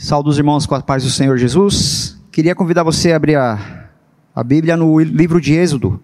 Saúde 0.00 0.28
os 0.28 0.38
irmãos 0.38 0.64
com 0.64 0.76
a 0.76 0.80
paz 0.80 1.02
do 1.02 1.10
Senhor 1.10 1.36
Jesus. 1.36 2.16
Queria 2.30 2.54
convidar 2.54 2.84
você 2.84 3.10
a 3.10 3.16
abrir 3.16 3.34
a, 3.34 3.88
a 4.32 4.44
Bíblia 4.44 4.76
no 4.76 5.00
livro 5.00 5.40
de 5.40 5.54
Êxodo. 5.54 6.00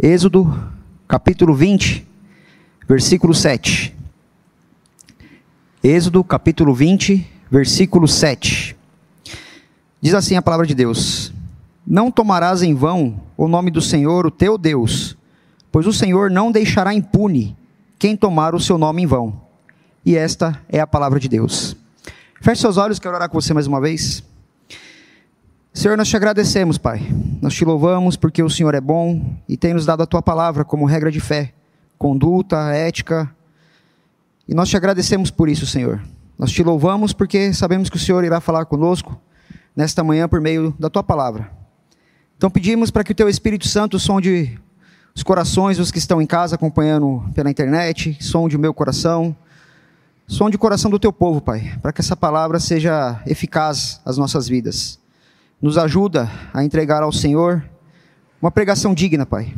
Êxodo, 0.00 0.56
capítulo 1.08 1.52
20, 1.52 2.06
versículo 2.88 3.34
7. 3.34 3.92
Êxodo, 5.82 6.22
capítulo 6.22 6.72
20, 6.72 7.28
versículo 7.50 8.06
7. 8.06 8.76
Diz 10.00 10.14
assim 10.14 10.36
a 10.36 10.42
palavra 10.42 10.64
de 10.64 10.76
Deus: 10.76 11.32
Não 11.84 12.12
tomarás 12.12 12.62
em 12.62 12.72
vão 12.72 13.20
o 13.36 13.48
nome 13.48 13.72
do 13.72 13.82
Senhor, 13.82 14.28
o 14.28 14.30
teu 14.30 14.56
Deus, 14.56 15.18
pois 15.72 15.88
o 15.88 15.92
Senhor 15.92 16.30
não 16.30 16.52
deixará 16.52 16.94
impune 16.94 17.56
quem 17.98 18.16
tomar 18.16 18.54
o 18.54 18.60
seu 18.60 18.78
nome 18.78 19.02
em 19.02 19.06
vão. 19.06 19.42
E 20.06 20.16
esta 20.16 20.62
é 20.68 20.78
a 20.78 20.86
palavra 20.86 21.18
de 21.18 21.28
Deus. 21.28 21.76
Feche 22.40 22.60
seus 22.60 22.76
olhos, 22.76 23.00
quero 23.00 23.16
orar 23.16 23.28
com 23.28 23.40
você 23.40 23.52
mais 23.52 23.66
uma 23.66 23.80
vez. 23.80 24.22
Senhor, 25.74 25.96
nós 25.96 26.08
te 26.08 26.16
agradecemos, 26.16 26.78
Pai. 26.78 27.04
Nós 27.42 27.52
te 27.52 27.64
louvamos 27.64 28.16
porque 28.16 28.44
o 28.44 28.48
Senhor 28.48 28.74
é 28.76 28.80
bom 28.80 29.36
e 29.48 29.56
tem 29.56 29.74
nos 29.74 29.84
dado 29.84 30.04
a 30.04 30.06
tua 30.06 30.22
palavra 30.22 30.64
como 30.64 30.86
regra 30.86 31.10
de 31.10 31.18
fé, 31.18 31.52
conduta, 31.98 32.72
ética. 32.72 33.28
E 34.46 34.54
nós 34.54 34.68
te 34.68 34.76
agradecemos 34.76 35.32
por 35.32 35.48
isso, 35.48 35.66
Senhor. 35.66 36.00
Nós 36.38 36.52
te 36.52 36.62
louvamos 36.62 37.12
porque 37.12 37.52
sabemos 37.52 37.90
que 37.90 37.96
o 37.96 38.00
Senhor 38.00 38.22
irá 38.22 38.40
falar 38.40 38.66
conosco 38.66 39.20
nesta 39.74 40.04
manhã 40.04 40.28
por 40.28 40.40
meio 40.40 40.72
da 40.78 40.88
tua 40.88 41.02
palavra. 41.02 41.50
Então 42.36 42.48
pedimos 42.48 42.92
para 42.92 43.02
que 43.02 43.10
o 43.10 43.16
teu 43.16 43.28
Espírito 43.28 43.66
Santo 43.66 43.98
sonde 43.98 44.56
os 45.12 45.24
corações 45.24 45.76
dos 45.76 45.90
que 45.90 45.98
estão 45.98 46.22
em 46.22 46.26
casa 46.26 46.54
acompanhando 46.54 47.24
pela 47.34 47.50
internet, 47.50 48.16
sonde 48.20 48.54
o 48.56 48.60
meu 48.60 48.72
coração 48.72 49.36
Sonde 50.30 50.56
o 50.56 50.58
coração 50.58 50.90
do 50.90 50.98
teu 50.98 51.10
povo, 51.10 51.40
Pai, 51.40 51.78
para 51.80 51.90
que 51.90 52.02
essa 52.02 52.14
palavra 52.14 52.60
seja 52.60 53.18
eficaz 53.26 53.98
às 54.04 54.18
nossas 54.18 54.46
vidas. 54.46 54.98
Nos 55.60 55.78
ajuda 55.78 56.30
a 56.52 56.62
entregar 56.62 57.02
ao 57.02 57.10
Senhor 57.10 57.64
uma 58.40 58.50
pregação 58.50 58.92
digna, 58.92 59.24
Pai. 59.24 59.54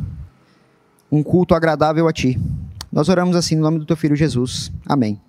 Um 1.11 1.21
culto 1.21 1.53
agradável 1.53 2.07
a 2.07 2.13
Ti. 2.13 2.39
Nós 2.89 3.09
oramos 3.09 3.35
assim 3.35 3.57
no 3.57 3.63
nome 3.63 3.79
do 3.79 3.85
Teu 3.85 3.97
Filho 3.97 4.15
Jesus. 4.15 4.71
Amém. 4.87 5.19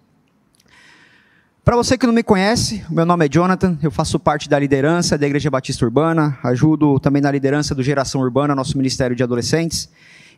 Para 1.65 1.75
você 1.75 1.99
que 1.99 2.07
não 2.07 2.15
me 2.15 2.23
conhece, 2.23 2.85
meu 2.89 3.05
nome 3.05 3.27
é 3.27 3.29
Jonathan, 3.29 3.77
eu 3.83 3.91
faço 3.91 4.21
parte 4.21 4.49
da 4.49 4.57
liderança 4.61 5.19
da 5.19 5.27
Igreja 5.27 5.51
Batista 5.51 5.85
Urbana, 5.85 6.39
ajudo 6.45 7.01
também 7.01 7.21
na 7.21 7.33
liderança 7.33 7.75
do 7.75 7.83
Geração 7.83 8.21
Urbana, 8.21 8.55
nosso 8.55 8.77
Ministério 8.77 9.17
de 9.17 9.25
Adolescentes 9.25 9.91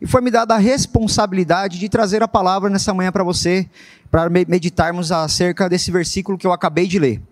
e 0.05 0.07
foi 0.07 0.21
me 0.21 0.31
dada 0.31 0.55
a 0.55 0.59
responsabilidade 0.59 1.79
de 1.79 1.89
trazer 1.89 2.23
a 2.23 2.29
palavra 2.29 2.69
nessa 2.69 2.93
manhã 2.93 3.11
para 3.11 3.25
você, 3.25 3.67
para 4.11 4.29
meditarmos 4.29 5.11
acerca 5.11 5.67
desse 5.67 5.91
versículo 5.91 6.37
que 6.37 6.47
eu 6.47 6.53
acabei 6.53 6.87
de 6.87 6.99
ler. 6.99 7.23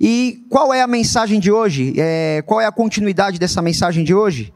E 0.00 0.44
qual 0.48 0.72
é 0.72 0.80
a 0.80 0.86
mensagem 0.86 1.40
de 1.40 1.50
hoje? 1.50 1.92
É, 1.96 2.40
qual 2.46 2.60
é 2.60 2.66
a 2.66 2.70
continuidade 2.70 3.36
dessa 3.36 3.60
mensagem 3.60 4.04
de 4.04 4.14
hoje? 4.14 4.54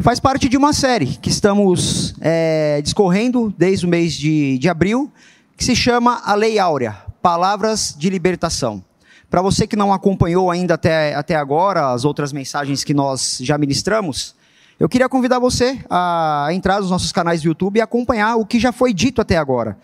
Faz 0.00 0.18
parte 0.18 0.48
de 0.48 0.56
uma 0.56 0.72
série 0.72 1.06
que 1.06 1.30
estamos 1.30 2.16
é, 2.20 2.80
discorrendo 2.82 3.54
desde 3.56 3.86
o 3.86 3.88
mês 3.88 4.14
de, 4.14 4.58
de 4.58 4.68
abril, 4.68 5.08
que 5.56 5.62
se 5.62 5.76
chama 5.76 6.20
A 6.24 6.34
Lei 6.34 6.58
Áurea 6.58 6.96
Palavras 7.22 7.94
de 7.96 8.10
Libertação. 8.10 8.82
Para 9.30 9.40
você 9.40 9.68
que 9.68 9.76
não 9.76 9.92
acompanhou 9.92 10.50
ainda 10.50 10.74
até, 10.74 11.14
até 11.14 11.36
agora 11.36 11.92
as 11.92 12.04
outras 12.04 12.32
mensagens 12.32 12.82
que 12.82 12.92
nós 12.92 13.38
já 13.40 13.56
ministramos, 13.56 14.34
eu 14.82 14.88
queria 14.88 15.08
convidar 15.08 15.38
você 15.38 15.78
a 15.88 16.48
entrar 16.50 16.80
nos 16.80 16.90
nossos 16.90 17.12
canais 17.12 17.40
do 17.40 17.46
YouTube 17.46 17.76
e 17.76 17.80
acompanhar 17.80 18.34
o 18.34 18.44
que 18.44 18.58
já 18.58 18.72
foi 18.72 18.92
dito 18.92 19.20
até 19.20 19.36
agora. 19.36 19.78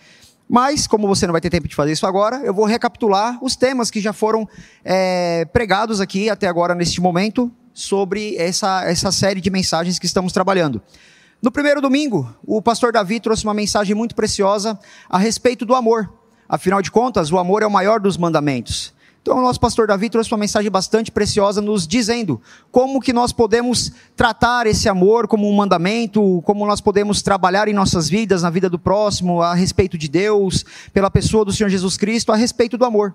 Mas, 0.48 0.88
como 0.88 1.06
você 1.06 1.24
não 1.24 1.30
vai 1.30 1.40
ter 1.40 1.50
tempo 1.50 1.68
de 1.68 1.74
fazer 1.76 1.92
isso 1.92 2.04
agora, 2.04 2.38
eu 2.38 2.52
vou 2.52 2.64
recapitular 2.64 3.38
os 3.40 3.54
temas 3.54 3.92
que 3.92 4.00
já 4.00 4.12
foram 4.12 4.48
é, 4.84 5.44
pregados 5.52 6.00
aqui 6.00 6.28
até 6.28 6.48
agora, 6.48 6.74
neste 6.74 7.00
momento, 7.00 7.48
sobre 7.72 8.34
essa, 8.38 8.82
essa 8.86 9.12
série 9.12 9.40
de 9.40 9.50
mensagens 9.50 10.00
que 10.00 10.06
estamos 10.06 10.32
trabalhando. 10.32 10.82
No 11.40 11.52
primeiro 11.52 11.80
domingo, 11.80 12.34
o 12.44 12.60
pastor 12.60 12.90
Davi 12.90 13.20
trouxe 13.20 13.44
uma 13.44 13.54
mensagem 13.54 13.94
muito 13.94 14.16
preciosa 14.16 14.76
a 15.08 15.16
respeito 15.16 15.64
do 15.64 15.76
amor. 15.76 16.12
Afinal 16.48 16.82
de 16.82 16.90
contas, 16.90 17.30
o 17.30 17.38
amor 17.38 17.62
é 17.62 17.66
o 17.68 17.70
maior 17.70 18.00
dos 18.00 18.16
mandamentos. 18.16 18.92
Então, 19.20 19.38
o 19.38 19.42
nosso 19.42 19.60
pastor 19.60 19.86
Davi 19.86 20.08
trouxe 20.08 20.32
uma 20.32 20.38
mensagem 20.38 20.70
bastante 20.70 21.10
preciosa, 21.10 21.60
nos 21.60 21.86
dizendo 21.86 22.40
como 22.70 23.00
que 23.00 23.12
nós 23.12 23.32
podemos 23.32 23.92
tratar 24.16 24.66
esse 24.66 24.88
amor 24.88 25.28
como 25.28 25.48
um 25.48 25.54
mandamento, 25.54 26.40
como 26.44 26.66
nós 26.66 26.80
podemos 26.80 27.20
trabalhar 27.20 27.68
em 27.68 27.74
nossas 27.74 28.08
vidas, 28.08 28.42
na 28.42 28.50
vida 28.50 28.70
do 28.70 28.78
próximo, 28.78 29.42
a 29.42 29.54
respeito 29.54 29.98
de 29.98 30.08
Deus, 30.08 30.64
pela 30.92 31.10
pessoa 31.10 31.44
do 31.44 31.52
Senhor 31.52 31.68
Jesus 31.68 31.96
Cristo, 31.96 32.32
a 32.32 32.36
respeito 32.36 32.78
do 32.78 32.84
amor. 32.84 33.14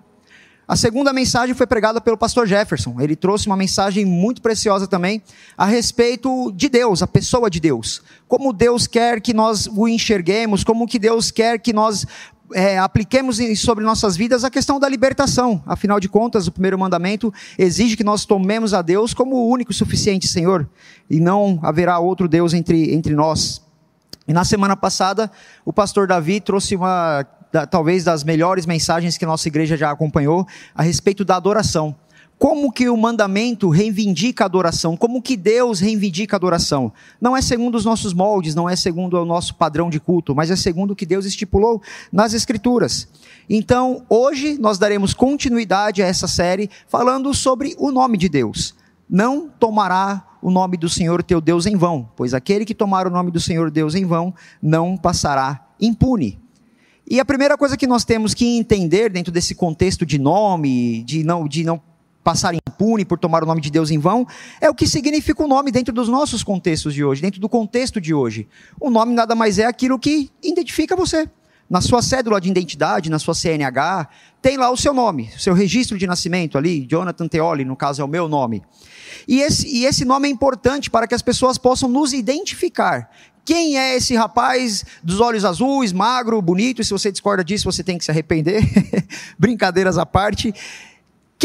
A 0.66 0.76
segunda 0.76 1.12
mensagem 1.12 1.54
foi 1.54 1.66
pregada 1.66 2.00
pelo 2.00 2.16
pastor 2.16 2.46
Jefferson. 2.46 2.98
Ele 2.98 3.14
trouxe 3.14 3.46
uma 3.46 3.56
mensagem 3.56 4.06
muito 4.06 4.40
preciosa 4.40 4.86
também 4.86 5.22
a 5.58 5.66
respeito 5.66 6.50
de 6.52 6.70
Deus, 6.70 7.02
a 7.02 7.06
pessoa 7.06 7.50
de 7.50 7.60
Deus. 7.60 8.02
Como 8.26 8.50
Deus 8.50 8.86
quer 8.86 9.20
que 9.20 9.34
nós 9.34 9.66
o 9.66 9.86
enxerguemos, 9.86 10.64
como 10.64 10.86
que 10.86 10.98
Deus 10.98 11.30
quer 11.30 11.58
que 11.58 11.74
nós 11.74 12.06
é, 12.52 12.78
apliquemos 12.78 13.38
sobre 13.58 13.84
nossas 13.84 14.16
vidas 14.16 14.44
a 14.44 14.50
questão 14.50 14.78
da 14.78 14.88
libertação. 14.88 15.62
Afinal 15.66 15.98
de 15.98 16.08
contas, 16.08 16.46
o 16.46 16.52
primeiro 16.52 16.78
mandamento 16.78 17.32
exige 17.58 17.96
que 17.96 18.04
nós 18.04 18.24
tomemos 18.24 18.74
a 18.74 18.82
Deus 18.82 19.14
como 19.14 19.36
o 19.36 19.48
único 19.48 19.72
e 19.72 19.74
suficiente 19.74 20.28
Senhor, 20.28 20.68
e 21.08 21.20
não 21.20 21.58
haverá 21.62 21.98
outro 21.98 22.28
Deus 22.28 22.52
entre, 22.52 22.94
entre 22.94 23.14
nós. 23.14 23.62
E 24.26 24.32
na 24.32 24.44
semana 24.44 24.76
passada, 24.76 25.30
o 25.64 25.72
pastor 25.72 26.06
Davi 26.06 26.40
trouxe 26.40 26.74
uma, 26.76 27.26
da, 27.52 27.66
talvez 27.66 28.04
das 28.04 28.24
melhores 28.24 28.66
mensagens 28.66 29.16
que 29.18 29.26
nossa 29.26 29.46
igreja 29.48 29.76
já 29.76 29.90
acompanhou, 29.90 30.46
a 30.74 30.82
respeito 30.82 31.24
da 31.24 31.36
adoração. 31.36 31.94
Como 32.38 32.70
que 32.72 32.88
o 32.88 32.96
mandamento 32.96 33.68
reivindica 33.70 34.44
a 34.44 34.46
adoração? 34.46 34.96
Como 34.96 35.22
que 35.22 35.36
Deus 35.36 35.80
reivindica 35.80 36.36
a 36.36 36.38
adoração? 36.38 36.92
Não 37.20 37.36
é 37.36 37.40
segundo 37.40 37.76
os 37.76 37.84
nossos 37.84 38.12
moldes, 38.12 38.54
não 38.54 38.68
é 38.68 38.76
segundo 38.76 39.14
o 39.14 39.24
nosso 39.24 39.54
padrão 39.54 39.88
de 39.88 40.00
culto, 40.00 40.34
mas 40.34 40.50
é 40.50 40.56
segundo 40.56 40.90
o 40.90 40.96
que 40.96 41.06
Deus 41.06 41.24
estipulou 41.24 41.80
nas 42.12 42.34
Escrituras. 42.34 43.08
Então, 43.48 44.04
hoje 44.08 44.58
nós 44.58 44.78
daremos 44.78 45.14
continuidade 45.14 46.02
a 46.02 46.06
essa 46.06 46.26
série 46.26 46.68
falando 46.88 47.32
sobre 47.32 47.74
o 47.78 47.90
nome 47.90 48.18
de 48.18 48.28
Deus. 48.28 48.74
Não 49.08 49.48
tomará 49.48 50.26
o 50.42 50.50
nome 50.50 50.76
do 50.76 50.88
Senhor 50.88 51.22
teu 51.22 51.40
Deus 51.40 51.66
em 51.66 51.76
vão, 51.76 52.08
pois 52.16 52.34
aquele 52.34 52.64
que 52.64 52.74
tomar 52.74 53.06
o 53.06 53.10
nome 53.10 53.30
do 53.30 53.40
Senhor 53.40 53.70
Deus 53.70 53.94
em 53.94 54.04
vão 54.04 54.34
não 54.62 54.96
passará 54.96 55.66
impune. 55.80 56.38
E 57.08 57.20
a 57.20 57.24
primeira 57.24 57.56
coisa 57.56 57.76
que 57.76 57.86
nós 57.86 58.04
temos 58.04 58.32
que 58.34 58.56
entender 58.56 59.10
dentro 59.10 59.30
desse 59.30 59.54
contexto 59.54 60.06
de 60.06 60.18
nome, 60.18 61.02
de 61.04 61.22
não, 61.22 61.46
de 61.46 61.62
não 61.62 61.80
passar 62.24 62.54
impune 62.54 63.04
por 63.04 63.18
tomar 63.18 63.44
o 63.44 63.46
nome 63.46 63.60
de 63.60 63.70
Deus 63.70 63.90
em 63.90 63.98
vão, 63.98 64.26
é 64.60 64.68
o 64.70 64.74
que 64.74 64.86
significa 64.86 65.44
o 65.44 65.46
nome 65.46 65.70
dentro 65.70 65.92
dos 65.92 66.08
nossos 66.08 66.42
contextos 66.42 66.94
de 66.94 67.04
hoje, 67.04 67.20
dentro 67.20 67.38
do 67.40 67.48
contexto 67.48 68.00
de 68.00 68.14
hoje. 68.14 68.48
O 68.80 68.88
nome 68.90 69.14
nada 69.14 69.34
mais 69.34 69.58
é 69.58 69.66
aquilo 69.66 69.98
que 69.98 70.30
identifica 70.42 70.96
você. 70.96 71.28
Na 71.68 71.80
sua 71.80 72.02
cédula 72.02 72.40
de 72.40 72.48
identidade, 72.48 73.10
na 73.10 73.18
sua 73.18 73.34
CNH, 73.34 74.08
tem 74.42 74.56
lá 74.56 74.70
o 74.70 74.76
seu 74.76 74.92
nome, 74.92 75.30
o 75.34 75.40
seu 75.40 75.54
registro 75.54 75.96
de 75.96 76.06
nascimento 76.06 76.58
ali, 76.58 76.86
Jonathan 76.86 77.26
Teoli, 77.26 77.64
no 77.64 77.76
caso 77.76 78.02
é 78.02 78.04
o 78.04 78.08
meu 78.08 78.28
nome. 78.28 78.62
E 79.26 79.40
esse, 79.40 79.66
e 79.66 79.86
esse 79.86 80.04
nome 80.04 80.28
é 80.28 80.30
importante 80.30 80.90
para 80.90 81.06
que 81.06 81.14
as 81.14 81.22
pessoas 81.22 81.56
possam 81.56 81.88
nos 81.88 82.12
identificar. 82.12 83.10
Quem 83.44 83.78
é 83.78 83.96
esse 83.96 84.14
rapaz 84.14 84.84
dos 85.02 85.20
olhos 85.20 85.44
azuis, 85.44 85.92
magro, 85.92 86.40
bonito? 86.40 86.80
E 86.80 86.84
se 86.84 86.90
você 86.90 87.12
discorda 87.12 87.44
disso, 87.44 87.70
você 87.70 87.82
tem 87.82 87.98
que 87.98 88.04
se 88.04 88.10
arrepender. 88.10 88.62
Brincadeiras 89.38 89.98
à 89.98 90.06
parte. 90.06 90.54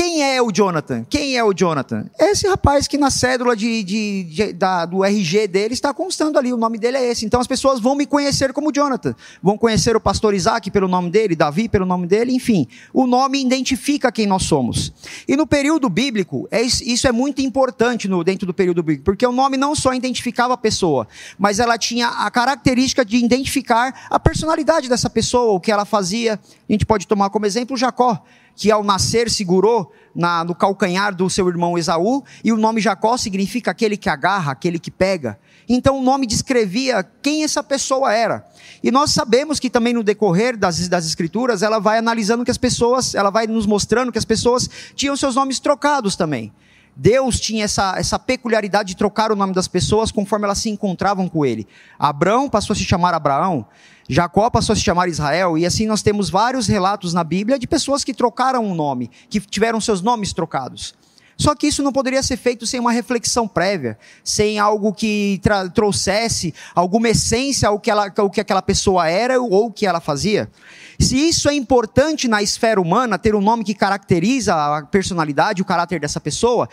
Quem 0.01 0.23
é 0.23 0.41
o 0.41 0.49
Jonathan? 0.49 1.05
Quem 1.09 1.35
é 1.35 1.43
o 1.43 1.53
Jonathan? 1.53 2.05
É 2.17 2.31
esse 2.31 2.47
rapaz 2.47 2.87
que 2.87 2.97
na 2.97 3.11
cédula 3.11 3.53
de, 3.53 3.83
de, 3.83 4.23
de, 4.23 4.53
da, 4.53 4.85
do 4.85 5.03
RG 5.03 5.45
dele 5.45 5.73
está 5.73 5.93
constando 5.93 6.39
ali, 6.39 6.53
o 6.53 6.57
nome 6.57 6.77
dele 6.77 6.95
é 6.95 7.11
esse. 7.11 7.25
Então 7.25 7.41
as 7.41 7.47
pessoas 7.47 7.81
vão 7.81 7.95
me 7.95 8.05
conhecer 8.05 8.53
como 8.53 8.71
Jonathan. 8.71 9.13
Vão 9.43 9.57
conhecer 9.57 9.97
o 9.97 9.99
pastor 9.99 10.33
Isaac 10.33 10.71
pelo 10.71 10.87
nome 10.87 11.11
dele, 11.11 11.35
Davi 11.35 11.67
pelo 11.67 11.85
nome 11.85 12.07
dele, 12.07 12.31
enfim. 12.31 12.65
O 12.93 13.05
nome 13.05 13.41
identifica 13.41 14.09
quem 14.09 14.25
nós 14.25 14.43
somos. 14.43 14.93
E 15.27 15.35
no 15.35 15.45
período 15.45 15.89
bíblico, 15.89 16.47
é, 16.49 16.61
isso 16.61 17.05
é 17.05 17.11
muito 17.11 17.41
importante 17.41 18.07
no, 18.07 18.23
dentro 18.23 18.47
do 18.47 18.53
período 18.53 18.81
bíblico, 18.81 19.03
porque 19.03 19.27
o 19.27 19.33
nome 19.33 19.57
não 19.57 19.75
só 19.75 19.93
identificava 19.93 20.53
a 20.53 20.57
pessoa, 20.57 21.09
mas 21.37 21.59
ela 21.59 21.77
tinha 21.77 22.07
a 22.07 22.31
característica 22.31 23.03
de 23.03 23.17
identificar 23.17 24.07
a 24.09 24.17
personalidade 24.17 24.87
dessa 24.87 25.09
pessoa, 25.09 25.51
o 25.51 25.59
que 25.59 25.73
ela 25.73 25.83
fazia. 25.83 26.39
A 26.69 26.71
gente 26.71 26.85
pode 26.85 27.05
tomar 27.05 27.29
como 27.31 27.45
exemplo 27.45 27.75
Jacó 27.75 28.23
que 28.59 28.69
ao 28.69 28.83
nascer 28.83 29.31
segurou 29.31 29.89
na, 30.13 30.43
no 30.43 30.53
calcanhar 30.53 31.15
do 31.15 31.29
seu 31.29 31.47
irmão 31.47 31.77
Esaú, 31.77 32.25
e 32.43 32.51
o 32.51 32.57
nome 32.57 32.81
Jacó 32.81 33.15
significa 33.15 33.71
aquele 33.71 33.95
que 33.95 34.09
agarra, 34.09 34.51
aquele 34.51 34.77
que 34.77 34.91
pega. 34.91 35.39
Então 35.69 35.97
o 35.97 36.03
nome 36.03 36.27
descrevia 36.27 37.01
quem 37.21 37.45
essa 37.45 37.63
pessoa 37.63 38.13
era. 38.13 38.45
E 38.83 38.91
nós 38.91 39.11
sabemos 39.11 39.61
que 39.61 39.69
também 39.69 39.93
no 39.93 40.03
decorrer 40.03 40.57
das, 40.57 40.89
das 40.89 41.05
escrituras, 41.05 41.63
ela 41.63 41.79
vai 41.79 41.99
analisando 41.99 42.43
que 42.43 42.51
as 42.51 42.57
pessoas, 42.57 43.15
ela 43.15 43.29
vai 43.29 43.47
nos 43.47 43.65
mostrando 43.65 44.11
que 44.11 44.17
as 44.17 44.25
pessoas 44.25 44.69
tinham 44.93 45.15
seus 45.15 45.35
nomes 45.35 45.61
trocados 45.61 46.17
também. 46.17 46.51
Deus 47.01 47.39
tinha 47.39 47.63
essa, 47.63 47.97
essa 47.97 48.19
peculiaridade 48.19 48.89
de 48.89 48.97
trocar 48.97 49.31
o 49.31 49.35
nome 49.35 49.53
das 49.53 49.69
pessoas 49.69 50.11
conforme 50.11 50.43
elas 50.43 50.57
se 50.57 50.69
encontravam 50.69 51.29
com 51.29 51.45
ele. 51.45 51.65
Abraão 51.97 52.49
passou 52.49 52.73
a 52.73 52.75
se 52.75 52.83
chamar 52.83 53.13
Abraão, 53.13 53.65
Jacó 54.09 54.49
passou 54.49 54.73
a 54.73 54.75
se 54.75 54.81
chamar 54.81 55.07
Israel, 55.07 55.57
e 55.57 55.65
assim 55.65 55.87
nós 55.87 56.01
temos 56.01 56.29
vários 56.29 56.67
relatos 56.67 57.13
na 57.13 57.23
Bíblia 57.23 57.57
de 57.57 57.65
pessoas 57.65 58.03
que 58.03 58.13
trocaram 58.13 58.65
o 58.65 58.71
um 58.71 58.75
nome, 58.75 59.09
que 59.29 59.39
tiveram 59.39 59.79
seus 59.79 60.01
nomes 60.01 60.33
trocados. 60.33 60.93
Só 61.39 61.55
que 61.55 61.67
isso 61.67 61.81
não 61.81 61.93
poderia 61.93 62.21
ser 62.21 62.35
feito 62.35 62.67
sem 62.67 62.81
uma 62.81 62.91
reflexão 62.91 63.47
prévia, 63.47 63.97
sem 64.25 64.59
algo 64.59 64.93
que 64.93 65.39
trouxesse 65.73 66.53
alguma 66.75 67.07
essência 67.07 67.69
ao 67.69 67.79
que, 67.79 67.89
ela, 67.89 68.11
ao 68.17 68.29
que 68.29 68.41
aquela 68.41 68.61
pessoa 68.61 69.07
era 69.07 69.39
ou 69.39 69.67
o 69.67 69.71
que 69.71 69.85
ela 69.85 70.01
fazia. 70.01 70.51
Se 70.99 71.15
isso 71.15 71.47
é 71.47 71.53
importante 71.53 72.27
na 72.27 72.43
esfera 72.43 72.81
humana, 72.81 73.17
ter 73.17 73.35
um 73.35 73.41
nome 73.41 73.63
que 73.63 73.73
caracteriza 73.73 74.53
a 74.53 74.85
personalidade, 74.85 75.61
o 75.61 75.65
caráter 75.65 76.01
dessa 76.01 76.19
pessoa, 76.19 76.67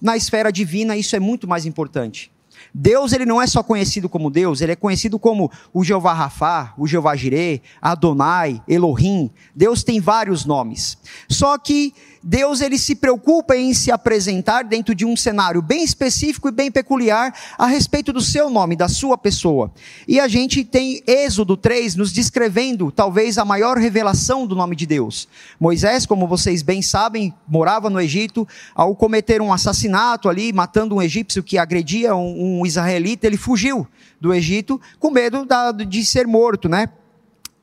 na 0.00 0.16
esfera 0.16 0.50
divina 0.50 0.96
isso 0.96 1.14
é 1.14 1.20
muito 1.20 1.46
mais 1.46 1.66
importante. 1.66 2.32
Deus 2.72 3.12
ele 3.12 3.26
não 3.26 3.40
é 3.40 3.46
só 3.46 3.62
conhecido 3.62 4.08
como 4.08 4.30
Deus, 4.30 4.60
ele 4.60 4.72
é 4.72 4.76
conhecido 4.76 5.18
como 5.18 5.50
o 5.72 5.84
Jeová 5.84 6.12
Rafá, 6.12 6.74
o 6.76 6.86
Jeová 6.86 7.14
Jireh, 7.16 7.62
Adonai, 7.80 8.62
Elohim. 8.66 9.30
Deus 9.54 9.82
tem 9.82 10.00
vários 10.00 10.44
nomes. 10.44 10.98
Só 11.28 11.56
que 11.58 11.94
Deus 12.28 12.60
ele 12.60 12.76
se 12.76 12.96
preocupa 12.96 13.56
em 13.56 13.72
se 13.72 13.92
apresentar 13.92 14.64
dentro 14.64 14.96
de 14.96 15.06
um 15.06 15.16
cenário 15.16 15.62
bem 15.62 15.84
específico 15.84 16.48
e 16.48 16.50
bem 16.50 16.72
peculiar 16.72 17.32
a 17.56 17.66
respeito 17.68 18.12
do 18.12 18.20
seu 18.20 18.50
nome, 18.50 18.74
da 18.74 18.88
sua 18.88 19.16
pessoa. 19.16 19.70
E 20.08 20.18
a 20.18 20.26
gente 20.26 20.64
tem 20.64 21.00
Êxodo 21.06 21.56
3 21.56 21.94
nos 21.94 22.12
descrevendo 22.12 22.90
talvez 22.90 23.38
a 23.38 23.44
maior 23.44 23.78
revelação 23.78 24.44
do 24.44 24.56
nome 24.56 24.74
de 24.74 24.86
Deus. 24.86 25.28
Moisés, 25.60 26.04
como 26.04 26.26
vocês 26.26 26.62
bem 26.62 26.82
sabem, 26.82 27.32
morava 27.46 27.88
no 27.88 28.00
Egito, 28.00 28.46
ao 28.74 28.96
cometer 28.96 29.40
um 29.40 29.52
assassinato 29.52 30.28
ali, 30.28 30.52
matando 30.52 30.96
um 30.96 31.02
egípcio 31.02 31.44
que 31.44 31.56
agredia 31.56 32.16
um, 32.16 32.58
um 32.58 32.66
israelita, 32.66 33.28
ele 33.28 33.36
fugiu 33.36 33.86
do 34.20 34.34
Egito 34.34 34.80
com 34.98 35.12
medo 35.12 35.44
da, 35.44 35.70
de 35.70 36.04
ser 36.04 36.26
morto, 36.26 36.68
né? 36.68 36.88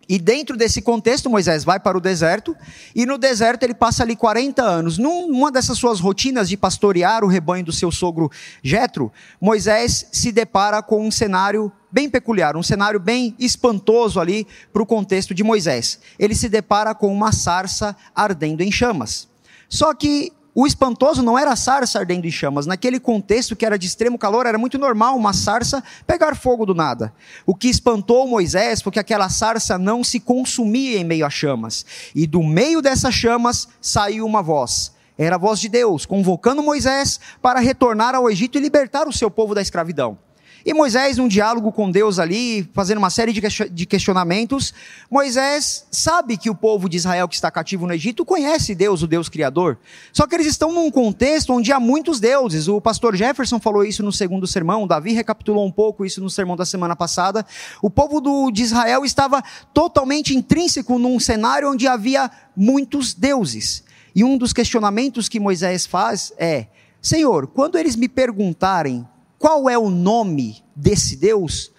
E 0.07 0.19
dentro 0.19 0.57
desse 0.57 0.81
contexto, 0.81 1.29
Moisés 1.29 1.63
vai 1.63 1.79
para 1.79 1.97
o 1.97 2.01
deserto, 2.01 2.55
e 2.93 3.05
no 3.05 3.17
deserto 3.17 3.63
ele 3.63 3.73
passa 3.73 4.03
ali 4.03 4.15
40 4.15 4.61
anos. 4.61 4.97
Numa 4.97 5.51
dessas 5.51 5.77
suas 5.77 5.99
rotinas 5.99 6.49
de 6.49 6.57
pastorear 6.57 7.23
o 7.23 7.27
rebanho 7.27 7.65
do 7.65 7.71
seu 7.71 7.91
sogro 7.91 8.29
Jetro, 8.61 9.11
Moisés 9.39 10.07
se 10.11 10.31
depara 10.31 10.81
com 10.81 11.05
um 11.05 11.11
cenário 11.11 11.71
bem 11.91 12.09
peculiar, 12.09 12.57
um 12.57 12.63
cenário 12.63 12.99
bem 12.99 13.35
espantoso 13.37 14.19
ali 14.19 14.47
para 14.71 14.81
o 14.81 14.85
contexto 14.85 15.33
de 15.33 15.43
Moisés. 15.43 15.99
Ele 16.17 16.35
se 16.35 16.49
depara 16.49 16.93
com 16.95 17.13
uma 17.13 17.31
sarça 17.31 17.95
ardendo 18.15 18.61
em 18.61 18.71
chamas. 18.71 19.27
Só 19.69 19.93
que 19.93 20.33
o 20.55 20.67
espantoso 20.67 21.23
não 21.23 21.37
era 21.37 21.51
a 21.51 21.55
sarça 21.55 21.97
ardendo 21.97 22.25
em 22.25 22.31
chamas. 22.31 22.67
Naquele 22.67 22.99
contexto 22.99 23.55
que 23.55 23.65
era 23.65 23.77
de 23.77 23.87
extremo 23.87 24.19
calor, 24.19 24.45
era 24.45 24.57
muito 24.57 24.77
normal 24.77 25.15
uma 25.15 25.33
sarça 25.33 25.83
pegar 26.05 26.35
fogo 26.35 26.65
do 26.65 26.75
nada. 26.75 27.11
O 27.45 27.55
que 27.55 27.67
espantou 27.67 28.27
Moisés 28.27 28.81
foi 28.81 28.91
que 28.91 28.99
aquela 28.99 29.29
sarça 29.29 29.77
não 29.79 30.03
se 30.03 30.19
consumia 30.19 30.99
em 30.99 31.03
meio 31.03 31.25
a 31.25 31.29
chamas. 31.29 31.85
E 32.13 32.27
do 32.27 32.43
meio 32.43 32.81
dessas 32.81 33.15
chamas 33.15 33.67
saiu 33.81 34.25
uma 34.25 34.43
voz. 34.43 34.93
Era 35.17 35.35
a 35.35 35.39
voz 35.39 35.59
de 35.59 35.69
Deus, 35.69 36.05
convocando 36.05 36.61
Moisés 36.61 37.19
para 37.41 37.59
retornar 37.59 38.13
ao 38.13 38.29
Egito 38.29 38.57
e 38.57 38.61
libertar 38.61 39.07
o 39.07 39.13
seu 39.13 39.31
povo 39.31 39.55
da 39.55 39.61
escravidão. 39.61 40.17
E 40.65 40.73
Moisés, 40.73 41.17
num 41.17 41.27
diálogo 41.27 41.73
com 41.73 41.91
Deus 41.91 42.19
ali, 42.19 42.69
fazendo 42.73 42.97
uma 42.99 43.09
série 43.09 43.33
de 43.33 43.85
questionamentos, 43.85 44.73
Moisés 45.11 45.85
sabe 45.91 46.37
que 46.37 46.49
o 46.49 46.55
povo 46.55 46.87
de 46.87 46.95
Israel 46.95 47.27
que 47.27 47.35
está 47.35 47.51
cativo 47.51 47.85
no 47.85 47.93
Egito 47.93 48.23
conhece 48.23 48.73
Deus, 48.73 49.01
o 49.01 49.07
Deus 49.07 49.27
Criador. 49.27 49.77
Só 50.13 50.25
que 50.25 50.35
eles 50.35 50.47
estão 50.47 50.71
num 50.71 50.89
contexto 50.89 51.51
onde 51.51 51.73
há 51.73 51.81
muitos 51.81 52.21
deuses. 52.21 52.69
O 52.69 52.79
pastor 52.79 53.13
Jefferson 53.13 53.59
falou 53.59 53.83
isso 53.83 54.01
no 54.01 54.11
segundo 54.11 54.47
sermão, 54.47 54.87
Davi 54.87 55.11
recapitulou 55.11 55.65
um 55.65 55.71
pouco 55.71 56.05
isso 56.05 56.21
no 56.21 56.29
sermão 56.29 56.55
da 56.55 56.65
semana 56.65 56.95
passada. 56.95 57.45
O 57.81 57.89
povo 57.89 58.21
do, 58.21 58.49
de 58.49 58.63
Israel 58.63 59.03
estava 59.03 59.43
totalmente 59.73 60.33
intrínseco 60.33 60.97
num 60.97 61.19
cenário 61.19 61.69
onde 61.69 61.87
havia 61.87 62.31
muitos 62.55 63.13
deuses. 63.13 63.83
E 64.15 64.23
um 64.23 64.37
dos 64.37 64.53
questionamentos 64.53 65.27
que 65.27 65.39
Moisés 65.41 65.85
faz 65.85 66.31
é: 66.37 66.67
Senhor, 67.01 67.47
quando 67.47 67.77
eles 67.77 67.97
me 67.97 68.07
perguntarem 68.07 69.05
qual 69.43 69.69
é 69.69 69.77
o 69.77 69.89
nome 69.89 70.63
desse 70.73 71.17
Deus, 71.17 71.69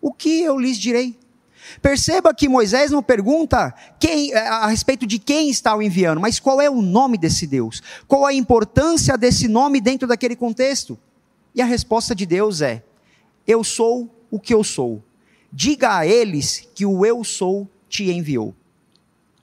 o 0.00 0.12
que 0.12 0.42
eu 0.42 0.58
lhes 0.58 0.76
direi? 0.76 1.16
Perceba 1.80 2.34
que 2.34 2.48
Moisés 2.48 2.90
não 2.90 3.00
pergunta 3.00 3.72
quem, 4.00 4.32
eh, 4.32 4.48
a 4.48 4.66
respeito 4.66 5.06
de 5.06 5.20
quem 5.20 5.48
está 5.48 5.72
o 5.76 5.80
enviando, 5.80 6.20
mas 6.20 6.40
qual 6.40 6.60
é 6.60 6.68
o 6.68 6.82
nome 6.82 7.16
desse 7.16 7.46
Deus? 7.46 7.80
Qual 8.08 8.26
a 8.26 8.34
importância 8.34 9.16
desse 9.16 9.46
nome 9.46 9.80
dentro 9.80 10.08
daquele 10.08 10.34
contexto? 10.34 10.98
E 11.54 11.62
a 11.62 11.64
resposta 11.64 12.12
de 12.12 12.26
Deus 12.26 12.60
é: 12.60 12.82
Eu 13.46 13.62
sou 13.62 14.10
o 14.28 14.40
que 14.40 14.52
eu 14.52 14.64
sou. 14.64 15.00
Diga 15.52 15.98
a 15.98 16.04
eles 16.04 16.68
que 16.74 16.84
o 16.84 17.06
eu 17.06 17.22
sou 17.22 17.70
te 17.88 18.10
enviou. 18.10 18.52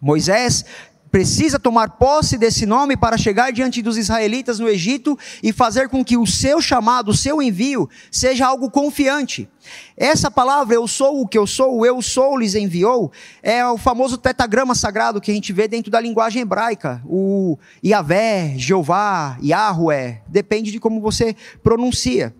Moisés 0.01 0.65
precisa 1.11 1.59
tomar 1.59 1.91
posse 1.91 2.37
desse 2.37 2.65
nome 2.65 2.95
para 2.95 3.17
chegar 3.17 3.51
diante 3.51 3.81
dos 3.81 3.97
israelitas 3.97 4.59
no 4.59 4.69
Egito 4.69 5.17
e 5.41 5.51
fazer 5.51 5.89
com 5.89 6.03
que 6.03 6.17
o 6.17 6.25
seu 6.25 6.61
chamado, 6.61 7.09
o 7.09 7.15
seu 7.15 7.41
envio, 7.41 7.89
seja 8.11 8.45
algo 8.45 8.69
confiante. 8.69 9.49
Essa 9.97 10.31
palavra, 10.31 10.75
eu 10.75 10.87
sou 10.87 11.21
o 11.21 11.27
que 11.27 11.37
eu 11.37 11.45
sou, 11.45 11.85
eu 11.85 12.01
sou 12.01 12.37
lhes 12.37 12.55
enviou, 12.55 13.11
é 13.43 13.65
o 13.65 13.77
famoso 13.77 14.17
tetagrama 14.17 14.73
sagrado 14.73 15.21
que 15.21 15.31
a 15.31 15.33
gente 15.33 15.51
vê 15.51 15.67
dentro 15.67 15.91
da 15.91 15.99
linguagem 15.99 16.41
hebraica. 16.41 17.01
O 17.05 17.57
Yahvé, 17.83 18.53
Jeová, 18.57 19.37
Yahweh, 19.43 20.21
depende 20.27 20.71
de 20.71 20.79
como 20.79 21.01
você 21.01 21.35
pronuncia. 21.61 22.33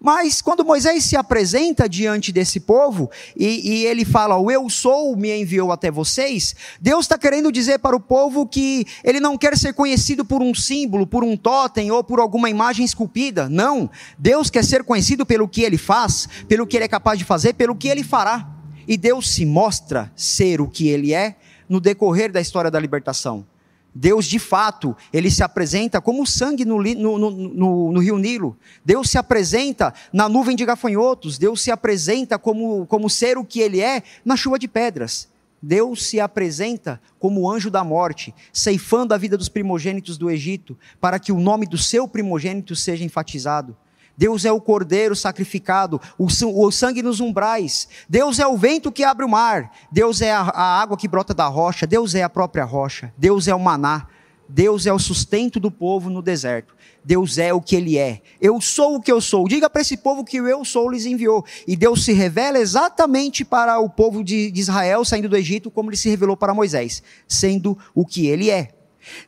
Mas 0.00 0.40
quando 0.40 0.64
Moisés 0.64 1.04
se 1.04 1.14
apresenta 1.14 1.86
diante 1.86 2.32
desse 2.32 2.58
povo 2.58 3.10
e, 3.36 3.82
e 3.82 3.86
ele 3.86 4.02
fala, 4.02 4.38
o 4.38 4.50
eu 4.50 4.68
sou 4.70 5.14
me 5.14 5.30
enviou 5.38 5.70
até 5.70 5.90
vocês, 5.90 6.56
Deus 6.80 7.04
está 7.04 7.18
querendo 7.18 7.52
dizer 7.52 7.78
para 7.80 7.94
o 7.94 8.00
povo 8.00 8.46
que 8.46 8.86
ele 9.04 9.20
não 9.20 9.36
quer 9.36 9.58
ser 9.58 9.74
conhecido 9.74 10.24
por 10.24 10.40
um 10.40 10.54
símbolo, 10.54 11.06
por 11.06 11.22
um 11.22 11.36
totem 11.36 11.90
ou 11.90 12.02
por 12.02 12.18
alguma 12.18 12.48
imagem 12.48 12.82
esculpida. 12.82 13.46
Não. 13.50 13.90
Deus 14.18 14.48
quer 14.48 14.64
ser 14.64 14.84
conhecido 14.84 15.26
pelo 15.26 15.46
que 15.46 15.60
ele 15.62 15.76
faz, 15.76 16.26
pelo 16.48 16.66
que 16.66 16.78
ele 16.78 16.84
é 16.84 16.88
capaz 16.88 17.18
de 17.18 17.24
fazer, 17.26 17.52
pelo 17.52 17.76
que 17.76 17.88
ele 17.88 18.02
fará. 18.02 18.48
E 18.88 18.96
Deus 18.96 19.30
se 19.30 19.44
mostra 19.44 20.10
ser 20.16 20.62
o 20.62 20.66
que 20.66 20.88
ele 20.88 21.12
é 21.12 21.36
no 21.68 21.78
decorrer 21.78 22.32
da 22.32 22.40
história 22.40 22.70
da 22.70 22.80
libertação. 22.80 23.46
Deus, 23.94 24.26
de 24.26 24.38
fato, 24.38 24.96
ele 25.12 25.30
se 25.30 25.42
apresenta 25.42 26.00
como 26.00 26.26
sangue 26.26 26.64
no, 26.64 26.80
no, 26.82 27.18
no, 27.18 27.92
no, 27.92 28.00
rio 28.00 28.18
Nilo. 28.18 28.56
Deus 28.84 29.10
se 29.10 29.18
apresenta 29.18 29.92
na 30.12 30.28
nuvem 30.28 30.54
de 30.54 30.64
gafanhotos. 30.64 31.38
Deus 31.38 31.60
se 31.60 31.70
apresenta 31.70 32.38
como, 32.38 32.86
como 32.86 33.10
ser 33.10 33.36
o 33.36 33.44
que 33.44 33.60
ele 33.60 33.80
é 33.80 34.02
na 34.24 34.36
chuva 34.36 34.58
de 34.58 34.68
pedras. 34.68 35.28
Deus 35.60 36.06
se 36.06 36.20
apresenta 36.20 37.00
como 37.18 37.50
anjo 37.50 37.70
da 37.70 37.84
morte, 37.84 38.34
ceifando 38.52 39.12
a 39.12 39.18
vida 39.18 39.36
dos 39.36 39.48
primogênitos 39.48 40.16
do 40.16 40.30
Egito, 40.30 40.78
para 41.00 41.18
que 41.18 41.32
o 41.32 41.40
nome 41.40 41.66
do 41.66 41.76
seu 41.76 42.08
primogênito 42.08 42.74
seja 42.74 43.04
enfatizado. 43.04 43.76
Deus 44.20 44.44
é 44.44 44.52
o 44.52 44.60
cordeiro 44.60 45.16
sacrificado, 45.16 45.98
o 46.18 46.70
sangue 46.70 47.02
nos 47.02 47.20
umbrais. 47.20 47.88
Deus 48.06 48.38
é 48.38 48.46
o 48.46 48.54
vento 48.54 48.92
que 48.92 49.02
abre 49.02 49.24
o 49.24 49.28
mar. 49.30 49.72
Deus 49.90 50.20
é 50.20 50.30
a, 50.30 50.42
água 50.82 50.94
que 50.94 51.08
brota 51.08 51.32
da 51.32 51.46
rocha. 51.46 51.86
Deus 51.86 52.14
é 52.14 52.22
a 52.22 52.28
própria 52.28 52.66
rocha. 52.66 53.10
Deus 53.16 53.48
é 53.48 53.54
o 53.54 53.58
maná. 53.58 54.06
Deus 54.46 54.84
é 54.84 54.92
o 54.92 54.98
sustento 54.98 55.58
do 55.58 55.70
povo 55.70 56.10
no 56.10 56.20
deserto. 56.20 56.76
Deus 57.02 57.38
é 57.38 57.54
o 57.54 57.62
que 57.62 57.74
Ele 57.74 57.96
é. 57.96 58.20
Eu 58.38 58.60
sou 58.60 58.96
o 58.96 59.00
que 59.00 59.10
eu 59.10 59.22
sou. 59.22 59.48
Diga 59.48 59.70
para 59.70 59.80
esse 59.80 59.96
povo 59.96 60.22
que 60.22 60.36
eu 60.36 60.66
sou 60.66 60.90
lhes 60.90 61.06
enviou. 61.06 61.42
E 61.66 61.74
Deus 61.74 62.04
se 62.04 62.12
revela 62.12 62.58
exatamente 62.58 63.42
para 63.42 63.78
o 63.78 63.88
povo 63.88 64.22
de 64.22 64.52
Israel 64.54 65.02
saindo 65.02 65.30
do 65.30 65.36
Egito, 65.36 65.70
como 65.70 65.88
Ele 65.88 65.96
se 65.96 66.10
revelou 66.10 66.36
para 66.36 66.52
Moisés, 66.52 67.02
sendo 67.26 67.78
o 67.94 68.04
que 68.04 68.26
Ele 68.26 68.50
é. 68.50 68.79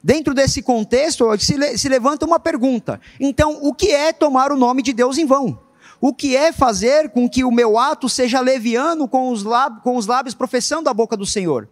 Dentro 0.02 0.34
desse 0.34 0.62
contexto, 0.62 1.26
se, 1.38 1.88
levanta 1.88 2.26
uma 2.26 2.40
pergunta. 2.40 3.00
Então, 3.20 3.58
o 3.62 3.74
que 3.74 3.90
é 3.90 4.12
tomar 4.12 4.52
o 4.52 4.56
nome 4.56 4.82
de 4.82 4.92
Deus 4.92 5.18
em 5.18 5.26
vão? 5.26 5.58
O 6.00 6.12
que 6.12 6.36
é 6.36 6.52
fazer 6.52 7.10
com 7.10 7.28
que 7.28 7.44
o 7.44 7.50
meu 7.52 7.78
ato 7.78 8.08
seja 8.08 8.40
leviano 8.40 9.06
com 9.06 9.30
os, 9.30 9.44
lábios, 9.44 9.82
com 9.82 9.96
os 9.96 10.06
lábios 10.06 10.34
professando 10.34 10.88
a 10.88 10.94
boca 10.94 11.16
do 11.16 11.24
Senhor? 11.24 11.68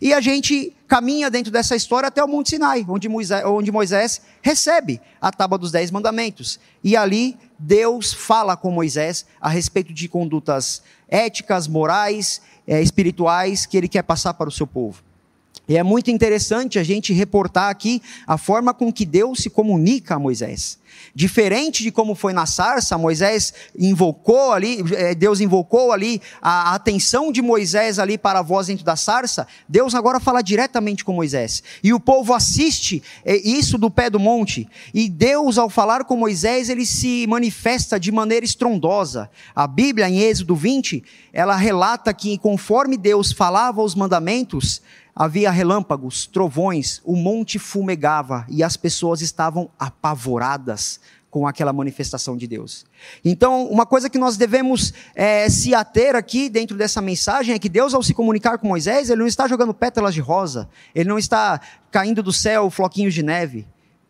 E 0.00 0.12
a 0.12 0.20
gente 0.20 0.74
caminha 0.86 1.30
dentro 1.30 1.52
dessa 1.52 1.76
história 1.76 2.08
até 2.08 2.22
o 2.22 2.28
Monte 2.28 2.50
Sinai, 2.50 2.84
onde 2.88 3.08
Moisés, 3.08 3.44
onde 3.44 3.70
Moisés, 3.70 4.22
recebe 4.40 5.00
a 5.20 5.30
tábua 5.30 5.58
dos 5.58 5.70
Dez 5.70 5.90
Mandamentos. 5.90 6.58
E 6.82 6.96
ali 6.96 7.36
Deus 7.58 8.12
fala 8.12 8.56
com 8.56 8.70
Moisés 8.70 9.26
a 9.40 9.48
respeito 9.48 9.92
de 9.92 10.08
condutas 10.08 10.82
éticas, 11.08 11.68
morais, 11.68 12.40
é, 12.66 12.80
espirituais 12.80 13.66
que 13.66 13.76
ele 13.76 13.88
quer 13.88 14.02
passar 14.02 14.34
para 14.34 14.48
o 14.48 14.52
seu 14.52 14.66
povo. 14.66 15.02
E 15.66 15.76
é 15.76 15.82
muito 15.82 16.10
interessante 16.10 16.78
a 16.78 16.84
gente 16.84 17.12
reportar 17.12 17.70
aqui 17.70 18.02
a 18.26 18.36
forma 18.36 18.74
com 18.74 18.92
que 18.92 19.06
Deus 19.06 19.40
se 19.40 19.48
comunica 19.48 20.14
a 20.14 20.18
Moisés. 20.18 20.78
Diferente 21.14 21.82
de 21.82 21.90
como 21.90 22.14
foi 22.14 22.32
na 22.32 22.44
sarça, 22.44 22.98
Moisés 22.98 23.54
invocou 23.78 24.52
ali, 24.52 24.82
eh, 24.92 25.14
Deus 25.14 25.40
invocou 25.40 25.92
ali 25.92 26.20
a 26.42 26.74
atenção 26.74 27.32
de 27.32 27.40
Moisés 27.40 27.98
ali 27.98 28.18
para 28.18 28.40
a 28.40 28.42
voz 28.42 28.66
dentro 28.66 28.84
da 28.84 28.96
sarça, 28.96 29.46
Deus 29.68 29.94
agora 29.94 30.20
fala 30.20 30.42
diretamente 30.42 31.04
com 31.04 31.12
Moisés. 31.12 31.62
E 31.82 31.92
o 31.92 32.00
povo 32.00 32.34
assiste 32.34 33.02
eh, 33.24 33.36
isso 33.36 33.78
do 33.78 33.90
pé 33.90 34.10
do 34.10 34.18
monte. 34.18 34.68
E 34.92 35.08
Deus, 35.08 35.56
ao 35.56 35.70
falar 35.70 36.04
com 36.04 36.16
Moisés, 36.16 36.68
ele 36.68 36.84
se 36.84 37.26
manifesta 37.26 37.98
de 37.98 38.12
maneira 38.12 38.44
estrondosa. 38.44 39.30
A 39.54 39.66
Bíblia, 39.66 40.08
em 40.08 40.20
Êxodo 40.20 40.54
20, 40.54 41.02
ela 41.32 41.56
relata 41.56 42.12
que 42.12 42.38
conforme 42.38 42.96
Deus 42.96 43.32
falava 43.32 43.82
os 43.82 43.94
mandamentos, 43.94 44.82
havia 45.14 45.50
relâmpagos, 45.50 46.26
trovões, 46.26 47.00
o 47.04 47.14
monte 47.14 47.58
fumegava 47.58 48.46
e 48.48 48.62
as 48.62 48.76
pessoas 48.76 49.20
estavam 49.20 49.70
apavoradas 49.78 51.00
com 51.34 51.48
aquela 51.48 51.72
manifestação 51.72 52.36
de 52.36 52.46
Deus. 52.46 52.86
Então, 53.24 53.66
uma 53.66 53.84
coisa 53.84 54.08
que 54.08 54.18
nós 54.18 54.36
devemos 54.36 54.94
é, 55.16 55.48
se 55.50 55.74
ater 55.74 56.14
aqui 56.14 56.48
dentro 56.48 56.76
dessa 56.76 57.00
mensagem 57.00 57.52
é 57.52 57.58
que 57.58 57.68
Deus, 57.68 57.92
ao 57.92 58.04
se 58.04 58.14
comunicar 58.14 58.56
com 58.56 58.68
Moisés, 58.68 59.10
ele 59.10 59.18
não 59.18 59.26
está 59.26 59.48
jogando 59.48 59.74
pétalas 59.74 60.14
de 60.14 60.20
rosa, 60.20 60.68
ele 60.94 61.08
não 61.08 61.18
está 61.18 61.60
caindo 61.90 62.22
do 62.22 62.32
céu 62.32 62.70
floquinhos 62.70 63.12
de 63.12 63.24
neve. 63.24 63.66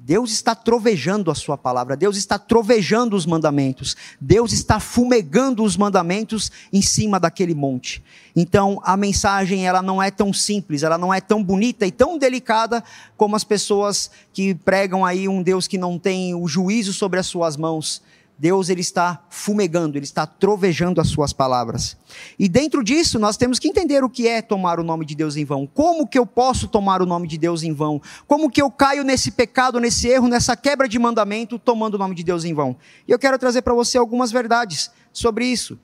Deus 0.06 0.32
está 0.32 0.54
trovejando 0.54 1.30
a 1.30 1.34
sua 1.34 1.56
palavra, 1.56 1.96
Deus 1.96 2.18
está 2.18 2.38
trovejando 2.38 3.16
os 3.16 3.24
mandamentos, 3.24 3.96
Deus 4.20 4.52
está 4.52 4.78
fumegando 4.78 5.64
os 5.64 5.78
mandamentos 5.78 6.52
em 6.70 6.82
cima 6.82 7.18
daquele 7.18 7.54
monte. 7.54 8.04
Então, 8.36 8.82
a 8.84 8.98
mensagem 8.98 9.66
ela 9.66 9.80
não 9.80 10.02
é 10.02 10.10
tão 10.10 10.30
simples, 10.30 10.82
ela 10.82 10.98
não 10.98 11.12
é 11.14 11.22
tão 11.22 11.42
bonita 11.42 11.86
e 11.86 11.90
tão 11.90 12.18
delicada 12.18 12.84
como 13.16 13.34
as 13.34 13.44
pessoas 13.44 14.10
que 14.30 14.54
pregam 14.54 15.06
aí 15.06 15.26
um 15.26 15.42
Deus 15.42 15.66
que 15.66 15.78
não 15.78 15.98
tem 15.98 16.34
o 16.34 16.46
juízo 16.46 16.92
sobre 16.92 17.18
as 17.18 17.26
suas 17.26 17.56
mãos 17.56 18.02
Deus 18.36 18.68
ele 18.68 18.80
está 18.80 19.24
fumegando, 19.30 19.96
ele 19.96 20.04
está 20.04 20.26
trovejando 20.26 21.00
as 21.00 21.08
suas 21.08 21.32
palavras. 21.32 21.96
E 22.38 22.48
dentro 22.48 22.82
disso, 22.82 23.18
nós 23.18 23.36
temos 23.36 23.58
que 23.58 23.68
entender 23.68 24.02
o 24.02 24.10
que 24.10 24.26
é 24.26 24.42
tomar 24.42 24.80
o 24.80 24.82
nome 24.82 25.06
de 25.06 25.14
Deus 25.14 25.36
em 25.36 25.44
vão. 25.44 25.66
Como 25.66 26.06
que 26.06 26.18
eu 26.18 26.26
posso 26.26 26.66
tomar 26.66 27.00
o 27.00 27.06
nome 27.06 27.28
de 27.28 27.38
Deus 27.38 27.62
em 27.62 27.72
vão? 27.72 28.02
Como 28.26 28.50
que 28.50 28.60
eu 28.60 28.70
caio 28.70 29.04
nesse 29.04 29.30
pecado, 29.30 29.78
nesse 29.78 30.08
erro, 30.08 30.26
nessa 30.26 30.56
quebra 30.56 30.88
de 30.88 30.98
mandamento, 30.98 31.58
tomando 31.58 31.94
o 31.94 31.98
nome 31.98 32.14
de 32.14 32.24
Deus 32.24 32.44
em 32.44 32.52
vão? 32.52 32.76
E 33.06 33.12
eu 33.12 33.18
quero 33.18 33.38
trazer 33.38 33.62
para 33.62 33.74
você 33.74 33.96
algumas 33.96 34.32
verdades 34.32 34.90
sobre 35.12 35.46
isso. 35.46 35.78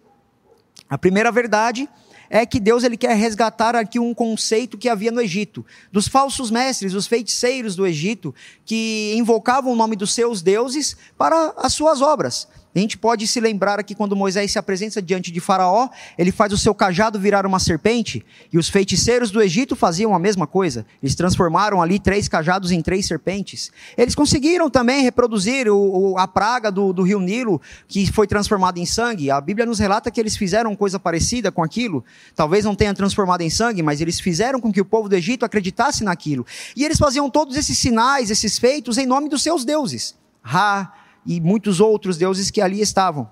A 0.88 0.99
primeira 0.99 1.30
verdade 1.30 1.88
é 2.30 2.46
que 2.46 2.60
Deus 2.60 2.84
ele 2.84 2.96
quer 2.96 3.16
resgatar 3.16 3.75
aqui 3.75 3.99
um 3.99 4.14
conceito 4.14 4.78
que 4.78 4.88
havia 4.88 5.10
no 5.10 5.20
Egito, 5.20 5.66
dos 5.90 6.06
falsos 6.06 6.49
mestres, 6.49 6.94
os 6.94 7.08
feiticeiros 7.08 7.75
do 7.75 7.84
Egito, 7.84 8.32
que 8.64 9.12
invocavam 9.16 9.72
o 9.72 9.76
nome 9.76 9.96
dos 9.96 10.14
seus 10.14 10.40
deuses 10.40 10.96
para 11.18 11.52
as 11.56 11.75
suas 11.75 12.00
obras. 12.00 12.46
A 12.74 12.78
gente 12.78 12.96
pode 12.96 13.26
se 13.26 13.40
lembrar 13.40 13.80
aqui 13.80 13.96
quando 13.96 14.14
Moisés 14.14 14.52
se 14.52 14.58
apresenta 14.58 15.02
diante 15.02 15.32
de 15.32 15.40
Faraó, 15.40 15.88
ele 16.16 16.30
faz 16.30 16.52
o 16.52 16.58
seu 16.58 16.72
cajado 16.72 17.18
virar 17.18 17.44
uma 17.44 17.58
serpente, 17.58 18.24
e 18.52 18.58
os 18.58 18.68
feiticeiros 18.68 19.32
do 19.32 19.42
Egito 19.42 19.74
faziam 19.74 20.14
a 20.14 20.18
mesma 20.20 20.46
coisa. 20.46 20.86
Eles 21.02 21.16
transformaram 21.16 21.82
ali 21.82 21.98
três 21.98 22.28
cajados 22.28 22.70
em 22.70 22.80
três 22.80 23.06
serpentes. 23.06 23.72
Eles 23.98 24.14
conseguiram 24.14 24.70
também 24.70 25.02
reproduzir 25.02 25.68
o, 25.68 26.12
o, 26.12 26.18
a 26.18 26.28
praga 26.28 26.70
do, 26.70 26.92
do 26.92 27.02
rio 27.02 27.18
Nilo, 27.18 27.60
que 27.88 28.10
foi 28.12 28.28
transformada 28.28 28.78
em 28.78 28.86
sangue. 28.86 29.32
A 29.32 29.40
Bíblia 29.40 29.66
nos 29.66 29.80
relata 29.80 30.10
que 30.10 30.20
eles 30.20 30.36
fizeram 30.36 30.76
coisa 30.76 31.00
parecida 31.00 31.50
com 31.50 31.64
aquilo. 31.64 32.04
Talvez 32.36 32.64
não 32.64 32.76
tenha 32.76 32.94
transformado 32.94 33.40
em 33.40 33.50
sangue, 33.50 33.82
mas 33.82 34.00
eles 34.00 34.20
fizeram 34.20 34.60
com 34.60 34.72
que 34.72 34.80
o 34.80 34.84
povo 34.84 35.08
do 35.08 35.16
Egito 35.16 35.44
acreditasse 35.44 36.04
naquilo. 36.04 36.46
E 36.76 36.84
eles 36.84 36.98
faziam 36.98 37.28
todos 37.28 37.56
esses 37.56 37.76
sinais, 37.76 38.30
esses 38.30 38.58
feitos, 38.58 38.96
em 38.96 39.06
nome 39.06 39.28
dos 39.28 39.42
seus 39.42 39.64
deuses. 39.64 40.14
Ra, 40.40 40.92
e 41.30 41.40
muitos 41.40 41.78
outros 41.78 42.18
deuses 42.18 42.50
que 42.50 42.60
ali 42.60 42.80
estavam. 42.80 43.30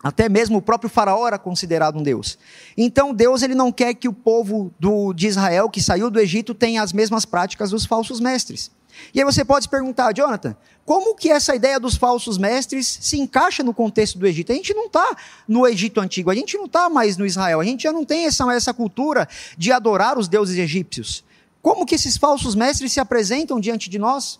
Até 0.00 0.28
mesmo 0.28 0.58
o 0.58 0.62
próprio 0.62 0.88
faraó 0.88 1.26
era 1.26 1.36
considerado 1.36 1.98
um 1.98 2.02
deus. 2.02 2.38
Então 2.76 3.12
Deus 3.12 3.42
ele 3.42 3.56
não 3.56 3.72
quer 3.72 3.94
que 3.94 4.06
o 4.06 4.12
povo 4.12 4.72
do, 4.78 5.12
de 5.12 5.26
Israel 5.26 5.68
que 5.68 5.82
saiu 5.82 6.08
do 6.08 6.20
Egito 6.20 6.54
tenha 6.54 6.80
as 6.80 6.92
mesmas 6.92 7.24
práticas 7.24 7.70
dos 7.70 7.84
falsos 7.84 8.20
mestres. 8.20 8.70
E 9.12 9.18
aí 9.18 9.24
você 9.24 9.44
pode 9.44 9.64
se 9.64 9.68
perguntar, 9.68 10.12
Jonathan, 10.12 10.56
como 10.84 11.16
que 11.16 11.28
essa 11.28 11.52
ideia 11.52 11.80
dos 11.80 11.96
falsos 11.96 12.38
mestres 12.38 12.86
se 13.00 13.18
encaixa 13.18 13.64
no 13.64 13.74
contexto 13.74 14.20
do 14.20 14.26
Egito? 14.26 14.52
A 14.52 14.54
gente 14.54 14.72
não 14.72 14.86
está 14.86 15.16
no 15.48 15.66
Egito 15.66 16.00
antigo, 16.00 16.30
a 16.30 16.34
gente 16.34 16.56
não 16.56 16.66
está 16.66 16.88
mais 16.88 17.16
no 17.16 17.26
Israel, 17.26 17.60
a 17.60 17.64
gente 17.64 17.82
já 17.82 17.92
não 17.92 18.04
tem 18.04 18.26
essa, 18.26 18.50
essa 18.54 18.72
cultura 18.72 19.28
de 19.58 19.72
adorar 19.72 20.16
os 20.16 20.28
deuses 20.28 20.56
egípcios. 20.56 21.24
Como 21.60 21.84
que 21.84 21.96
esses 21.96 22.16
falsos 22.16 22.54
mestres 22.54 22.92
se 22.92 23.00
apresentam 23.00 23.58
diante 23.58 23.90
de 23.90 23.98
nós? 23.98 24.38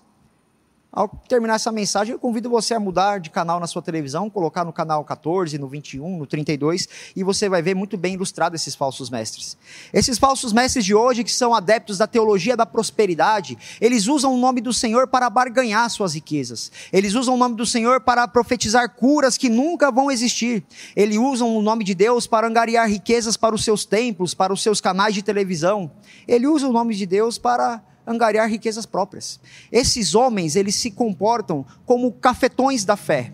Ao 0.93 1.09
terminar 1.28 1.57
essa 1.57 1.71
mensagem, 1.71 2.14
eu 2.14 2.19
convido 2.19 2.49
você 2.49 2.73
a 2.73 2.81
mudar 2.81 3.19
de 3.19 3.28
canal 3.28 3.61
na 3.61 3.66
sua 3.66 3.83
televisão, 3.83 4.31
colocar 4.31 4.64
no 4.64 4.73
canal 4.73 5.05
14, 5.05 5.59
no 5.59 5.69
21, 5.69 6.16
no 6.16 6.26
32, 6.26 6.88
e 7.14 7.23
você 7.23 7.50
vai 7.50 7.61
ver 7.61 7.75
muito 7.75 7.99
bem 7.99 8.14
ilustrado 8.14 8.57
esses 8.57 8.75
falsos 8.75 9.11
mestres. 9.11 9.59
Esses 9.93 10.16
falsos 10.19 10.55
mestres 10.55 10.85
de 10.85 10.95
hoje, 10.95 11.23
que 11.23 11.33
são 11.33 11.55
adeptos 11.55 11.99
da 11.99 12.07
teologia 12.07 12.57
da 12.57 12.64
prosperidade, 12.64 13.59
eles 13.78 14.07
usam 14.07 14.33
o 14.33 14.38
nome 14.38 14.62
do 14.62 14.73
Senhor 14.73 15.07
para 15.07 15.28
barganhar 15.28 15.90
suas 15.90 16.14
riquezas. 16.14 16.73
Eles 16.90 17.14
usam 17.14 17.35
o 17.35 17.38
nome 17.38 17.57
do 17.57 17.66
Senhor 17.66 18.00
para 18.00 18.26
profetizar 18.26 18.88
curas 18.95 19.37
que 19.37 19.50
nunca 19.50 19.90
vão 19.90 20.11
existir. 20.11 20.64
Eles 20.95 21.19
usam 21.19 21.55
o 21.55 21.61
nome 21.61 21.85
de 21.85 21.95
Deus 21.95 22.26
para 22.26 22.47
angariar 22.47 22.88
riquezas 22.88 23.37
para 23.37 23.55
os 23.55 23.62
seus 23.62 23.85
templos, 23.85 24.33
para 24.33 24.52
os 24.52 24.62
seus 24.62 24.81
canais 24.81 25.14
de 25.14 25.23
televisão. 25.23 25.90
Ele 26.26 26.47
usa 26.47 26.66
o 26.66 26.73
nome 26.73 26.95
de 26.95 27.05
Deus 27.05 27.37
para 27.37 27.83
angariar 28.07 28.49
riquezas 28.49 28.87
próprias. 28.87 29.41
Esses 29.71 30.15
homens, 30.15 30.57
eles 30.57 30.77
se 30.77 30.91
comportam 30.91 31.65
como 31.85 32.13
cafetões 32.13 32.85
da 32.85 32.97
fé. 32.97 33.33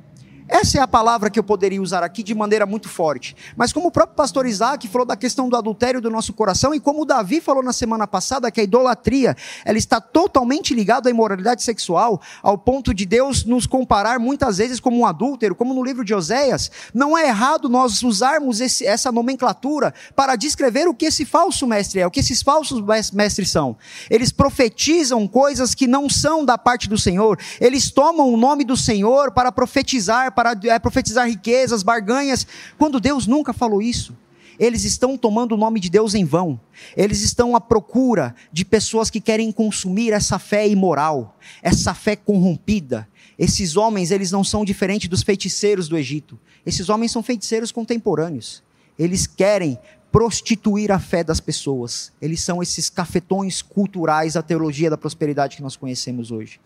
Essa 0.49 0.79
é 0.79 0.81
a 0.81 0.89
palavra 0.89 1.31
que 1.31 1.39
eu 1.39 1.45
poderia 1.45 1.81
usar 1.81 2.03
aqui 2.03 2.23
de 2.23 2.35
maneira 2.35 2.67
muito 2.67 2.89
forte. 2.89 3.37
Mas 3.57 3.73
como 3.73 3.89
o 3.89 3.91
próprio 3.91 4.17
pastor 4.17 4.47
Isaac 4.47 4.87
falou 4.89 5.07
da 5.07 5.17
questão 5.17 5.49
do 5.49 5.57
adultério 5.57 6.01
do 6.01 6.11
nosso 6.11 6.33
coração, 6.33 6.75
e 6.75 6.81
como 6.81 7.03
o 7.03 7.05
Davi 7.05 7.41
falou 7.41 7.63
na 7.63 7.73
semana 7.73 8.07
passada, 8.07 8.51
que 8.51 8.61
a 8.61 8.65
idolatria 8.65 9.37
ela 9.65 9.79
está 9.79 10.01
totalmente 10.01 10.75
ligada 10.75 11.09
à 11.09 11.11
imoralidade 11.11 11.63
sexual, 11.63 12.21
ao 12.43 12.59
ponto 12.59 12.93
de 12.93 13.07
Deus 13.07 13.45
nos 13.45 13.67
comparar 13.67 14.19
muitas 14.19 14.59
vezes 14.59 14.81
como 14.81 14.99
um 14.99 15.07
adúltero, 15.07 15.55
como 15.55 15.75
no 15.75 15.83
livro 15.83 16.05
de 16.05 16.15
Oséias, 16.15 16.71
não 16.93 17.17
é 17.17 17.29
errado 17.29 17.69
nós 17.69 18.03
usarmos 18.03 18.61
esse, 18.61 18.87
essa 18.87 19.13
nomenclatura 19.13 19.95
para 20.15 20.37
descrever 20.37 20.89
o 20.89 20.95
que 20.95 21.07
esse 21.07 21.25
falso 21.25 21.67
mestre 21.67 22.01
é, 22.01 22.07
o 22.07 22.11
que 22.11 22.21
esses 22.21 22.43
falsos 22.43 22.83
mestres 23.13 23.51
são. 23.51 23.77
Eles 24.11 24.33
profetizam 24.33 25.27
coisas 25.27 25.75
que 25.75 25.87
não 25.87 26.09
são 26.09 26.45
da 26.45 26.57
parte 26.59 26.89
do 26.89 26.99
Senhor, 26.99 27.39
eles 27.61 27.91
tomam 27.91 28.33
o 28.33 28.37
nome 28.37 28.65
do 28.65 28.77
Senhor 28.77 29.33
para 29.33 29.53
profetizar, 29.53 30.32
para 30.33 30.59
é, 30.65 30.79
profetizar 30.79 31.29
riquezas, 31.29 31.83
barganhas, 31.83 32.47
quando 32.79 33.01
Deus 33.01 33.27
nunca 33.27 33.53
falou 33.53 33.81
isso. 33.81 34.17
Eles 34.59 34.85
estão 34.85 35.17
tomando 35.17 35.53
o 35.53 35.57
nome 35.57 35.81
de 35.81 35.89
Deus 35.89 36.15
em 36.15 36.25
vão. 36.25 36.61
Eles 36.97 37.23
estão 37.23 37.57
à 37.57 37.61
procura 37.61 38.35
de 38.53 38.65
pessoas 38.65 39.11
que 39.11 39.21
querem 39.21 39.51
consumir 39.51 40.13
essa 40.13 40.39
fé 40.39 40.69
imoral, 40.69 41.37
essa 41.63 41.95
fé 41.95 42.17
corrompida. 42.17 43.09
Esses 43.39 43.77
homens, 43.77 44.11
eles 44.11 44.31
não 44.31 44.45
são 44.45 44.65
diferentes 44.65 45.09
dos 45.09 45.23
feiticeiros 45.23 45.89
do 45.89 45.97
Egito. 45.97 46.39
Esses 46.65 46.89
homens 46.89 47.13
são 47.13 47.23
feiticeiros 47.23 47.73
contemporâneos. 47.73 48.63
Eles 48.99 49.27
querem 49.27 49.79
prostituir 50.13 50.93
a 50.93 50.99
fé 50.99 51.25
das 51.25 51.41
pessoas. 51.41 52.13
Eles 52.21 52.43
são 52.43 52.63
esses 52.63 52.91
cafetões 52.91 53.63
culturais 53.63 54.35
da 54.35 54.43
teologia 54.43 54.91
da 54.91 54.99
prosperidade 54.99 55.57
que 55.57 55.63
nós 55.63 55.75
conhecemos 55.75 56.31
hoje. 56.31 56.61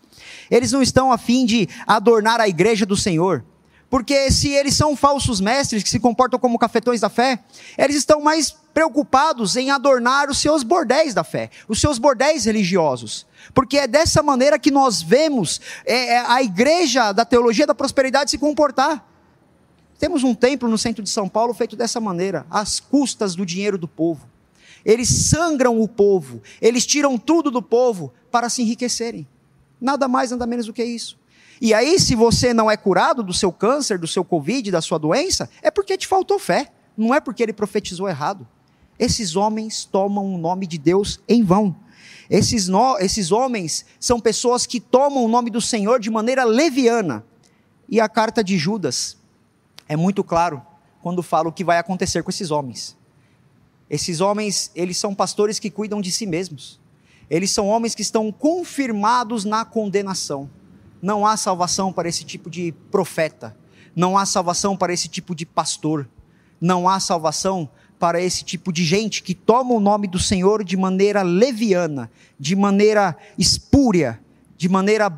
Eles 0.51 0.73
não 0.73 0.81
estão 0.81 1.11
a 1.11 1.17
fim 1.17 1.45
de 1.45 1.67
adornar 1.87 2.41
a 2.41 2.47
igreja 2.49 2.85
do 2.85 2.97
Senhor. 2.97 3.43
Porque 3.89 4.29
se 4.31 4.49
eles 4.49 4.75
são 4.75 4.95
falsos 4.95 5.39
mestres 5.39 5.81
que 5.81 5.89
se 5.89 5.99
comportam 5.99 6.37
como 6.37 6.59
cafetões 6.59 6.99
da 6.99 7.09
fé, 7.09 7.39
eles 7.77 7.95
estão 7.95 8.21
mais 8.21 8.51
preocupados 8.73 9.55
em 9.55 9.71
adornar 9.71 10.29
os 10.29 10.39
seus 10.39 10.61
bordéis 10.61 11.13
da 11.13 11.23
fé, 11.23 11.49
os 11.67 11.79
seus 11.79 11.97
bordéis 11.97 12.45
religiosos. 12.45 13.25
Porque 13.53 13.77
é 13.77 13.87
dessa 13.87 14.21
maneira 14.21 14.59
que 14.59 14.69
nós 14.69 15.01
vemos 15.01 15.61
é, 15.85 16.15
é, 16.15 16.19
a 16.19 16.43
igreja 16.43 17.11
da 17.13 17.23
teologia 17.23 17.65
da 17.65 17.73
prosperidade 17.73 18.29
se 18.29 18.37
comportar. 18.37 19.05
Temos 19.97 20.23
um 20.23 20.35
templo 20.35 20.69
no 20.69 20.77
centro 20.77 21.01
de 21.01 21.09
São 21.09 21.27
Paulo 21.27 21.53
feito 21.53 21.75
dessa 21.75 21.99
maneira, 21.99 22.45
às 22.51 22.79
custas 22.79 23.35
do 23.35 23.45
dinheiro 23.45 23.77
do 23.77 23.87
povo. 23.87 24.27
Eles 24.85 25.09
sangram 25.09 25.81
o 25.81 25.87
povo, 25.87 26.41
eles 26.61 26.85
tiram 26.85 27.17
tudo 27.17 27.49
do 27.49 27.61
povo 27.61 28.13
para 28.29 28.49
se 28.49 28.61
enriquecerem. 28.61 29.27
Nada 29.79 30.07
mais, 30.07 30.31
nada 30.31 30.45
menos 30.45 30.65
do 30.65 30.73
que 30.73 30.83
isso. 30.83 31.17
E 31.59 31.73
aí, 31.73 31.99
se 31.99 32.15
você 32.15 32.53
não 32.53 32.69
é 32.69 32.77
curado 32.77 33.23
do 33.23 33.33
seu 33.33 33.51
câncer, 33.51 33.97
do 33.97 34.07
seu 34.07 34.23
Covid, 34.23 34.69
da 34.69 34.81
sua 34.81 34.97
doença, 34.97 35.49
é 35.61 35.71
porque 35.71 35.97
te 35.97 36.07
faltou 36.07 36.37
fé, 36.37 36.71
não 36.95 37.13
é 37.13 37.19
porque 37.19 37.41
ele 37.41 37.53
profetizou 37.53 38.07
errado. 38.07 38.47
Esses 38.99 39.35
homens 39.35 39.85
tomam 39.85 40.33
o 40.33 40.37
nome 40.37 40.65
de 40.67 40.77
Deus 40.77 41.19
em 41.27 41.43
vão. 41.43 41.75
Esses, 42.29 42.67
no, 42.67 42.97
esses 42.99 43.31
homens 43.31 43.85
são 43.99 44.19
pessoas 44.19 44.65
que 44.65 44.79
tomam 44.79 45.23
o 45.23 45.27
nome 45.27 45.49
do 45.49 45.61
Senhor 45.61 45.99
de 45.99 46.09
maneira 46.09 46.43
leviana. 46.43 47.23
E 47.87 48.01
a 48.01 48.09
carta 48.09 48.43
de 48.43 48.57
Judas 48.57 49.17
é 49.87 49.95
muito 49.95 50.23
claro 50.23 50.61
quando 51.01 51.23
fala 51.23 51.47
o 51.47 51.53
que 51.53 51.63
vai 51.63 51.77
acontecer 51.77 52.21
com 52.21 52.29
esses 52.29 52.51
homens. 52.51 52.97
Esses 53.89 54.19
homens, 54.19 54.71
eles 54.75 54.97
são 54.97 55.15
pastores 55.15 55.59
que 55.59 55.69
cuidam 55.69 56.01
de 56.01 56.11
si 56.11 56.25
mesmos. 56.25 56.79
eles 57.29 57.51
são 57.51 57.67
homens 57.67 57.93
que 57.93 58.01
estão 58.01 58.31
confirmados 58.31 59.43
na 59.43 59.65
condenação. 59.65 60.49
Não 61.01 61.25
há 61.25 61.37
salvação 61.37 61.91
para 61.91 62.09
esse 62.09 62.23
tipo 62.23 62.49
de 62.49 62.73
profeta, 62.91 63.55
não 63.95 64.17
há 64.17 64.25
salvação 64.25 64.75
para 64.75 64.93
esse 64.93 65.07
tipo 65.07 65.35
de 65.35 65.45
pastor, 65.45 66.07
não 66.59 66.87
há 66.87 66.99
salvação 66.99 67.69
para 67.99 68.21
esse 68.21 68.43
tipo 68.43 68.71
de 68.71 68.83
gente 68.83 69.23
que 69.23 69.33
toma 69.33 69.73
o 69.73 69.79
nome 69.79 70.07
do 70.07 70.19
Senhor 70.19 70.63
de 70.63 70.77
maneira 70.77 71.21
leviana, 71.23 72.11
de 72.39 72.55
maneira 72.55 73.17
espúria, 73.37 74.19
de 74.55 74.69
maneira 74.69 75.11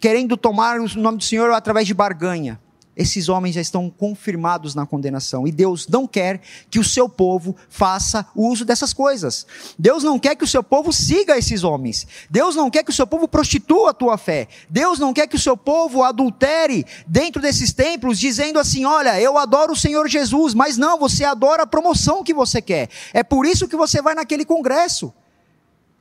querendo 0.00 0.36
tomar 0.36 0.80
o 0.80 0.98
nome 0.98 1.18
do 1.18 1.24
Senhor 1.24 1.50
através 1.52 1.86
de 1.86 1.94
barganha 1.94 2.60
esses 2.96 3.28
homens 3.28 3.54
já 3.54 3.60
estão 3.60 3.90
confirmados 3.90 4.74
na 4.74 4.86
condenação. 4.86 5.46
E 5.46 5.52
Deus 5.52 5.88
não 5.88 6.06
quer 6.06 6.40
que 6.70 6.78
o 6.78 6.84
seu 6.84 7.08
povo 7.08 7.56
faça 7.68 8.26
uso 8.34 8.64
dessas 8.64 8.92
coisas. 8.92 9.46
Deus 9.78 10.04
não 10.04 10.18
quer 10.18 10.36
que 10.36 10.44
o 10.44 10.48
seu 10.48 10.62
povo 10.62 10.92
siga 10.92 11.36
esses 11.36 11.64
homens. 11.64 12.06
Deus 12.30 12.54
não 12.54 12.70
quer 12.70 12.84
que 12.84 12.90
o 12.90 12.94
seu 12.94 13.06
povo 13.06 13.26
prostitua 13.26 13.90
a 13.90 13.94
tua 13.94 14.16
fé. 14.16 14.48
Deus 14.68 14.98
não 14.98 15.12
quer 15.12 15.26
que 15.26 15.36
o 15.36 15.40
seu 15.40 15.56
povo 15.56 16.02
adultere 16.02 16.86
dentro 17.06 17.42
desses 17.42 17.72
templos, 17.72 18.18
dizendo 18.18 18.58
assim: 18.58 18.84
olha, 18.84 19.20
eu 19.20 19.36
adoro 19.36 19.72
o 19.72 19.76
Senhor 19.76 20.08
Jesus, 20.08 20.54
mas 20.54 20.76
não, 20.76 20.98
você 20.98 21.24
adora 21.24 21.64
a 21.64 21.66
promoção 21.66 22.22
que 22.22 22.32
você 22.32 22.62
quer. 22.62 22.88
É 23.12 23.22
por 23.22 23.46
isso 23.46 23.68
que 23.68 23.76
você 23.76 24.00
vai 24.00 24.14
naquele 24.14 24.44
congresso. 24.44 25.12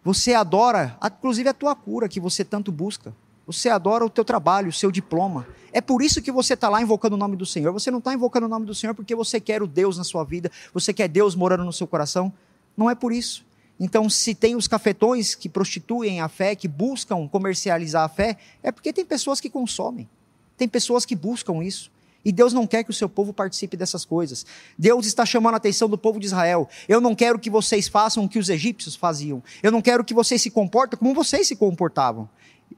Você 0.03 0.33
adora, 0.33 0.97
inclusive, 1.05 1.47
a 1.47 1.53
tua 1.53 1.75
cura 1.75 2.09
que 2.09 2.19
você 2.19 2.43
tanto 2.43 2.71
busca. 2.71 3.15
Você 3.45 3.67
adora 3.69 4.05
o 4.05 4.09
teu 4.09 4.23
trabalho, 4.23 4.69
o 4.69 4.73
seu 4.73 4.89
diploma. 4.89 5.45
É 5.71 5.81
por 5.81 6.01
isso 6.01 6.21
que 6.21 6.31
você 6.31 6.53
está 6.53 6.69
lá 6.69 6.81
invocando 6.81 7.15
o 7.15 7.19
nome 7.19 7.35
do 7.35 7.45
Senhor. 7.45 7.73
Você 7.73 7.91
não 7.91 7.99
está 7.99 8.13
invocando 8.13 8.45
o 8.45 8.49
nome 8.49 8.65
do 8.65 8.73
Senhor 8.73 8.93
porque 8.93 9.13
você 9.15 9.39
quer 9.39 9.61
o 9.61 9.67
Deus 9.67 9.97
na 9.97 10.03
sua 10.03 10.23
vida, 10.23 10.49
você 10.73 10.93
quer 10.93 11.09
Deus 11.09 11.35
morando 11.35 11.63
no 11.63 11.73
seu 11.73 11.85
coração. 11.85 12.31
Não 12.77 12.89
é 12.89 12.95
por 12.95 13.11
isso. 13.11 13.45
Então, 13.79 14.09
se 14.09 14.33
tem 14.33 14.55
os 14.55 14.67
cafetões 14.67 15.35
que 15.35 15.49
prostituem 15.49 16.21
a 16.21 16.29
fé, 16.29 16.55
que 16.55 16.67
buscam 16.67 17.27
comercializar 17.27 18.03
a 18.03 18.09
fé, 18.09 18.37
é 18.61 18.71
porque 18.71 18.93
tem 18.93 19.03
pessoas 19.03 19.41
que 19.41 19.49
consomem. 19.49 20.07
Tem 20.55 20.67
pessoas 20.67 21.05
que 21.05 21.15
buscam 21.15 21.63
isso. 21.63 21.91
E 22.23 22.31
Deus 22.31 22.53
não 22.53 22.65
quer 22.65 22.83
que 22.83 22.91
o 22.91 22.93
seu 22.93 23.09
povo 23.09 23.33
participe 23.33 23.75
dessas 23.75 24.05
coisas. 24.05 24.45
Deus 24.77 25.05
está 25.05 25.25
chamando 25.25 25.55
a 25.55 25.57
atenção 25.57 25.89
do 25.89 25.97
povo 25.97 26.19
de 26.19 26.27
Israel. 26.27 26.69
Eu 26.87 27.01
não 27.01 27.13
quero 27.13 27.37
que 27.37 27.49
vocês 27.49 27.89
façam 27.89 28.23
o 28.23 28.29
que 28.29 28.39
os 28.39 28.47
egípcios 28.47 28.95
faziam. 28.95 29.43
Eu 29.61 29.71
não 29.71 29.81
quero 29.81 30.05
que 30.05 30.13
vocês 30.13 30.41
se 30.41 30.49
comportem 30.49 30.97
como 30.97 31.13
vocês 31.13 31.47
se 31.47 31.55
comportavam 31.55 32.29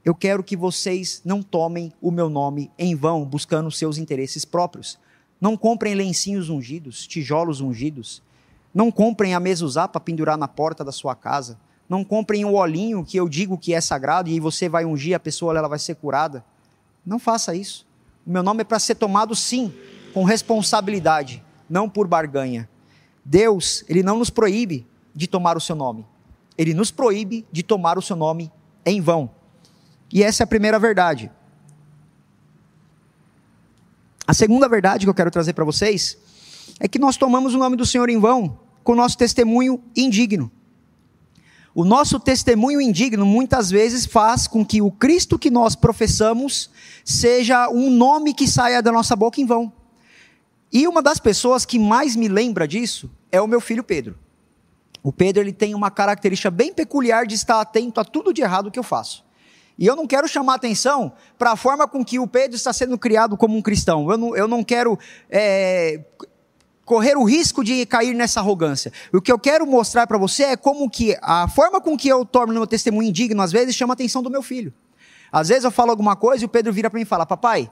eu 0.04 0.14
quero 0.14 0.42
que 0.42 0.56
vocês 0.56 1.22
não 1.24 1.42
tomem 1.42 1.92
o 2.00 2.10
meu 2.10 2.28
nome 2.28 2.70
em 2.78 2.94
vão, 2.94 3.24
buscando 3.24 3.70
seus 3.70 3.98
interesses 3.98 4.44
próprios. 4.44 4.98
Não 5.40 5.56
comprem 5.56 5.94
lencinhos 5.94 6.48
ungidos, 6.48 7.06
tijolos 7.06 7.60
ungidos. 7.60 8.22
Não 8.74 8.90
comprem 8.90 9.34
a 9.34 9.40
mesa 9.40 9.88
para 9.88 10.00
pendurar 10.00 10.36
na 10.36 10.48
porta 10.48 10.84
da 10.84 10.92
sua 10.92 11.14
casa. 11.14 11.58
Não 11.88 12.04
comprem 12.04 12.44
o 12.44 12.48
um 12.48 12.54
olhinho 12.54 13.04
que 13.04 13.16
eu 13.16 13.28
digo 13.28 13.56
que 13.56 13.72
é 13.72 13.80
sagrado 13.80 14.28
e 14.28 14.40
você 14.40 14.68
vai 14.68 14.84
ungir 14.84 15.14
a 15.14 15.20
pessoa, 15.20 15.56
ela 15.56 15.68
vai 15.68 15.78
ser 15.78 15.94
curada. 15.94 16.44
Não 17.04 17.18
faça 17.18 17.54
isso. 17.54 17.86
O 18.26 18.30
meu 18.30 18.42
nome 18.42 18.62
é 18.62 18.64
para 18.64 18.78
ser 18.78 18.96
tomado 18.96 19.34
sim, 19.36 19.72
com 20.12 20.24
responsabilidade, 20.24 21.42
não 21.70 21.88
por 21.88 22.08
barganha. 22.08 22.68
Deus, 23.24 23.84
ele 23.88 24.02
não 24.02 24.18
nos 24.18 24.30
proíbe 24.30 24.86
de 25.14 25.26
tomar 25.26 25.56
o 25.56 25.60
seu 25.60 25.76
nome. 25.76 26.04
Ele 26.58 26.74
nos 26.74 26.90
proíbe 26.90 27.46
de 27.52 27.62
tomar 27.62 27.98
o 27.98 28.02
seu 28.02 28.16
nome 28.16 28.50
em 28.84 29.00
vão. 29.00 29.30
E 30.12 30.22
essa 30.22 30.42
é 30.42 30.44
a 30.44 30.46
primeira 30.46 30.78
verdade. 30.78 31.30
A 34.26 34.34
segunda 34.34 34.68
verdade 34.68 35.06
que 35.06 35.10
eu 35.10 35.14
quero 35.14 35.30
trazer 35.30 35.52
para 35.52 35.64
vocês 35.64 36.18
é 36.80 36.88
que 36.88 36.98
nós 36.98 37.16
tomamos 37.16 37.54
o 37.54 37.58
nome 37.58 37.76
do 37.76 37.86
Senhor 37.86 38.08
em 38.08 38.18
vão 38.18 38.58
com 38.82 38.92
o 38.92 38.96
nosso 38.96 39.18
testemunho 39.18 39.82
indigno. 39.96 40.50
O 41.74 41.84
nosso 41.84 42.18
testemunho 42.18 42.80
indigno 42.80 43.26
muitas 43.26 43.70
vezes 43.70 44.06
faz 44.06 44.46
com 44.46 44.64
que 44.64 44.80
o 44.80 44.90
Cristo 44.90 45.38
que 45.38 45.50
nós 45.50 45.76
professamos 45.76 46.70
seja 47.04 47.68
um 47.68 47.90
nome 47.90 48.32
que 48.32 48.48
saia 48.48 48.80
da 48.80 48.90
nossa 48.90 49.14
boca 49.14 49.40
em 49.40 49.44
vão. 49.44 49.70
E 50.72 50.88
uma 50.88 51.02
das 51.02 51.18
pessoas 51.18 51.66
que 51.66 51.78
mais 51.78 52.16
me 52.16 52.28
lembra 52.28 52.66
disso 52.66 53.10
é 53.30 53.40
o 53.40 53.46
meu 53.46 53.60
filho 53.60 53.84
Pedro. 53.84 54.18
O 55.02 55.12
Pedro 55.12 55.42
ele 55.42 55.52
tem 55.52 55.74
uma 55.74 55.90
característica 55.90 56.50
bem 56.50 56.72
peculiar 56.72 57.26
de 57.26 57.34
estar 57.34 57.60
atento 57.60 58.00
a 58.00 58.04
tudo 58.04 58.32
de 58.32 58.40
errado 58.40 58.70
que 58.70 58.78
eu 58.78 58.82
faço. 58.82 59.25
E 59.78 59.86
eu 59.86 59.94
não 59.94 60.06
quero 60.06 60.26
chamar 60.26 60.54
atenção 60.54 61.12
para 61.38 61.52
a 61.52 61.56
forma 61.56 61.86
com 61.86 62.04
que 62.04 62.18
o 62.18 62.26
Pedro 62.26 62.56
está 62.56 62.72
sendo 62.72 62.96
criado 62.96 63.36
como 63.36 63.56
um 63.56 63.62
cristão. 63.62 64.10
Eu 64.10 64.16
não, 64.16 64.36
eu 64.36 64.48
não 64.48 64.64
quero 64.64 64.98
é, 65.30 66.00
correr 66.84 67.16
o 67.16 67.24
risco 67.24 67.62
de 67.62 67.84
cair 67.84 68.14
nessa 68.14 68.40
arrogância. 68.40 68.90
O 69.12 69.20
que 69.20 69.30
eu 69.30 69.38
quero 69.38 69.66
mostrar 69.66 70.06
para 70.06 70.16
você 70.16 70.44
é 70.44 70.56
como 70.56 70.88
que 70.88 71.16
a 71.20 71.46
forma 71.48 71.80
com 71.80 71.96
que 71.96 72.08
eu 72.08 72.24
torno 72.24 72.54
meu 72.54 72.66
testemunho 72.66 73.08
indigno, 73.08 73.42
às 73.42 73.52
vezes, 73.52 73.74
chama 73.74 73.92
a 73.92 73.94
atenção 73.94 74.22
do 74.22 74.30
meu 74.30 74.42
filho. 74.42 74.72
Às 75.30 75.48
vezes 75.48 75.64
eu 75.64 75.70
falo 75.70 75.90
alguma 75.90 76.16
coisa 76.16 76.44
e 76.44 76.46
o 76.46 76.48
Pedro 76.48 76.72
vira 76.72 76.88
para 76.88 76.96
mim 76.96 77.02
e 77.02 77.06
fala: 77.06 77.26
Papai, 77.26 77.70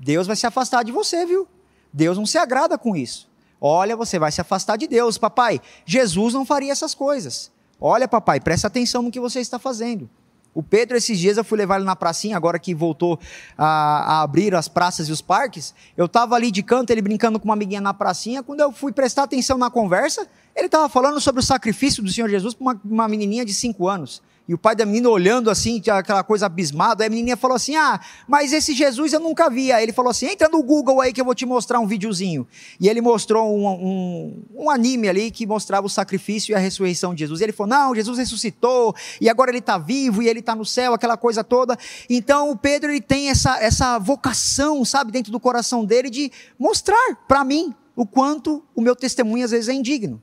Deus 0.00 0.26
vai 0.26 0.34
se 0.34 0.46
afastar 0.46 0.82
de 0.82 0.90
você, 0.90 1.24
viu? 1.24 1.46
Deus 1.92 2.18
não 2.18 2.26
se 2.26 2.38
agrada 2.38 2.76
com 2.76 2.96
isso. 2.96 3.28
Olha, 3.60 3.96
você 3.96 4.18
vai 4.18 4.32
se 4.32 4.40
afastar 4.40 4.76
de 4.76 4.86
Deus. 4.86 5.18
Papai, 5.18 5.60
Jesus 5.84 6.34
não 6.34 6.44
faria 6.44 6.72
essas 6.72 6.94
coisas. 6.94 7.52
Olha, 7.80 8.08
papai, 8.08 8.40
presta 8.40 8.66
atenção 8.66 9.02
no 9.02 9.10
que 9.10 9.20
você 9.20 9.40
está 9.40 9.58
fazendo. 9.58 10.08
O 10.54 10.62
Pedro, 10.62 10.96
esses 10.96 11.18
dias, 11.18 11.36
eu 11.36 11.44
fui 11.44 11.56
levar 11.56 11.76
ele 11.76 11.84
na 11.84 11.94
pracinha, 11.94 12.36
agora 12.36 12.58
que 12.58 12.74
voltou 12.74 13.18
a, 13.56 13.66
a 13.66 14.22
abrir 14.22 14.54
as 14.54 14.66
praças 14.66 15.08
e 15.08 15.12
os 15.12 15.20
parques. 15.20 15.74
Eu 15.96 16.06
estava 16.06 16.34
ali 16.34 16.50
de 16.50 16.62
canto, 16.62 16.90
ele 16.90 17.02
brincando 17.02 17.38
com 17.38 17.44
uma 17.44 17.54
amiguinha 17.54 17.80
na 17.80 17.94
pracinha. 17.94 18.42
Quando 18.42 18.60
eu 18.60 18.72
fui 18.72 18.92
prestar 18.92 19.24
atenção 19.24 19.56
na 19.56 19.70
conversa, 19.70 20.26
ele 20.56 20.66
estava 20.66 20.88
falando 20.88 21.20
sobre 21.20 21.40
o 21.40 21.44
sacrifício 21.44 22.02
do 22.02 22.10
Senhor 22.10 22.28
Jesus 22.28 22.54
para 22.54 22.62
uma, 22.62 22.80
uma 22.84 23.08
menininha 23.08 23.44
de 23.44 23.54
5 23.54 23.86
anos. 23.86 24.22
E 24.48 24.54
o 24.54 24.58
pai 24.58 24.74
da 24.74 24.86
menina 24.86 25.10
olhando 25.10 25.50
assim, 25.50 25.82
aquela 25.90 26.24
coisa 26.24 26.46
abismada. 26.46 27.04
Aí 27.04 27.08
a 27.08 27.10
menininha 27.10 27.36
falou 27.36 27.54
assim: 27.54 27.76
Ah, 27.76 28.00
mas 28.26 28.50
esse 28.50 28.72
Jesus 28.72 29.12
eu 29.12 29.20
nunca 29.20 29.50
vi. 29.50 29.70
Aí 29.70 29.82
ele 29.82 29.92
falou 29.92 30.10
assim: 30.10 30.24
Entra 30.24 30.48
no 30.48 30.62
Google 30.62 31.02
aí 31.02 31.12
que 31.12 31.20
eu 31.20 31.24
vou 31.24 31.34
te 31.34 31.44
mostrar 31.44 31.78
um 31.78 31.86
videozinho. 31.86 32.48
E 32.80 32.88
ele 32.88 33.02
mostrou 33.02 33.54
um, 33.54 33.68
um, 33.68 34.42
um 34.54 34.70
anime 34.70 35.06
ali 35.06 35.30
que 35.30 35.46
mostrava 35.46 35.86
o 35.86 35.90
sacrifício 35.90 36.52
e 36.52 36.54
a 36.54 36.58
ressurreição 36.58 37.12
de 37.12 37.20
Jesus. 37.20 37.42
E 37.42 37.44
ele 37.44 37.52
falou: 37.52 37.68
Não, 37.68 37.94
Jesus 37.94 38.16
ressuscitou 38.16 38.96
e 39.20 39.28
agora 39.28 39.50
ele 39.50 39.58
está 39.58 39.76
vivo 39.76 40.22
e 40.22 40.28
ele 40.28 40.40
está 40.40 40.56
no 40.56 40.64
céu, 40.64 40.94
aquela 40.94 41.18
coisa 41.18 41.44
toda. 41.44 41.76
Então 42.08 42.50
o 42.50 42.56
Pedro 42.56 42.90
ele 42.90 43.02
tem 43.02 43.28
essa, 43.28 43.62
essa 43.62 43.98
vocação, 43.98 44.82
sabe, 44.82 45.12
dentro 45.12 45.30
do 45.30 45.38
coração 45.38 45.84
dele 45.84 46.08
de 46.08 46.32
mostrar 46.58 47.16
para 47.28 47.44
mim 47.44 47.74
o 47.94 48.06
quanto 48.06 48.64
o 48.74 48.80
meu 48.80 48.96
testemunho 48.96 49.44
às 49.44 49.50
vezes 49.50 49.68
é 49.68 49.74
indigno. 49.74 50.22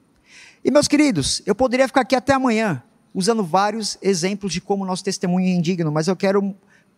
E 0.64 0.72
meus 0.72 0.88
queridos, 0.88 1.44
eu 1.46 1.54
poderia 1.54 1.88
ficar 1.88 2.02
aqui 2.02 2.16
até 2.16 2.34
amanhã 2.34 2.82
usando 3.16 3.46
vários 3.46 3.98
exemplos 4.02 4.52
de 4.52 4.60
como 4.60 4.86
nosso 4.86 5.04
testemunho 5.04 5.48
é 5.48 5.52
indigno, 5.52 5.90
mas 5.90 6.10
eu 6.10 6.16
quero 6.18 6.54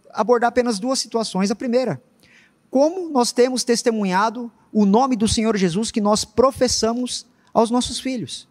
abordar 0.10 0.48
apenas 0.50 0.80
duas 0.80 0.98
situações. 0.98 1.52
A 1.52 1.56
primeira, 1.56 2.02
como 2.72 3.10
nós 3.10 3.32
temos 3.32 3.64
testemunhado 3.64 4.52
o 4.74 4.84
nome 4.84 5.16
do 5.16 5.28
Senhor 5.28 5.56
Jesus 5.56 5.92
que 5.92 6.02
nós 6.02 6.26
professamos 6.26 7.28
aos 7.54 7.70
nossos 7.70 8.00
filhos. 8.00 8.48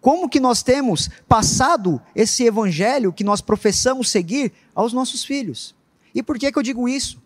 Como 0.00 0.28
que 0.28 0.38
nós 0.38 0.62
temos 0.62 1.08
passado 1.28 2.00
esse 2.14 2.44
evangelho 2.44 3.12
que 3.12 3.24
nós 3.24 3.40
professamos 3.40 4.10
seguir 4.10 4.52
aos 4.74 4.92
nossos 4.92 5.24
filhos? 5.24 5.74
E 6.14 6.22
por 6.22 6.38
que, 6.38 6.52
que 6.52 6.58
eu 6.58 6.62
digo 6.62 6.88
isso? 6.88 7.20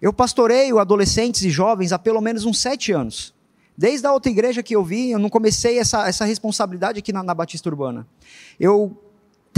Eu 0.00 0.12
pastoreio 0.12 0.78
adolescentes 0.78 1.42
e 1.42 1.50
jovens 1.50 1.92
há 1.92 1.98
pelo 1.98 2.20
menos 2.20 2.44
uns 2.44 2.58
sete 2.58 2.92
anos. 2.92 3.34
Desde 3.76 4.06
a 4.06 4.12
outra 4.12 4.30
igreja 4.30 4.62
que 4.62 4.74
eu 4.74 4.84
vi, 4.84 5.10
eu 5.10 5.18
não 5.18 5.30
comecei 5.30 5.78
essa, 5.78 6.06
essa 6.08 6.24
responsabilidade 6.24 6.98
aqui 6.98 7.12
na, 7.12 7.22
na 7.22 7.32
Batista 7.32 7.68
Urbana. 7.68 8.06
Eu 8.58 9.07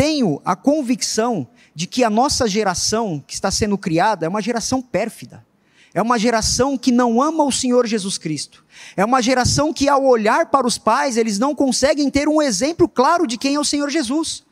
tenho 0.00 0.40
a 0.46 0.56
convicção 0.56 1.46
de 1.74 1.86
que 1.86 2.02
a 2.02 2.08
nossa 2.08 2.48
geração 2.48 3.22
que 3.26 3.34
está 3.34 3.50
sendo 3.50 3.76
criada 3.76 4.24
é 4.24 4.28
uma 4.30 4.40
geração 4.40 4.80
pérfida. 4.80 5.44
É 5.92 6.00
uma 6.00 6.18
geração 6.18 6.78
que 6.78 6.90
não 6.90 7.20
ama 7.20 7.44
o 7.44 7.52
Senhor 7.52 7.86
Jesus 7.86 8.16
Cristo. 8.16 8.64
É 8.96 9.04
uma 9.04 9.20
geração 9.20 9.74
que, 9.74 9.90
ao 9.90 10.02
olhar 10.02 10.46
para 10.46 10.66
os 10.66 10.78
pais, 10.78 11.18
eles 11.18 11.38
não 11.38 11.54
conseguem 11.54 12.08
ter 12.08 12.30
um 12.30 12.40
exemplo 12.40 12.88
claro 12.88 13.26
de 13.26 13.36
quem 13.36 13.56
é 13.56 13.60
o 13.60 13.64
Senhor 13.64 13.90
Jesus. 13.90 14.42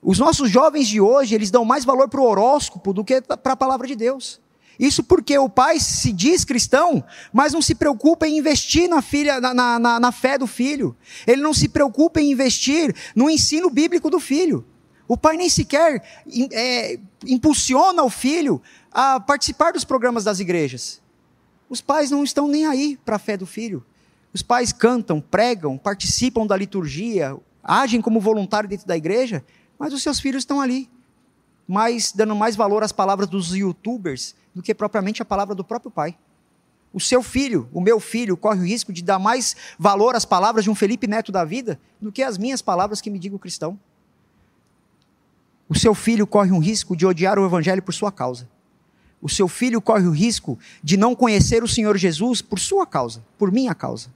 Os 0.00 0.20
nossos 0.20 0.48
jovens 0.48 0.86
de 0.86 1.00
hoje, 1.00 1.34
eles 1.34 1.50
dão 1.50 1.64
mais 1.64 1.84
valor 1.84 2.08
para 2.08 2.20
o 2.20 2.24
horóscopo 2.24 2.92
do 2.92 3.02
que 3.02 3.20
para 3.22 3.54
a 3.54 3.56
palavra 3.56 3.88
de 3.88 3.96
Deus. 3.96 4.40
Isso 4.78 5.02
porque 5.04 5.36
o 5.38 5.48
pai 5.48 5.78
se 5.78 6.12
diz 6.12 6.44
cristão, 6.44 7.04
mas 7.32 7.52
não 7.52 7.62
se 7.62 7.74
preocupa 7.74 8.26
em 8.26 8.38
investir 8.38 8.88
na, 8.88 9.00
filha, 9.00 9.40
na, 9.40 9.78
na, 9.78 10.00
na 10.00 10.12
fé 10.12 10.36
do 10.36 10.46
filho. 10.46 10.96
Ele 11.26 11.42
não 11.42 11.54
se 11.54 11.68
preocupa 11.68 12.20
em 12.20 12.32
investir 12.32 12.94
no 13.14 13.30
ensino 13.30 13.70
bíblico 13.70 14.10
do 14.10 14.18
filho. 14.18 14.64
O 15.06 15.16
pai 15.16 15.36
nem 15.36 15.48
sequer 15.48 16.02
é, 16.52 16.98
impulsiona 17.26 18.02
o 18.02 18.10
filho 18.10 18.60
a 18.90 19.20
participar 19.20 19.72
dos 19.72 19.84
programas 19.84 20.24
das 20.24 20.40
igrejas. 20.40 21.00
Os 21.68 21.80
pais 21.80 22.10
não 22.10 22.24
estão 22.24 22.48
nem 22.48 22.66
aí 22.66 22.98
para 23.04 23.16
a 23.16 23.18
fé 23.18 23.36
do 23.36 23.46
filho. 23.46 23.84
Os 24.32 24.42
pais 24.42 24.72
cantam, 24.72 25.20
pregam, 25.20 25.78
participam 25.78 26.46
da 26.46 26.56
liturgia, 26.56 27.36
agem 27.62 28.00
como 28.00 28.20
voluntário 28.20 28.68
dentro 28.68 28.86
da 28.86 28.96
igreja, 28.96 29.44
mas 29.78 29.92
os 29.92 30.02
seus 30.02 30.18
filhos 30.18 30.42
estão 30.42 30.60
ali, 30.60 30.90
mais 31.66 32.12
dando 32.12 32.34
mais 32.34 32.56
valor 32.56 32.82
às 32.82 32.92
palavras 32.92 33.28
dos 33.28 33.54
youtubers 33.54 34.34
do 34.54 34.62
que 34.62 34.74
propriamente 34.74 35.22
a 35.22 35.24
palavra 35.24 35.54
do 35.54 35.64
próprio 35.64 35.90
pai. 35.90 36.16
O 36.92 37.00
seu 37.00 37.22
filho, 37.22 37.68
o 37.72 37.80
meu 37.80 37.98
filho, 37.98 38.36
corre 38.36 38.60
o 38.60 38.66
risco 38.66 38.92
de 38.92 39.02
dar 39.02 39.18
mais 39.18 39.56
valor 39.78 40.14
às 40.14 40.24
palavras 40.24 40.62
de 40.62 40.70
um 40.70 40.76
Felipe 40.76 41.08
Neto 41.08 41.32
da 41.32 41.44
vida 41.44 41.80
do 42.00 42.12
que 42.12 42.22
as 42.22 42.38
minhas 42.38 42.62
palavras 42.62 43.00
que 43.00 43.10
me 43.10 43.18
digo 43.18 43.38
cristão. 43.38 43.78
o 45.68 45.74
seu 45.74 45.94
filho 45.94 46.26
corre 46.26 46.52
um 46.52 46.60
risco 46.60 46.94
de 46.94 47.04
odiar 47.04 47.38
o 47.38 47.44
evangelho 47.44 47.82
por 47.82 47.92
sua 47.92 48.12
causa. 48.12 48.48
O 49.20 49.28
seu 49.28 49.48
filho 49.48 49.80
corre 49.80 50.06
o 50.06 50.10
risco 50.10 50.58
de 50.82 50.96
não 50.96 51.16
conhecer 51.16 51.64
o 51.64 51.68
Senhor 51.68 51.96
Jesus 51.96 52.42
por 52.42 52.60
sua 52.60 52.86
causa, 52.86 53.24
por 53.38 53.50
minha 53.50 53.74
causa. 53.74 54.10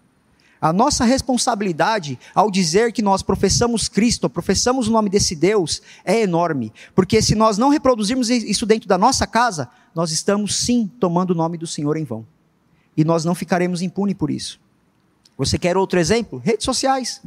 A 0.61 0.73
nossa 0.73 1.05
responsabilidade 1.05 2.18
ao 2.35 2.51
dizer 2.51 2.92
que 2.92 3.03
nós 3.03 3.23
professamos 3.23 3.88
Cristo, 3.88 4.29
professamos 4.29 4.88
o 4.88 4.90
nome 4.90 5.09
desse 5.09 5.37
Deus, 5.37 5.81
é 6.05 6.21
enorme. 6.21 6.73
Porque 6.94 7.23
se 7.23 7.35
nós 7.35 7.59
não 7.59 7.68
reproduzirmos 7.68 8.29
isso 8.29 8.66
dentro 8.66 8.88
da 8.88 8.99
nossa 8.99 9.27
casa, 9.27 9.68
nós 9.94 10.11
estamos 10.11 10.57
sim 10.57 10.90
tomando 10.99 11.31
o 11.31 11.35
nome 11.35 11.57
do 11.57 11.66
Senhor 11.66 11.97
em 11.97 12.05
vão. 12.05 12.27
E 12.97 13.05
nós 13.05 13.25
não 13.25 13.35
ficaremos 13.35 13.83
impunes 13.83 14.16
por 14.16 14.31
isso. 14.31 14.61
Você 15.37 15.57
quer 15.57 15.77
outro 15.77 16.01
exemplo? 16.01 16.42
Redes 16.44 16.64
sociais. 16.64 17.23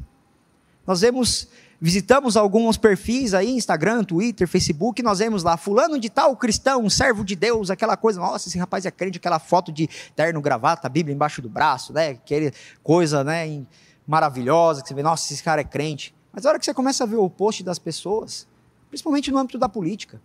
Nós 0.86 1.00
vemos 1.00 1.48
visitamos 1.82 2.38
alguns 2.38 2.78
perfis 2.78 3.34
aí, 3.34 3.50
Instagram, 3.50 4.04
Twitter, 4.04 4.48
Facebook, 4.48 5.02
nós 5.02 5.18
vemos 5.18 5.42
lá, 5.42 5.58
fulano 5.58 6.00
de 6.00 6.12
tal, 6.12 6.38
cristão, 6.38 6.88
servo 6.88 7.26
de 7.26 7.36
Deus, 7.36 7.72
aquela 7.72 7.98
coisa, 7.98 8.20
nossa, 8.20 8.48
esse 8.48 8.58
rapaz 8.60 8.86
é 8.86 8.92
crente, 8.92 9.18
aquela 9.18 9.40
foto 9.40 9.72
de 9.72 9.90
terno, 10.16 10.40
gravata, 10.40 10.88
Bíblia 10.88 11.16
embaixo 11.16 11.42
do 11.42 11.50
braço, 11.50 11.92
né, 11.92 12.10
aquela 12.10 12.52
coisa, 12.84 13.24
né, 13.24 13.64
maravilhosa, 14.06 14.84
que 14.84 14.90
você 14.90 14.94
vê, 14.94 15.02
nossa, 15.02 15.34
esse 15.34 15.42
cara 15.42 15.62
é 15.62 15.64
crente. 15.64 16.14
Mas 16.32 16.46
a 16.46 16.50
hora 16.50 16.60
que 16.60 16.66
você 16.66 16.74
começa 16.74 17.04
a 17.04 17.08
ver 17.08 17.16
o 17.16 17.30
post 17.30 17.64
das 17.64 17.80
pessoas, 17.80 18.48
principalmente 18.90 19.32
no 19.32 19.40
âmbito 19.40 19.58
da 19.58 19.68
política, 19.68 20.22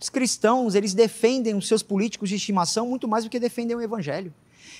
os 0.00 0.08
cristãos, 0.08 0.74
eles 0.74 0.92
defendem 0.92 1.54
os 1.54 1.68
seus 1.68 1.82
políticos 1.82 2.28
de 2.28 2.34
estimação 2.34 2.88
muito 2.88 3.06
mais 3.06 3.22
do 3.22 3.30
que 3.30 3.38
defendem 3.38 3.76
o 3.76 3.80
evangelho. 3.80 4.34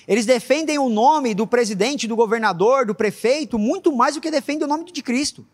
Eles 0.07 0.25
defendem 0.25 0.77
o 0.79 0.89
nome 0.89 1.33
do 1.33 1.45
presidente, 1.45 2.07
do 2.07 2.15
governador, 2.15 2.85
do 2.85 2.95
prefeito, 2.95 3.57
muito 3.57 3.95
mais 3.95 4.15
do 4.15 4.21
que 4.21 4.31
defendem 4.31 4.65
o 4.65 4.67
nome 4.67 4.91
de 4.91 5.01
Cristo. 5.01 5.45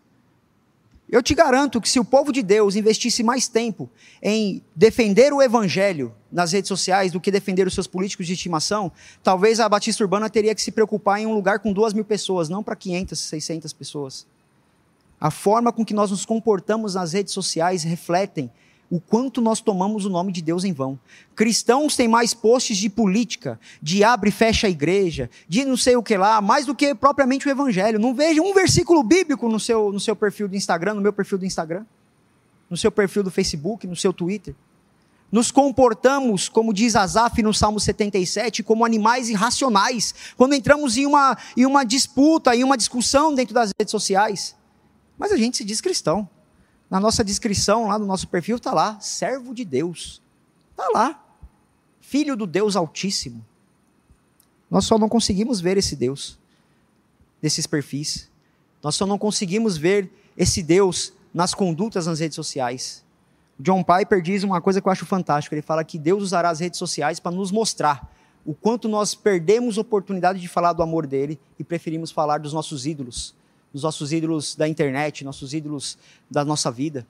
Eu 1.10 1.24
te 1.24 1.34
garanto 1.34 1.80
que 1.80 1.90
se 1.90 2.00
o 2.00 2.06
povo 2.06 2.34
de 2.34 2.44
Deus 2.44 2.76
investisse 2.76 3.24
mais 3.24 3.48
tempo 3.48 3.90
em 4.22 4.62
defender 4.76 5.32
o 5.32 5.42
evangelho 5.42 6.14
nas 6.30 6.52
redes 6.52 6.68
sociais 6.68 7.14
do 7.14 7.22
que 7.22 7.32
defender 7.32 7.66
os 7.66 7.74
seus 7.74 7.88
políticos 7.88 8.28
de 8.28 8.34
estimação, 8.34 8.92
talvez 9.24 9.62
a 9.62 9.70
Batista 9.70 10.04
Urbana 10.04 10.30
teria 10.30 10.54
que 10.54 10.62
se 10.62 10.72
preocupar 10.72 11.22
em 11.22 11.26
um 11.26 11.34
lugar 11.34 11.60
com 11.60 11.72
duas 11.72 11.94
mil 11.94 12.04
pessoas, 12.04 12.50
não 12.50 12.62
para 12.62 12.76
500, 12.76 13.18
600 13.18 13.72
pessoas. 13.72 14.28
A 15.20 15.32
forma 15.32 15.72
com 15.72 15.86
que 15.86 15.94
nós 15.94 16.12
nos 16.12 16.26
comportamos 16.26 16.96
nas 16.96 17.14
redes 17.14 17.34
sociais 17.34 17.84
refletem 17.84 18.52
o 18.90 19.00
quanto 19.00 19.42
nós 19.42 19.60
tomamos 19.60 20.06
o 20.06 20.10
nome 20.10 20.32
de 20.32 20.42
Deus 20.42 20.64
em 20.64 20.72
vão. 20.72 20.98
Cristãos 21.36 21.96
têm 21.96 22.08
mais 22.08 22.34
posts 22.34 22.78
de 22.78 22.90
política, 22.90 23.60
de 23.82 24.04
abre 24.04 24.30
e 24.30 24.32
fecha 24.32 24.68
a 24.68 24.70
igreja, 24.70 25.30
de 25.48 25.66
não 25.66 25.76
sei 25.76 25.96
o 25.96 26.04
que 26.04 26.16
lá, 26.16 26.40
mais 26.42 26.66
do 26.66 26.74
que 26.74 26.96
propriamente 26.96 27.48
o 27.48 27.52
evangelho. 27.52 28.00
Não 28.00 28.14
vejo 28.14 28.42
um 28.42 28.54
versículo 28.54 29.04
bíblico 29.04 29.50
no 29.50 29.60
seu, 29.60 29.92
no 29.92 30.00
seu 30.00 30.16
perfil 30.16 30.48
do 30.48 30.56
Instagram, 30.56 30.94
no 30.94 31.02
meu 31.02 31.12
perfil 31.12 31.38
do 31.38 31.46
Instagram, 31.46 31.86
no 32.70 32.78
seu 32.78 32.92
perfil 32.92 33.24
do 33.24 33.32
Facebook, 33.32 33.86
no 33.86 33.96
seu 33.96 34.14
Twitter. 34.14 34.56
Nos 35.30 35.52
comportamos, 35.52 36.48
como 36.48 36.74
diz 36.74 36.96
Asaf 36.96 37.42
no 37.44 37.54
Salmo 37.54 37.82
77, 37.82 38.64
como 38.64 38.86
animais 38.86 39.28
irracionais, 39.30 40.16
quando 40.38 40.54
entramos 40.54 40.96
em 40.96 41.06
uma, 41.06 41.38
em 41.58 41.66
uma 41.66 41.84
disputa, 41.84 42.56
em 42.56 42.64
uma 42.64 42.78
discussão 42.78 43.36
dentro 43.36 43.54
das 43.54 43.72
redes 43.78 43.92
sociais. 43.92 44.56
Mas 45.18 45.34
a 45.34 45.38
gente 45.38 45.58
se 45.58 45.66
diz 45.66 45.82
cristão. 45.82 46.30
Na 46.90 47.00
nossa 47.00 47.24
descrição, 47.24 47.88
lá 47.88 48.00
no 48.00 48.06
nosso 48.06 48.28
perfil, 48.28 48.58
está 48.58 48.74
lá, 48.74 49.00
servo 49.00 49.54
de 49.54 49.66
Deus. 49.66 50.22
Está 50.72 50.88
lá. 50.94 51.24
Filho 52.00 52.36
do 52.36 52.48
Deus 52.48 52.76
Altíssimo. 52.76 53.46
Nós 54.70 54.86
só 54.86 54.98
não 54.98 55.10
conseguimos 55.10 55.60
ver 55.60 55.78
esse 55.78 55.96
Deus 55.96 56.38
nesses 57.42 57.68
perfis. 57.68 58.30
Nós 58.82 58.96
só 58.96 59.06
não 59.06 59.18
conseguimos 59.18 59.78
ver 59.78 60.12
esse 60.38 60.64
Deus 60.64 61.14
nas 61.34 61.54
condutas 61.54 62.06
nas 62.06 62.20
redes 62.20 62.36
sociais. 62.36 63.04
O 63.60 63.64
John 63.64 63.84
Piper 63.84 64.22
diz 64.22 64.44
uma 64.44 64.62
coisa 64.62 64.82
que 64.82 64.88
eu 64.88 64.92
acho 64.92 65.06
fantástica. 65.06 65.56
Ele 65.56 65.62
fala 65.62 65.84
que 65.84 65.98
Deus 65.98 66.24
usará 66.24 66.50
as 66.50 66.60
redes 66.60 66.78
sociais 66.78 67.20
para 67.20 67.36
nos 67.36 67.52
mostrar 67.52 68.14
o 68.46 68.54
quanto 68.54 68.88
nós 68.88 69.14
perdemos 69.14 69.78
oportunidade 69.78 70.40
de 70.40 70.48
falar 70.48 70.72
do 70.72 70.82
amor 70.82 71.06
dele 71.06 71.38
e 71.60 71.66
preferimos 71.66 72.12
falar 72.12 72.40
dos 72.40 72.54
nossos 72.54 72.86
ídolos, 72.86 73.36
os 73.74 73.84
nossos 73.84 74.12
ídolos 74.12 74.56
da 74.56 74.68
internet, 74.68 75.24
nossos 75.24 75.54
ídolos 75.54 75.98
da 76.30 76.44
nossa 76.44 76.72
vida. 76.72 77.06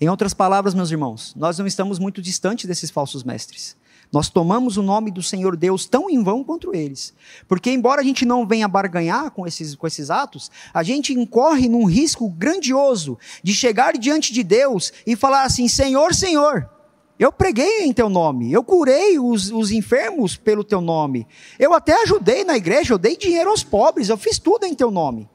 Em 0.00 0.08
outras 0.08 0.32
palavras, 0.32 0.74
meus 0.74 0.90
irmãos, 0.90 1.34
nós 1.36 1.58
não 1.58 1.66
estamos 1.66 1.98
muito 1.98 2.22
distantes 2.22 2.66
desses 2.66 2.90
falsos 2.90 3.24
mestres. 3.24 3.76
Nós 4.12 4.30
tomamos 4.30 4.76
o 4.76 4.82
nome 4.82 5.10
do 5.10 5.22
Senhor 5.22 5.56
Deus 5.56 5.84
tão 5.84 6.08
em 6.08 6.22
vão 6.22 6.42
quanto 6.42 6.74
eles. 6.74 7.12
Porque, 7.46 7.70
embora 7.70 8.00
a 8.00 8.04
gente 8.04 8.24
não 8.24 8.46
venha 8.46 8.66
barganhar 8.66 9.30
com 9.30 9.46
esses, 9.46 9.74
com 9.74 9.86
esses 9.86 10.10
atos, 10.10 10.50
a 10.72 10.82
gente 10.82 11.12
incorre 11.12 11.68
num 11.68 11.84
risco 11.84 12.28
grandioso 12.30 13.18
de 13.42 13.52
chegar 13.52 13.98
diante 13.98 14.32
de 14.32 14.42
Deus 14.42 14.92
e 15.06 15.14
falar 15.14 15.42
assim: 15.42 15.68
Senhor, 15.68 16.14
Senhor, 16.14 16.70
eu 17.18 17.32
preguei 17.32 17.84
em 17.84 17.92
teu 17.92 18.08
nome, 18.08 18.52
eu 18.52 18.62
curei 18.62 19.18
os, 19.18 19.50
os 19.50 19.72
enfermos 19.72 20.36
pelo 20.36 20.62
teu 20.62 20.80
nome, 20.80 21.26
eu 21.58 21.74
até 21.74 22.02
ajudei 22.02 22.44
na 22.44 22.56
igreja, 22.56 22.94
eu 22.94 22.98
dei 22.98 23.16
dinheiro 23.16 23.50
aos 23.50 23.64
pobres, 23.64 24.08
eu 24.08 24.16
fiz 24.16 24.38
tudo 24.38 24.64
em 24.64 24.74
teu 24.74 24.90
nome. 24.90 25.28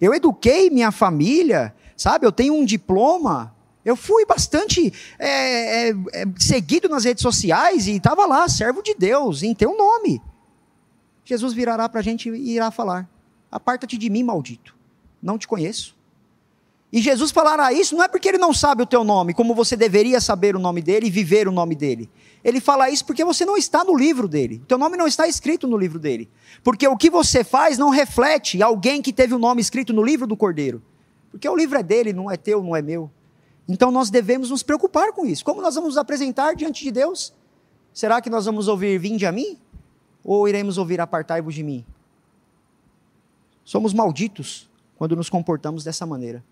Eu 0.00 0.14
eduquei 0.14 0.70
minha 0.70 0.90
família, 0.90 1.74
sabe? 1.96 2.26
Eu 2.26 2.32
tenho 2.32 2.54
um 2.54 2.64
diploma. 2.64 3.54
Eu 3.84 3.96
fui 3.96 4.24
bastante 4.24 4.92
é, 5.18 5.88
é, 5.88 5.90
é, 5.90 6.24
seguido 6.38 6.88
nas 6.88 7.04
redes 7.04 7.22
sociais 7.22 7.86
e 7.86 7.96
estava 7.96 8.26
lá, 8.26 8.48
servo 8.48 8.82
de 8.82 8.94
Deus, 8.94 9.42
em 9.42 9.54
teu 9.54 9.76
nome. 9.76 10.20
Jesus 11.24 11.52
virará 11.52 11.88
para 11.88 12.00
a 12.00 12.02
gente 12.02 12.28
e 12.30 12.54
irá 12.54 12.70
falar: 12.70 13.08
Aparta-te 13.50 13.96
de 13.98 14.10
mim, 14.10 14.22
maldito, 14.22 14.76
não 15.22 15.38
te 15.38 15.46
conheço. 15.46 15.96
E 16.92 17.00
Jesus 17.00 17.30
falará 17.30 17.72
isso 17.72 17.94
não 17.94 18.02
é 18.02 18.08
porque 18.08 18.28
ele 18.28 18.38
não 18.38 18.52
sabe 18.52 18.82
o 18.82 18.86
teu 18.86 19.04
nome, 19.04 19.32
como 19.32 19.54
você 19.54 19.76
deveria 19.76 20.20
saber 20.20 20.56
o 20.56 20.58
nome 20.58 20.82
dele 20.82 21.06
e 21.06 21.10
viver 21.10 21.46
o 21.46 21.52
nome 21.52 21.76
dele. 21.76 22.10
Ele 22.42 22.60
fala 22.60 22.90
isso 22.90 23.04
porque 23.04 23.24
você 23.24 23.44
não 23.44 23.56
está 23.56 23.84
no 23.84 23.96
livro 23.96 24.26
dele. 24.26 24.60
O 24.64 24.66
teu 24.66 24.78
nome 24.78 24.96
não 24.96 25.06
está 25.06 25.28
escrito 25.28 25.68
no 25.68 25.76
livro 25.76 25.98
dele. 25.98 26.28
Porque 26.64 26.88
o 26.88 26.96
que 26.96 27.08
você 27.08 27.44
faz 27.44 27.78
não 27.78 27.90
reflete 27.90 28.60
alguém 28.62 29.00
que 29.00 29.12
teve 29.12 29.34
o 29.34 29.38
nome 29.38 29.60
escrito 29.60 29.92
no 29.92 30.02
livro 30.02 30.26
do 30.26 30.36
Cordeiro. 30.36 30.82
Porque 31.30 31.48
o 31.48 31.54
livro 31.54 31.78
é 31.78 31.82
dele, 31.82 32.12
não 32.12 32.30
é 32.30 32.36
teu, 32.36 32.62
não 32.62 32.74
é 32.74 32.82
meu. 32.82 33.10
Então 33.68 33.92
nós 33.92 34.10
devemos 34.10 34.50
nos 34.50 34.64
preocupar 34.64 35.12
com 35.12 35.24
isso. 35.24 35.44
Como 35.44 35.62
nós 35.62 35.76
vamos 35.76 35.90
nos 35.90 35.98
apresentar 35.98 36.56
diante 36.56 36.82
de 36.82 36.90
Deus? 36.90 37.32
Será 37.92 38.20
que 38.20 38.30
nós 38.30 38.46
vamos 38.46 38.66
ouvir 38.66 38.98
vinde 38.98 39.26
a 39.26 39.32
mim? 39.32 39.58
Ou 40.24 40.48
iremos 40.48 40.76
ouvir 40.76 41.00
apartai-vos 41.00 41.54
de 41.54 41.62
mim? 41.62 41.84
Somos 43.64 43.92
malditos 43.92 44.68
quando 44.96 45.14
nos 45.14 45.30
comportamos 45.30 45.84
dessa 45.84 46.04
maneira. 46.04 46.42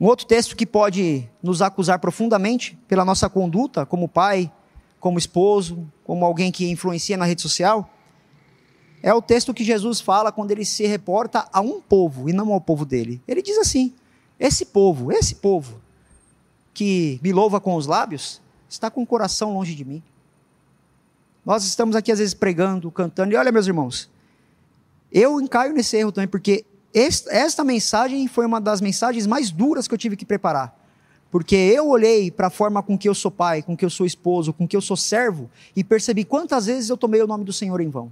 Um 0.00 0.06
outro 0.06 0.26
texto 0.26 0.54
que 0.54 0.64
pode 0.64 1.28
nos 1.42 1.60
acusar 1.60 1.98
profundamente 1.98 2.78
pela 2.86 3.04
nossa 3.04 3.28
conduta 3.28 3.84
como 3.84 4.08
pai, 4.08 4.50
como 5.00 5.18
esposo, 5.18 5.90
como 6.04 6.24
alguém 6.24 6.52
que 6.52 6.70
influencia 6.70 7.16
na 7.16 7.24
rede 7.24 7.42
social, 7.42 7.90
é 9.02 9.12
o 9.12 9.22
texto 9.22 9.54
que 9.54 9.64
Jesus 9.64 10.00
fala 10.00 10.32
quando 10.32 10.50
ele 10.50 10.64
se 10.64 10.86
reporta 10.86 11.48
a 11.52 11.60
um 11.60 11.80
povo 11.80 12.28
e 12.28 12.32
não 12.32 12.52
ao 12.52 12.60
povo 12.60 12.84
dele. 12.84 13.20
Ele 13.26 13.42
diz 13.42 13.58
assim: 13.58 13.94
Esse 14.38 14.66
povo, 14.66 15.12
esse 15.12 15.36
povo 15.36 15.80
que 16.72 17.18
me 17.22 17.32
louva 17.32 17.60
com 17.60 17.74
os 17.74 17.86
lábios, 17.86 18.40
está 18.68 18.90
com 18.90 19.02
o 19.02 19.06
coração 19.06 19.54
longe 19.54 19.74
de 19.74 19.84
mim. 19.84 20.02
Nós 21.44 21.64
estamos 21.64 21.96
aqui 21.96 22.12
às 22.12 22.18
vezes 22.18 22.34
pregando, 22.34 22.90
cantando, 22.90 23.32
e 23.32 23.36
olha, 23.36 23.50
meus 23.50 23.66
irmãos, 23.66 24.10
eu 25.10 25.40
encaio 25.40 25.72
nesse 25.72 25.96
erro 25.96 26.12
também, 26.12 26.28
porque 26.28 26.64
esta 27.00 27.64
mensagem 27.64 28.26
foi 28.26 28.46
uma 28.46 28.60
das 28.60 28.80
mensagens 28.80 29.26
mais 29.26 29.50
duras 29.50 29.86
que 29.86 29.94
eu 29.94 29.98
tive 29.98 30.16
que 30.16 30.24
preparar. 30.24 30.76
Porque 31.30 31.54
eu 31.54 31.88
olhei 31.88 32.30
para 32.30 32.46
a 32.46 32.50
forma 32.50 32.82
com 32.82 32.96
que 32.96 33.08
eu 33.08 33.14
sou 33.14 33.30
pai, 33.30 33.62
com 33.62 33.76
que 33.76 33.84
eu 33.84 33.90
sou 33.90 34.06
esposo, 34.06 34.52
com 34.52 34.66
que 34.66 34.76
eu 34.76 34.80
sou 34.80 34.96
servo, 34.96 35.50
e 35.76 35.84
percebi 35.84 36.24
quantas 36.24 36.66
vezes 36.66 36.88
eu 36.88 36.96
tomei 36.96 37.22
o 37.22 37.26
nome 37.26 37.44
do 37.44 37.52
Senhor 37.52 37.80
em 37.80 37.90
vão. 37.90 38.10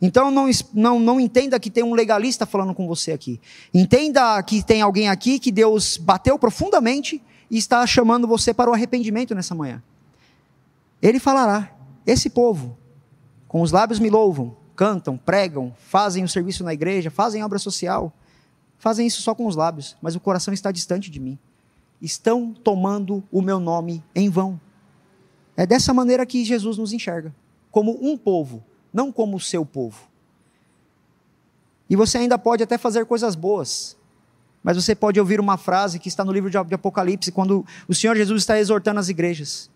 Então 0.00 0.30
não, 0.30 0.48
não, 0.72 1.00
não 1.00 1.20
entenda 1.20 1.58
que 1.58 1.70
tem 1.70 1.82
um 1.82 1.94
legalista 1.94 2.46
falando 2.46 2.74
com 2.74 2.86
você 2.86 3.12
aqui. 3.12 3.40
Entenda 3.72 4.40
que 4.42 4.62
tem 4.62 4.82
alguém 4.82 5.08
aqui 5.08 5.38
que 5.38 5.50
Deus 5.50 5.96
bateu 5.96 6.38
profundamente 6.38 7.22
e 7.50 7.56
está 7.56 7.84
chamando 7.86 8.28
você 8.28 8.52
para 8.54 8.70
o 8.70 8.74
arrependimento 8.74 9.34
nessa 9.34 9.54
manhã. 9.54 9.82
Ele 11.02 11.18
falará: 11.18 11.72
Esse 12.06 12.30
povo, 12.30 12.76
com 13.48 13.62
os 13.62 13.72
lábios 13.72 13.98
me 13.98 14.10
louvam, 14.10 14.56
cantam, 14.76 15.16
pregam, 15.16 15.74
fazem 15.76 16.22
o 16.22 16.28
serviço 16.28 16.62
na 16.62 16.72
igreja, 16.72 17.10
fazem 17.10 17.42
obra 17.42 17.58
social, 17.58 18.12
fazem 18.78 19.06
isso 19.06 19.22
só 19.22 19.34
com 19.34 19.46
os 19.46 19.56
lábios, 19.56 19.96
mas 20.00 20.14
o 20.14 20.20
coração 20.20 20.54
está 20.54 20.70
distante 20.70 21.10
de 21.10 21.20
mim. 21.20 21.38
Estão 22.00 22.52
tomando 22.52 23.22
o 23.30 23.42
meu 23.42 23.58
nome 23.58 24.04
em 24.14 24.30
vão. 24.30 24.60
É 25.56 25.66
dessa 25.66 25.92
maneira 25.92 26.24
que 26.24 26.44
Jesus 26.44 26.78
nos 26.78 26.92
enxerga, 26.92 27.34
como 27.70 27.98
um 28.00 28.16
povo, 28.16 28.64
não 28.92 29.10
como 29.10 29.36
o 29.36 29.40
seu 29.40 29.66
povo. 29.66 30.08
E 31.90 31.96
você 31.96 32.18
ainda 32.18 32.38
pode 32.38 32.62
até 32.62 32.78
fazer 32.78 33.06
coisas 33.06 33.34
boas, 33.34 33.96
mas 34.62 34.76
você 34.76 34.94
pode 34.94 35.18
ouvir 35.18 35.40
uma 35.40 35.56
frase 35.56 35.98
que 35.98 36.08
está 36.08 36.24
no 36.24 36.32
livro 36.32 36.50
de 36.50 36.56
Apocalipse, 36.56 37.32
quando 37.32 37.64
o 37.88 37.94
Senhor 37.94 38.14
Jesus 38.14 38.42
está 38.42 38.58
exortando 38.58 39.00
as 39.00 39.08
igrejas. 39.08 39.70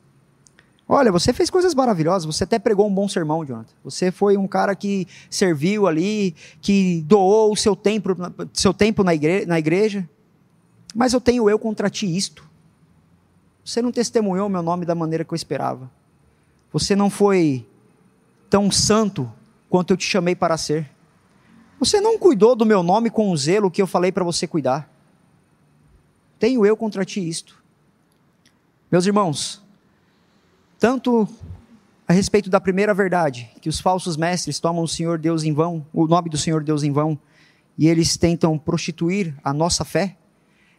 Olha, 0.89 1.13
você 1.13 1.33
fez 1.33 1.49
coisas 1.49 1.75
maravilhosas, 1.75 2.27
você 2.27 2.45
até 2.45 2.59
pregou 2.59 2.87
um 2.87 2.95
bom 2.95 3.09
sermão, 3.09 3.45
Jonathan. 3.45 3.73
Você 3.85 4.11
foi 4.11 4.37
um 4.37 4.47
cara 4.47 4.75
que 4.75 5.07
serviu 5.31 5.87
ali, 5.87 6.35
que 6.61 7.03
doou 7.03 7.53
o 7.53 7.57
seu 7.57 7.75
tempo, 7.75 8.11
seu 8.53 8.75
tempo 8.75 9.03
na, 9.03 9.15
igreja, 9.15 9.47
na 9.47 9.59
igreja. 9.59 10.09
Mas 10.95 11.13
eu 11.13 11.21
tenho 11.21 11.49
eu 11.49 11.59
contra 11.59 11.89
ti 11.89 12.15
isto. 12.15 12.47
Você 13.65 13.81
não 13.81 13.93
testemunhou 13.93 14.49
meu 14.49 14.63
nome 14.63 14.85
da 14.85 14.95
maneira 14.95 15.25
que 15.25 15.33
eu 15.33 15.37
esperava. 15.37 15.91
Você 16.73 16.97
não 16.97 17.09
foi 17.09 17.67
tão 18.51 18.71
santo 18.71 19.31
quanto 19.71 19.93
eu 19.93 19.97
te 19.97 20.05
chamei 20.05 20.35
para 20.35 20.57
ser. 20.59 20.91
Você 21.79 22.01
não 22.01 22.19
cuidou 22.19 22.55
do 22.55 22.67
meu 22.67 22.83
nome 22.83 23.09
com 23.09 23.31
o 23.31 23.37
zelo 23.37 23.71
que 23.71 23.81
eu 23.81 23.87
falei 23.87 24.13
para 24.13 24.25
você 24.25 24.47
cuidar. 24.47 24.91
Tenho 26.39 26.67
eu 26.67 26.77
contra 26.77 27.05
ti 27.05 27.27
isto. 27.27 27.63
Meus 28.91 29.07
irmãos, 29.07 29.62
tanto 30.83 31.29
a 32.09 32.13
respeito 32.13 32.51
da 32.51 32.61
primeira 32.61 32.93
verdade, 32.93 33.49
que 33.61 33.69
os 33.69 33.79
falsos 33.79 34.17
mestres 34.17 34.59
tomam 34.59 34.83
o 34.83 34.89
Senhor 34.89 35.17
Deus 35.17 35.45
em 35.45 35.53
vão, 35.53 35.87
o 35.93 36.09
nome 36.09 36.29
do 36.29 36.37
Senhor 36.37 36.65
Deus 36.65 36.83
em 36.83 36.91
vão, 36.91 37.17
e 37.79 37.87
eles 37.87 38.17
tentam 38.17 38.59
prostituir 38.59 39.33
a 39.45 39.53
nossa 39.53 39.85
fé, 39.85 40.17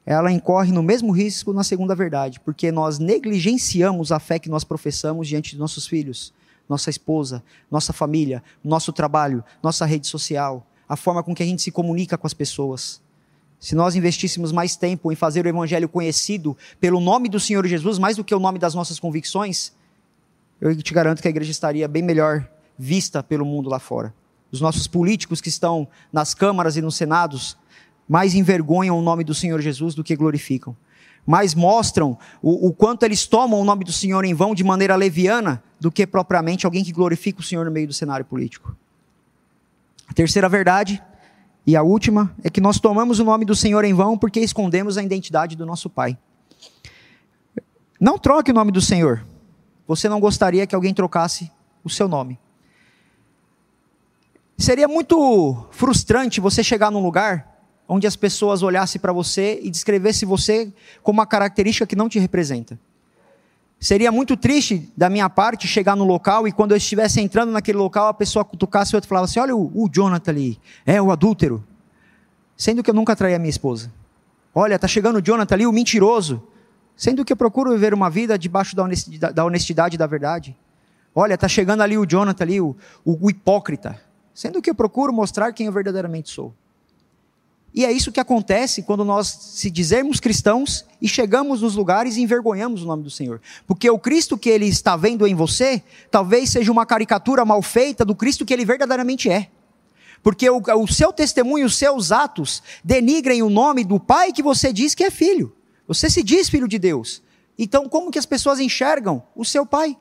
ela 0.06 0.30
incorre 0.30 0.74
no 0.74 0.84
mesmo 0.84 1.14
risco 1.14 1.54
na 1.54 1.64
segunda 1.64 1.96
verdade, 1.96 2.42
porque 2.42 2.70
nós 2.70 3.00
negligenciamos 3.00 4.12
a 4.12 4.20
fé 4.20 4.40
que 4.40 4.50
nós 4.50 4.66
professamos 4.66 5.26
diante 5.26 5.52
de 5.52 5.58
nossos 5.58 5.88
filhos, 5.88 6.34
nossa 6.68 6.90
esposa, 6.90 7.42
nossa 7.72 7.94
família, 7.94 8.44
nosso 8.62 8.92
trabalho, 8.92 9.42
nossa 9.64 9.86
rede 9.86 10.06
social, 10.06 10.68
a 10.86 10.98
forma 10.98 11.24
com 11.24 11.34
que 11.34 11.44
a 11.44 11.46
gente 11.46 11.62
se 11.62 11.72
comunica 11.72 12.18
com 12.18 12.28
as 12.28 12.34
pessoas. 12.34 13.02
Se 13.58 13.74
nós 13.74 13.96
investíssemos 13.96 14.52
mais 14.52 14.76
tempo 14.76 15.14
em 15.14 15.16
fazer 15.16 15.46
o 15.46 15.48
evangelho 15.50 15.88
conhecido 15.88 16.58
pelo 16.78 17.00
nome 17.00 17.30
do 17.30 17.40
Senhor 17.40 17.66
Jesus, 17.66 17.98
mais 17.98 18.18
do 18.18 18.24
que 18.26 18.36
o 18.36 18.40
nome 18.40 18.60
das 18.60 18.76
nossas 18.76 19.00
convicções, 19.00 19.72
eu 20.70 20.82
te 20.82 20.94
garanto 20.94 21.22
que 21.22 21.28
a 21.28 21.32
igreja 21.32 21.52
estaria 21.52 21.88
bem 21.88 22.02
melhor 22.02 22.48
vista 22.78 23.22
pelo 23.22 23.46
mundo 23.46 23.70
lá 23.70 23.80
fora. 23.80 24.14
Os 24.52 24.62
nossos 24.62 24.88
políticos 24.88 25.42
que 25.42 25.50
estão 25.50 25.88
nas 26.12 26.34
câmaras 26.34 26.78
e 26.78 26.82
nos 26.82 26.96
senados 26.96 27.58
mais 28.08 28.34
envergonham 28.34 28.98
o 28.98 29.02
nome 29.02 29.24
do 29.24 29.34
Senhor 29.34 29.60
Jesus 29.60 29.94
do 29.96 30.04
que 30.04 30.16
glorificam. 30.16 30.76
Mais 31.26 31.54
mostram 31.54 32.18
o, 32.42 32.68
o, 32.68 32.74
quanto 32.74 33.04
eles 33.04 33.26
tomam 33.26 33.60
o 33.60 33.66
nome 33.66 33.84
do 33.84 33.92
Senhor 33.92 34.24
em 34.26 34.34
vão 34.34 34.54
de 34.54 34.64
maneira 34.64 34.96
leviana 34.96 35.64
do 35.80 35.92
que 35.92 36.06
propriamente 36.06 36.66
alguém 36.66 36.84
que 36.84 36.92
glorifica 36.92 37.40
o 37.40 37.44
Senhor 37.44 37.66
no 37.66 37.72
meio 37.72 37.88
do 37.88 37.94
cenário 37.94 38.26
político. 38.26 38.76
A 40.08 40.14
terceira 40.14 40.48
verdade 40.48 41.02
e 41.66 41.76
a 41.76 41.84
última 41.84 42.34
é 42.44 42.50
que 42.50 42.62
nós 42.62 42.80
tomamos 42.80 43.20
o 43.20 43.24
nome 43.24 43.46
do 43.46 43.56
Senhor 43.56 43.84
em 43.84 43.94
vão 43.94 44.18
porque 44.18 44.40
escondemos 44.40 44.98
a 44.98 45.04
identidade 45.04 45.56
do 45.56 45.66
nosso 45.66 45.90
Pai. 45.90 46.18
Não 48.00 48.18
troque 48.18 48.52
o 48.52 48.54
nome 48.54 48.72
do 48.72 48.82
Senhor. 48.82 49.26
Você 49.88 50.08
não 50.08 50.20
gostaria 50.20 50.66
que 50.66 50.76
alguém 50.76 50.94
trocasse 50.94 51.52
o 51.84 51.90
seu 51.90 52.08
nome. 52.08 52.40
Seria 54.58 54.88
muito 54.88 55.66
frustrante 55.72 56.40
você 56.40 56.64
chegar 56.64 56.92
num 56.92 57.02
lugar 57.02 57.54
onde 57.88 58.08
as 58.08 58.16
pessoas 58.16 58.64
olhassem 58.64 59.00
para 59.00 59.12
você 59.12 59.60
e 59.62 59.70
descrevessem 59.70 60.28
você 60.28 60.72
como 61.02 61.20
uma 61.20 61.26
característica 61.26 61.86
que 61.86 61.96
não 61.96 62.08
te 62.08 62.18
representa. 62.20 62.80
Seria 63.80 64.12
muito 64.12 64.38
triste 64.38 64.90
da 64.96 65.10
minha 65.10 65.30
parte 65.30 65.68
chegar 65.68 65.96
no 65.96 66.06
local 66.06 66.48
e 66.48 66.54
quando 66.54 66.72
eu 66.72 66.78
estivesse 66.78 67.20
entrando 67.20 67.52
naquele 67.52 67.78
local, 67.78 68.08
a 68.08 68.14
pessoa 68.14 68.46
cutucasse 68.46 68.94
e 68.94 68.96
outra 68.96 69.10
falava 69.10 69.26
assim: 69.26 69.42
Olha 69.42 69.54
o, 69.54 69.70
o 69.76 69.90
Jonathan 69.90 70.32
ali, 70.32 70.60
é 70.86 71.02
o 71.02 71.12
adúltero. 71.12 71.62
Sendo 72.56 72.82
que 72.82 72.90
eu 72.90 72.94
nunca 72.94 73.16
traí 73.16 73.36
a 73.36 73.40
minha 73.40 73.50
esposa. 73.50 73.92
Olha, 74.56 74.80
tá 74.80 74.88
chegando 74.88 75.18
o 75.18 75.22
Jonathan 75.22 75.56
ali, 75.56 75.68
o 75.68 75.72
mentiroso. 75.74 76.42
Sendo 76.96 77.26
que 77.26 77.34
eu 77.34 77.38
procuro 77.38 77.72
viver 77.72 77.94
uma 77.94 78.10
vida 78.10 78.38
debaixo 78.38 78.76
da 78.76 78.84
honestidade, 78.84 79.34
da 79.34 79.46
honestidade 79.46 79.98
da 79.98 80.08
verdade. 80.08 80.56
Olha, 81.16 81.38
tá 81.38 81.48
chegando 81.48 81.82
ali 81.82 81.98
o 81.98 82.06
Jonathan 82.06 82.44
ali, 82.44 82.62
o, 82.62 82.76
o, 83.04 83.26
o 83.26 83.30
hipócrita. 83.30 84.00
Sendo 84.34 84.62
que 84.62 84.70
eu 84.70 84.76
procuro 84.76 85.14
mostrar 85.14 85.52
quem 85.54 85.68
eu 85.68 85.72
verdadeiramente 85.72 86.30
sou. 86.30 86.54
E 87.74 87.84
é 87.86 87.92
isso 87.92 88.12
que 88.12 88.20
acontece 88.20 88.84
quando 88.84 89.04
nós 89.04 89.28
se 89.28 89.72
dizemos 89.72 90.20
cristãos 90.20 90.86
e 91.02 91.08
chegamos 91.08 91.62
nos 91.64 91.76
lugares 91.76 92.18
e 92.18 92.22
envergonhamos 92.22 92.84
o 92.84 92.86
nome 92.86 93.02
do 93.02 93.10
Senhor. 93.10 93.42
Porque 93.66 93.90
o 93.90 93.98
Cristo 93.98 94.38
que 94.38 94.50
ele 94.50 94.68
está 94.68 94.96
vendo 94.96 95.26
em 95.26 95.34
você, 95.34 95.82
talvez 96.12 96.52
seja 96.52 96.72
uma 96.72 96.86
caricatura 96.86 97.44
mal 97.44 97.62
feita 97.64 98.06
do 98.06 98.16
Cristo 98.16 98.46
que 98.46 98.54
ele 98.54 98.64
verdadeiramente 98.64 99.30
é. 99.30 99.50
Porque 100.22 100.48
o, 100.48 100.62
o 100.62 100.88
seu 100.88 101.12
testemunho, 101.12 101.66
os 101.66 101.76
seus 101.76 102.12
atos, 102.12 102.62
denigrem 102.84 103.42
o 103.42 103.50
nome 103.50 103.84
do 103.84 104.00
Pai 104.00 104.32
que 104.32 104.44
você 104.44 104.72
diz 104.72 104.94
que 104.94 105.04
é 105.04 105.10
filho. 105.10 105.52
Você 105.88 106.10
se 106.10 106.24
diz 106.24 106.50
filho 106.50 106.68
de 106.68 106.80
Deus. 106.80 107.22
Então, 107.58 107.88
como 107.88 108.12
que 108.12 108.20
as 108.20 108.26
pessoas 108.26 108.60
enxergam 108.60 109.24
o 109.36 109.46
seu 109.46 109.66
Pai? 109.66 109.98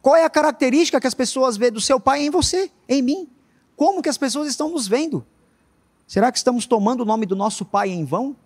Qual 0.00 0.16
é 0.16 0.24
a 0.24 0.30
característica 0.30 1.00
que 1.00 1.06
as 1.06 1.14
pessoas 1.14 1.56
vê 1.56 1.70
do 1.70 1.80
seu 1.80 1.98
Pai 1.98 2.22
em 2.22 2.30
você, 2.30 2.70
em 2.88 3.02
mim? 3.02 3.28
Como 3.76 4.02
que 4.02 4.08
as 4.08 4.18
pessoas 4.18 4.48
estão 4.48 4.70
nos 4.70 4.86
vendo? 4.86 5.26
Será 6.06 6.30
que 6.30 6.38
estamos 6.38 6.66
tomando 6.66 7.00
o 7.00 7.04
nome 7.04 7.26
do 7.26 7.34
nosso 7.34 7.64
pai 7.64 7.90
em 7.90 8.04
vão? 8.04 8.36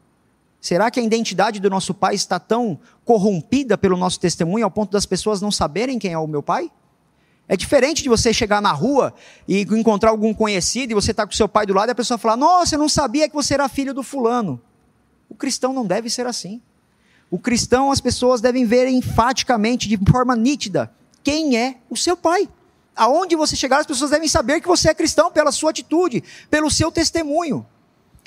Será 0.60 0.90
que 0.90 0.98
a 0.98 1.02
identidade 1.02 1.60
do 1.60 1.70
nosso 1.70 1.92
pai 1.92 2.14
está 2.14 2.38
tão 2.38 2.78
corrompida 3.04 3.76
pelo 3.76 3.96
nosso 3.96 4.18
testemunho 4.18 4.64
ao 4.64 4.70
ponto 4.70 4.90
das 4.90 5.06
pessoas 5.06 5.40
não 5.40 5.50
saberem 5.50 5.98
quem 5.98 6.12
é 6.12 6.18
o 6.18 6.26
meu 6.26 6.42
pai? 6.42 6.70
É 7.46 7.56
diferente 7.56 8.02
de 8.02 8.08
você 8.08 8.32
chegar 8.32 8.60
na 8.60 8.72
rua 8.72 9.14
e 9.46 9.62
encontrar 9.62 10.10
algum 10.10 10.34
conhecido 10.34 10.92
e 10.92 10.94
você 10.94 11.12
está 11.12 11.26
com 11.26 11.32
seu 11.32 11.48
pai 11.48 11.64
do 11.64 11.72
lado 11.72 11.88
e 11.88 11.92
a 11.92 11.94
pessoa 11.94 12.18
falar: 12.18 12.36
Nossa, 12.36 12.74
eu 12.74 12.78
não 12.78 12.88
sabia 12.88 13.28
que 13.28 13.34
você 13.34 13.54
era 13.54 13.68
filho 13.68 13.94
do 13.94 14.02
fulano. 14.02 14.60
O 15.28 15.34
cristão 15.34 15.72
não 15.72 15.86
deve 15.86 16.10
ser 16.10 16.26
assim. 16.26 16.60
O 17.30 17.38
cristão, 17.38 17.90
as 17.90 18.00
pessoas 18.00 18.40
devem 18.40 18.64
ver 18.64 18.88
enfaticamente, 18.88 19.88
de 19.88 19.98
forma 20.10 20.34
nítida, 20.34 20.90
quem 21.22 21.56
é 21.58 21.76
o 21.90 21.96
seu 21.96 22.16
pai 22.16 22.48
aonde 22.98 23.36
você 23.36 23.54
chegar, 23.54 23.78
as 23.78 23.86
pessoas 23.86 24.10
devem 24.10 24.28
saber 24.28 24.60
que 24.60 24.66
você 24.66 24.90
é 24.90 24.94
cristão 24.94 25.30
pela 25.30 25.52
sua 25.52 25.70
atitude, 25.70 26.22
pelo 26.50 26.68
seu 26.68 26.90
testemunho. 26.90 27.64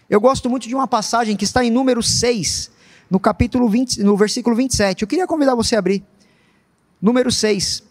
Eu 0.09 0.19
gosto 0.19 0.49
muito 0.49 0.67
de 0.67 0.73
uma 0.73 0.87
passagem 0.87 1.35
que 1.35 1.43
está 1.43 1.63
em 1.63 1.69
número 1.69 2.01
6, 2.01 2.71
no 3.09 3.19
capítulo 3.19 3.67
20, 3.67 4.01
no 4.01 4.15
versículo 4.15 4.55
27. 4.55 5.01
Eu 5.01 5.07
queria 5.07 5.27
convidar 5.27 5.55
você 5.55 5.75
a 5.75 5.79
abrir. 5.79 6.03
Número 7.01 7.31
6, 7.31 7.83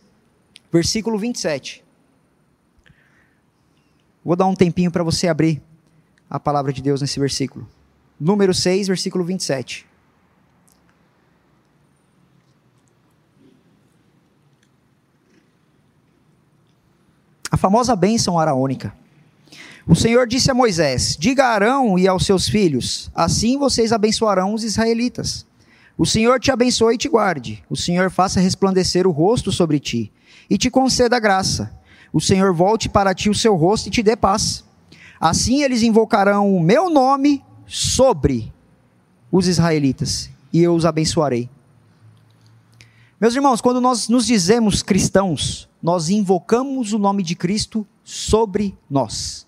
versículo 0.73 1.18
27. 1.18 1.85
Vou 4.25 4.37
dar 4.37 4.46
um 4.46 4.55
tempinho 4.55 4.90
para 4.90 5.05
você 5.05 5.29
abrir 5.29 5.62
a 6.29 6.40
palavra 6.40 6.73
de 6.73 6.83
Deus 6.83 7.01
nesse 7.01 7.18
versículo. 7.20 7.68
Número 8.18 8.55
6, 8.55 8.88
versículo 8.88 9.25
27. 9.25 9.87
A 17.51 17.57
famosa 17.57 17.97
bênção 17.97 18.39
araônica. 18.39 18.93
O 19.87 19.97
Senhor 19.97 20.27
disse 20.27 20.51
a 20.51 20.55
Moisés: 20.55 21.17
Diga 21.19 21.47
a 21.47 21.55
Arão 21.55 21.99
e 21.99 22.07
aos 22.07 22.25
seus 22.25 22.49
filhos: 22.49 23.11
Assim 23.15 23.59
vocês 23.59 23.93
abençoarão 23.93 24.55
os 24.55 24.63
israelitas. 24.63 25.45
O 25.99 26.07
Senhor 26.07 26.39
te 26.39 26.51
abençoe 26.51 26.95
e 26.95 26.99
te 26.99 27.09
guarde. 27.09 27.63
O 27.69 27.77
Senhor 27.77 28.11
faça 28.11 28.41
resplandecer 28.41 29.07
o 29.07 29.11
rosto 29.11 29.51
sobre 29.51 29.79
ti 29.79 30.13
e 30.49 30.57
te 30.57 30.71
conceda 30.71 31.19
graça. 31.19 31.71
O 32.13 32.21
Senhor 32.21 32.55
volte 32.55 32.89
para 32.89 33.15
ti 33.15 33.29
o 33.29 33.35
seu 33.35 33.57
rosto 33.57 33.89
e 33.89 33.91
te 33.91 34.03
dê 34.03 34.17
paz. 34.17 34.65
Assim 35.21 35.63
eles 35.63 35.83
invocarão 35.83 36.55
o 36.55 36.61
meu 36.61 36.89
nome 36.89 37.45
sobre 37.67 38.53
os 39.31 39.47
israelitas 39.47 40.31
e 40.53 40.63
eu 40.63 40.75
os 40.75 40.87
abençoarei. 40.87 41.49
Meus 43.20 43.35
irmãos, 43.35 43.61
quando 43.61 43.83
nós 43.83 44.09
nos 44.09 44.24
dizemos 44.24 44.83
cristãos, 44.83 45.68
nós 45.83 46.09
invocamos 46.09 46.94
o 46.94 46.98
nome 46.98 47.22
de 47.22 47.35
Cristo 47.35 47.87
sobre 48.02 48.74
nós. 48.88 49.46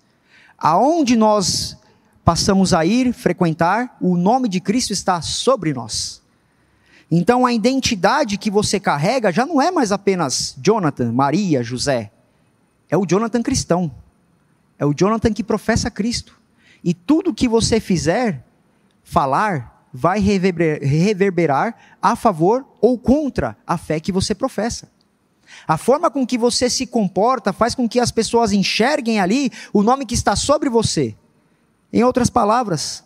Aonde 0.55 1.15
nós 1.15 1.75
passamos 2.23 2.71
a 2.71 2.85
ir, 2.85 3.11
frequentar, 3.13 3.97
o 3.99 4.15
nome 4.15 4.47
de 4.47 4.59
Cristo 4.59 4.93
está 4.93 5.23
sobre 5.23 5.73
nós. 5.73 6.21
Então 7.09 7.47
a 7.47 7.51
identidade 7.51 8.37
que 8.37 8.51
você 8.51 8.79
carrega 8.79 9.31
já 9.31 9.43
não 9.43 9.59
é 9.59 9.71
mais 9.71 9.91
apenas 9.91 10.55
Jonathan, 10.61 11.11
Maria, 11.11 11.63
José. 11.63 12.11
É 12.91 12.95
o 12.95 13.07
Jonathan 13.07 13.41
cristão. 13.41 13.91
É 14.77 14.85
o 14.85 14.93
Jonathan 14.93 15.33
que 15.33 15.43
professa 15.43 15.89
Cristo. 15.89 16.39
E 16.83 16.93
tudo 16.93 17.33
que 17.33 17.47
você 17.47 17.79
fizer, 17.79 18.45
falar, 19.03 19.72
vai 19.93 20.19
reverberar 20.19 21.75
a 22.01 22.15
favor 22.15 22.65
ou 22.81 22.97
contra 22.97 23.55
a 23.67 23.77
fé 23.77 23.99
que 23.99 24.11
você 24.11 24.33
professa. 24.33 24.91
A 25.67 25.77
forma 25.77 26.09
com 26.09 26.25
que 26.25 26.37
você 26.37 26.67
se 26.67 26.87
comporta 26.87 27.53
faz 27.53 27.75
com 27.75 27.87
que 27.87 27.99
as 27.99 28.11
pessoas 28.11 28.51
enxerguem 28.51 29.19
ali 29.19 29.51
o 29.71 29.83
nome 29.83 30.05
que 30.05 30.15
está 30.15 30.35
sobre 30.35 30.67
você. 30.67 31.15
Em 31.91 32.03
outras 32.03 32.29
palavras, 32.29 33.03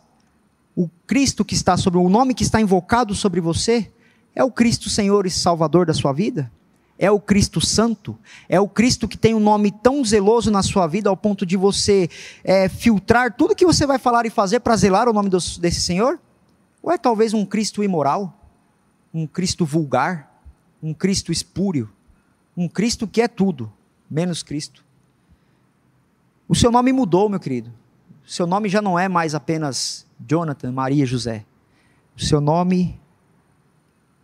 o 0.73 0.89
Cristo 1.05 1.43
que 1.43 1.55
está 1.55 1.75
sobre 1.75 1.99
o 1.99 2.07
nome 2.07 2.33
que 2.33 2.43
está 2.43 2.61
invocado 2.61 3.13
sobre 3.13 3.41
você 3.41 3.91
é 4.33 4.43
o 4.43 4.51
Cristo 4.51 4.89
Senhor 4.89 5.25
e 5.25 5.31
Salvador 5.31 5.85
da 5.87 5.93
sua 5.93 6.13
vida? 6.13 6.49
É 6.97 7.11
o 7.11 7.19
Cristo 7.19 7.59
Santo? 7.59 8.17
É 8.47 8.61
o 8.61 8.67
Cristo 8.67 9.07
que 9.07 9.17
tem 9.17 9.35
um 9.35 9.39
nome 9.39 9.71
tão 9.71 10.03
zeloso 10.05 10.49
na 10.49 10.63
sua 10.63 10.87
vida 10.87 11.09
ao 11.09 11.17
ponto 11.17 11.45
de 11.45 11.57
você 11.57 12.09
é, 12.43 12.69
filtrar 12.69 13.35
tudo 13.35 13.55
que 13.55 13.65
você 13.65 13.85
vai 13.85 13.99
falar 13.99 14.25
e 14.25 14.29
fazer 14.29 14.61
para 14.61 14.75
zelar 14.77 15.09
o 15.09 15.13
nome 15.13 15.29
desse 15.29 15.81
Senhor? 15.81 16.19
Ou 16.81 16.91
é 16.91 16.97
talvez 16.97 17.33
um 17.33 17.45
Cristo 17.45 17.83
imoral? 17.83 18.33
Um 19.13 19.25
Cristo 19.25 19.65
vulgar? 19.65 20.41
Um 20.81 20.93
Cristo 20.93 21.31
espúrio? 21.31 21.89
Um 22.55 22.67
Cristo 22.67 23.07
que 23.07 23.21
é 23.21 23.27
tudo, 23.27 23.71
menos 24.09 24.43
Cristo? 24.43 24.83
O 26.47 26.55
seu 26.55 26.71
nome 26.71 26.91
mudou, 26.93 27.27
meu 27.27 27.39
querido. 27.39 27.71
O 28.25 28.29
seu 28.29 28.47
nome 28.47 28.69
já 28.69 28.81
não 28.81 28.97
é 28.97 29.07
mais 29.07 29.35
apenas 29.35 30.05
Jonathan, 30.25 30.71
Maria, 30.71 31.05
José. 31.05 31.45
O 32.15 32.21
seu 32.21 32.39
nome 32.41 32.99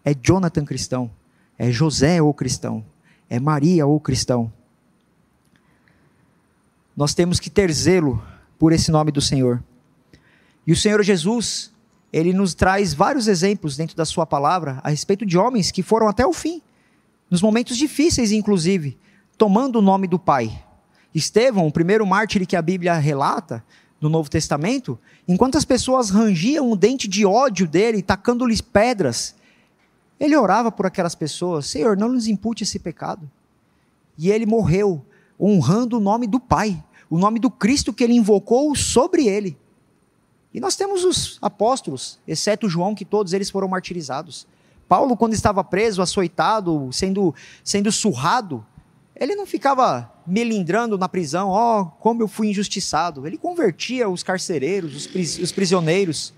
é 0.04 0.14
Jonathan 0.14 0.66
cristão, 0.66 1.12
é 1.58 1.72
José 1.72 2.22
ou 2.22 2.34
cristão, 2.34 2.84
é 3.30 3.40
Maria 3.40 3.86
ou 3.86 4.00
cristão. 4.00 4.52
Nós 6.96 7.14
temos 7.14 7.40
que 7.40 7.50
ter 7.50 7.72
zelo 7.72 8.24
por 8.60 8.72
esse 8.72 8.92
nome 8.92 9.12
do 9.12 9.22
Senhor. 9.22 9.64
E 10.66 10.72
o 10.72 10.76
Senhor 10.76 11.02
Jesus, 11.04 11.73
ele 12.14 12.32
nos 12.32 12.54
traz 12.54 12.94
vários 12.94 13.28
exemplos 13.28 13.76
dentro 13.76 13.98
da 13.98 14.06
sua 14.06 14.24
palavra 14.24 14.80
a 14.84 14.90
respeito 14.90 15.26
de 15.26 15.36
homens 15.36 15.72
que 15.72 15.82
foram 15.82 16.08
até 16.08 16.24
o 16.24 16.32
fim, 16.32 16.62
nos 17.28 17.42
momentos 17.42 17.76
difíceis, 17.76 18.32
inclusive, 18.32 18.96
tomando 19.36 19.80
o 19.80 19.82
nome 19.82 20.08
do 20.08 20.20
Pai. 20.20 20.64
Estevão, 21.14 21.66
o 21.66 21.72
primeiro 21.72 22.06
mártir 22.06 22.46
que 22.46 22.56
a 22.56 22.62
Bíblia 22.62 22.94
relata 22.94 23.66
no 24.00 24.10
Novo 24.10 24.30
Testamento, 24.30 25.00
enquanto 25.28 25.58
as 25.58 25.66
pessoas 25.66 26.12
rangiam 26.12 26.70
o 26.70 26.76
dente 26.76 27.08
de 27.08 27.26
ódio 27.26 27.68
dele, 27.68 28.04
tacando-lhes 28.04 28.62
pedras, 28.62 29.34
ele 30.20 30.36
orava 30.38 30.72
por 30.72 30.86
aquelas 30.86 31.16
pessoas: 31.16 31.66
Senhor, 31.66 31.98
não 31.98 32.10
nos 32.10 32.28
impute 32.28 32.64
esse 32.64 32.78
pecado. 32.78 33.30
E 34.18 34.30
ele 34.30 34.46
morreu 34.46 35.04
honrando 35.40 35.98
o 35.98 36.00
nome 36.00 36.28
do 36.28 36.40
Pai, 36.40 36.84
o 37.10 37.18
nome 37.18 37.40
do 37.40 37.50
Cristo 37.50 37.92
que 37.92 38.04
ele 38.04 38.14
invocou 38.14 38.76
sobre 38.76 39.28
ele. 39.28 39.58
E 40.54 40.60
nós 40.60 40.76
temos 40.76 41.04
os 41.04 41.40
apóstolos, 41.42 42.20
exceto 42.28 42.70
João, 42.70 42.94
que 42.94 43.04
todos 43.04 43.34
eles 43.34 43.50
foram 43.50 43.68
martirizados. 43.68 44.46
Paulo, 44.88 45.18
quando 45.18 45.34
estava 45.34 45.64
preso, 45.64 46.02
açoitado, 46.02 46.90
sendo, 46.92 47.34
sendo 47.64 47.92
surrado, 47.92 48.64
ele 49.16 49.36
não 49.36 49.46
ficava 49.46 50.12
melindrando 50.26 50.98
na 50.98 51.10
prisão, 51.10 51.50
ó, 51.50 51.82
oh, 51.82 51.86
como 51.86 52.22
eu 52.22 52.28
fui 52.28 52.50
injustiçado. 52.50 53.26
Ele 53.26 53.38
convertia 53.38 54.08
os 54.10 54.22
carcereiros, 54.22 54.96
os, 54.96 55.08
pris 55.08 55.40
os 55.40 55.52
prisioneiros. 55.52 56.34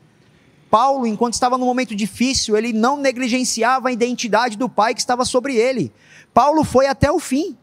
Paulo, 0.69 1.05
enquanto 1.05 1.33
estava 1.33 1.57
num 1.57 1.65
momento 1.65 1.95
difícil, 1.95 2.55
ele 2.57 2.73
não 2.73 2.97
negligenciava 2.97 3.89
a 3.89 3.91
identidade 3.91 4.57
do 4.57 4.69
Pai 4.69 4.93
que 4.93 4.99
estava 4.99 5.25
sobre 5.25 5.55
ele. 5.55 5.91
Paulo 6.33 6.63
foi 6.63 6.87
até 6.87 7.11
o 7.11 7.19
fim. 7.19 7.57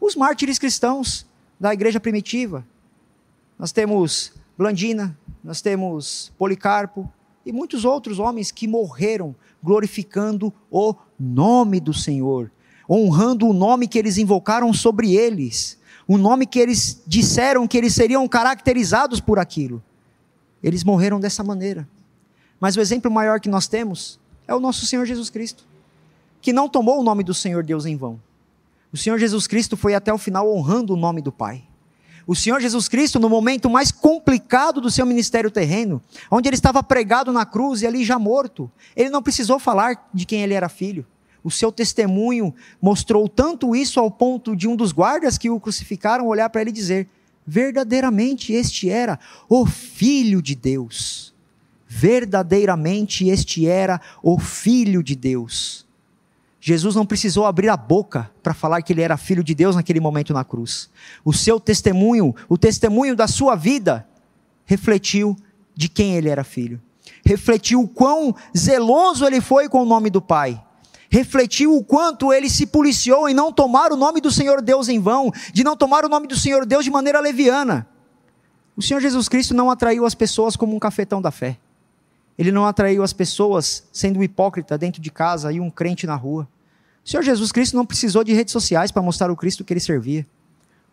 Os 0.00 0.14
mártires 0.14 0.58
cristãos 0.58 1.26
da 1.58 1.72
igreja 1.72 1.98
primitiva. 1.98 2.64
Nós 3.58 3.72
temos 3.72 4.32
Blandina, 4.56 5.16
nós 5.48 5.62
temos 5.62 6.30
Policarpo 6.36 7.10
e 7.46 7.50
muitos 7.52 7.86
outros 7.86 8.18
homens 8.18 8.50
que 8.50 8.68
morreram 8.68 9.34
glorificando 9.62 10.52
o 10.70 10.94
nome 11.18 11.80
do 11.80 11.94
Senhor, 11.94 12.52
honrando 12.86 13.48
o 13.48 13.54
nome 13.54 13.88
que 13.88 13.98
eles 13.98 14.18
invocaram 14.18 14.70
sobre 14.74 15.14
eles, 15.14 15.78
o 16.06 16.18
nome 16.18 16.44
que 16.44 16.58
eles 16.58 17.02
disseram 17.06 17.66
que 17.66 17.78
eles 17.78 17.94
seriam 17.94 18.28
caracterizados 18.28 19.20
por 19.20 19.38
aquilo. 19.38 19.82
Eles 20.62 20.84
morreram 20.84 21.18
dessa 21.18 21.42
maneira. 21.42 21.88
Mas 22.60 22.76
o 22.76 22.80
exemplo 22.82 23.10
maior 23.10 23.40
que 23.40 23.48
nós 23.48 23.66
temos 23.66 24.20
é 24.46 24.54
o 24.54 24.60
nosso 24.60 24.84
Senhor 24.84 25.06
Jesus 25.06 25.30
Cristo, 25.30 25.64
que 26.42 26.52
não 26.52 26.68
tomou 26.68 27.00
o 27.00 27.02
nome 27.02 27.24
do 27.24 27.32
Senhor 27.32 27.64
Deus 27.64 27.86
em 27.86 27.96
vão. 27.96 28.20
O 28.92 28.98
Senhor 28.98 29.18
Jesus 29.18 29.46
Cristo 29.46 29.78
foi 29.78 29.94
até 29.94 30.12
o 30.12 30.18
final 30.18 30.54
honrando 30.54 30.92
o 30.92 30.96
nome 30.96 31.22
do 31.22 31.32
Pai. 31.32 31.67
O 32.28 32.36
Senhor 32.36 32.60
Jesus 32.60 32.88
Cristo, 32.88 33.18
no 33.18 33.30
momento 33.30 33.70
mais 33.70 33.90
complicado 33.90 34.82
do 34.82 34.90
seu 34.90 35.06
ministério 35.06 35.50
terreno, 35.50 36.02
onde 36.30 36.46
ele 36.46 36.56
estava 36.56 36.82
pregado 36.82 37.32
na 37.32 37.46
cruz 37.46 37.80
e 37.80 37.86
ali 37.86 38.04
já 38.04 38.18
morto, 38.18 38.70
ele 38.94 39.08
não 39.08 39.22
precisou 39.22 39.58
falar 39.58 40.10
de 40.12 40.26
quem 40.26 40.42
ele 40.42 40.52
era 40.52 40.68
filho. 40.68 41.06
O 41.42 41.50
seu 41.50 41.72
testemunho 41.72 42.54
mostrou 42.82 43.30
tanto 43.30 43.74
isso 43.74 43.98
ao 43.98 44.10
ponto 44.10 44.54
de 44.54 44.68
um 44.68 44.76
dos 44.76 44.92
guardas 44.92 45.38
que 45.38 45.48
o 45.48 45.58
crucificaram 45.58 46.26
olhar 46.26 46.50
para 46.50 46.60
ele 46.60 46.68
e 46.68 46.74
dizer: 46.74 47.08
verdadeiramente 47.46 48.52
este 48.52 48.90
era 48.90 49.18
o 49.48 49.64
Filho 49.64 50.42
de 50.42 50.54
Deus. 50.54 51.32
Verdadeiramente 51.86 53.26
este 53.26 53.66
era 53.66 54.02
o 54.22 54.38
Filho 54.38 55.02
de 55.02 55.16
Deus. 55.16 55.87
Jesus 56.68 56.94
não 56.94 57.06
precisou 57.06 57.46
abrir 57.46 57.68
a 57.68 57.76
boca 57.76 58.30
para 58.42 58.52
falar 58.52 58.82
que 58.82 58.92
ele 58.92 59.02
era 59.02 59.16
filho 59.16 59.42
de 59.42 59.54
Deus 59.54 59.74
naquele 59.74 60.00
momento 60.00 60.34
na 60.34 60.44
cruz. 60.44 60.90
O 61.24 61.32
seu 61.32 61.58
testemunho, 61.58 62.34
o 62.48 62.58
testemunho 62.58 63.16
da 63.16 63.26
sua 63.26 63.56
vida, 63.56 64.06
refletiu 64.64 65.36
de 65.74 65.88
quem 65.88 66.16
ele 66.16 66.28
era 66.28 66.44
filho. 66.44 66.80
Refletiu 67.24 67.80
o 67.80 67.88
quão 67.88 68.34
zeloso 68.56 69.24
ele 69.24 69.40
foi 69.40 69.68
com 69.68 69.82
o 69.82 69.86
nome 69.86 70.10
do 70.10 70.20
Pai 70.20 70.62
refletiu 71.10 71.74
o 71.74 71.82
quanto 71.82 72.32
ele 72.32 72.50
se 72.50 72.66
policiou 72.66 73.28
em 73.28 73.34
não 73.34 73.50
tomar 73.50 73.92
o 73.92 73.96
nome 73.96 74.20
do 74.20 74.30
Senhor 74.30 74.60
Deus 74.60 74.88
em 74.88 75.00
vão, 75.00 75.32
de 75.54 75.64
não 75.64 75.74
tomar 75.74 76.04
o 76.04 76.08
nome 76.08 76.26
do 76.26 76.36
Senhor 76.36 76.66
Deus 76.66 76.84
de 76.84 76.90
maneira 76.90 77.18
leviana. 77.18 77.88
O 78.76 78.82
Senhor 78.82 79.00
Jesus 79.00 79.28
Cristo 79.28 79.54
não 79.54 79.70
atraiu 79.70 80.04
as 80.04 80.14
pessoas 80.14 80.54
como 80.54 80.76
um 80.76 80.78
cafetão 80.78 81.22
da 81.22 81.30
fé. 81.30 81.58
Ele 82.38 82.52
não 82.52 82.64
atraiu 82.64 83.02
as 83.02 83.12
pessoas 83.12 83.82
sendo 83.92 84.22
hipócrita 84.22 84.78
dentro 84.78 85.02
de 85.02 85.10
casa 85.10 85.50
e 85.50 85.58
um 85.58 85.70
crente 85.70 86.06
na 86.06 86.14
rua. 86.14 86.46
O 87.08 87.10
Senhor 87.10 87.22
Jesus 87.22 87.50
Cristo 87.50 87.74
não 87.74 87.86
precisou 87.86 88.22
de 88.22 88.34
redes 88.34 88.52
sociais 88.52 88.92
para 88.92 89.00
mostrar 89.00 89.30
o 89.30 89.36
Cristo 89.36 89.64
que 89.64 89.72
ele 89.72 89.80
servia. 89.80 90.26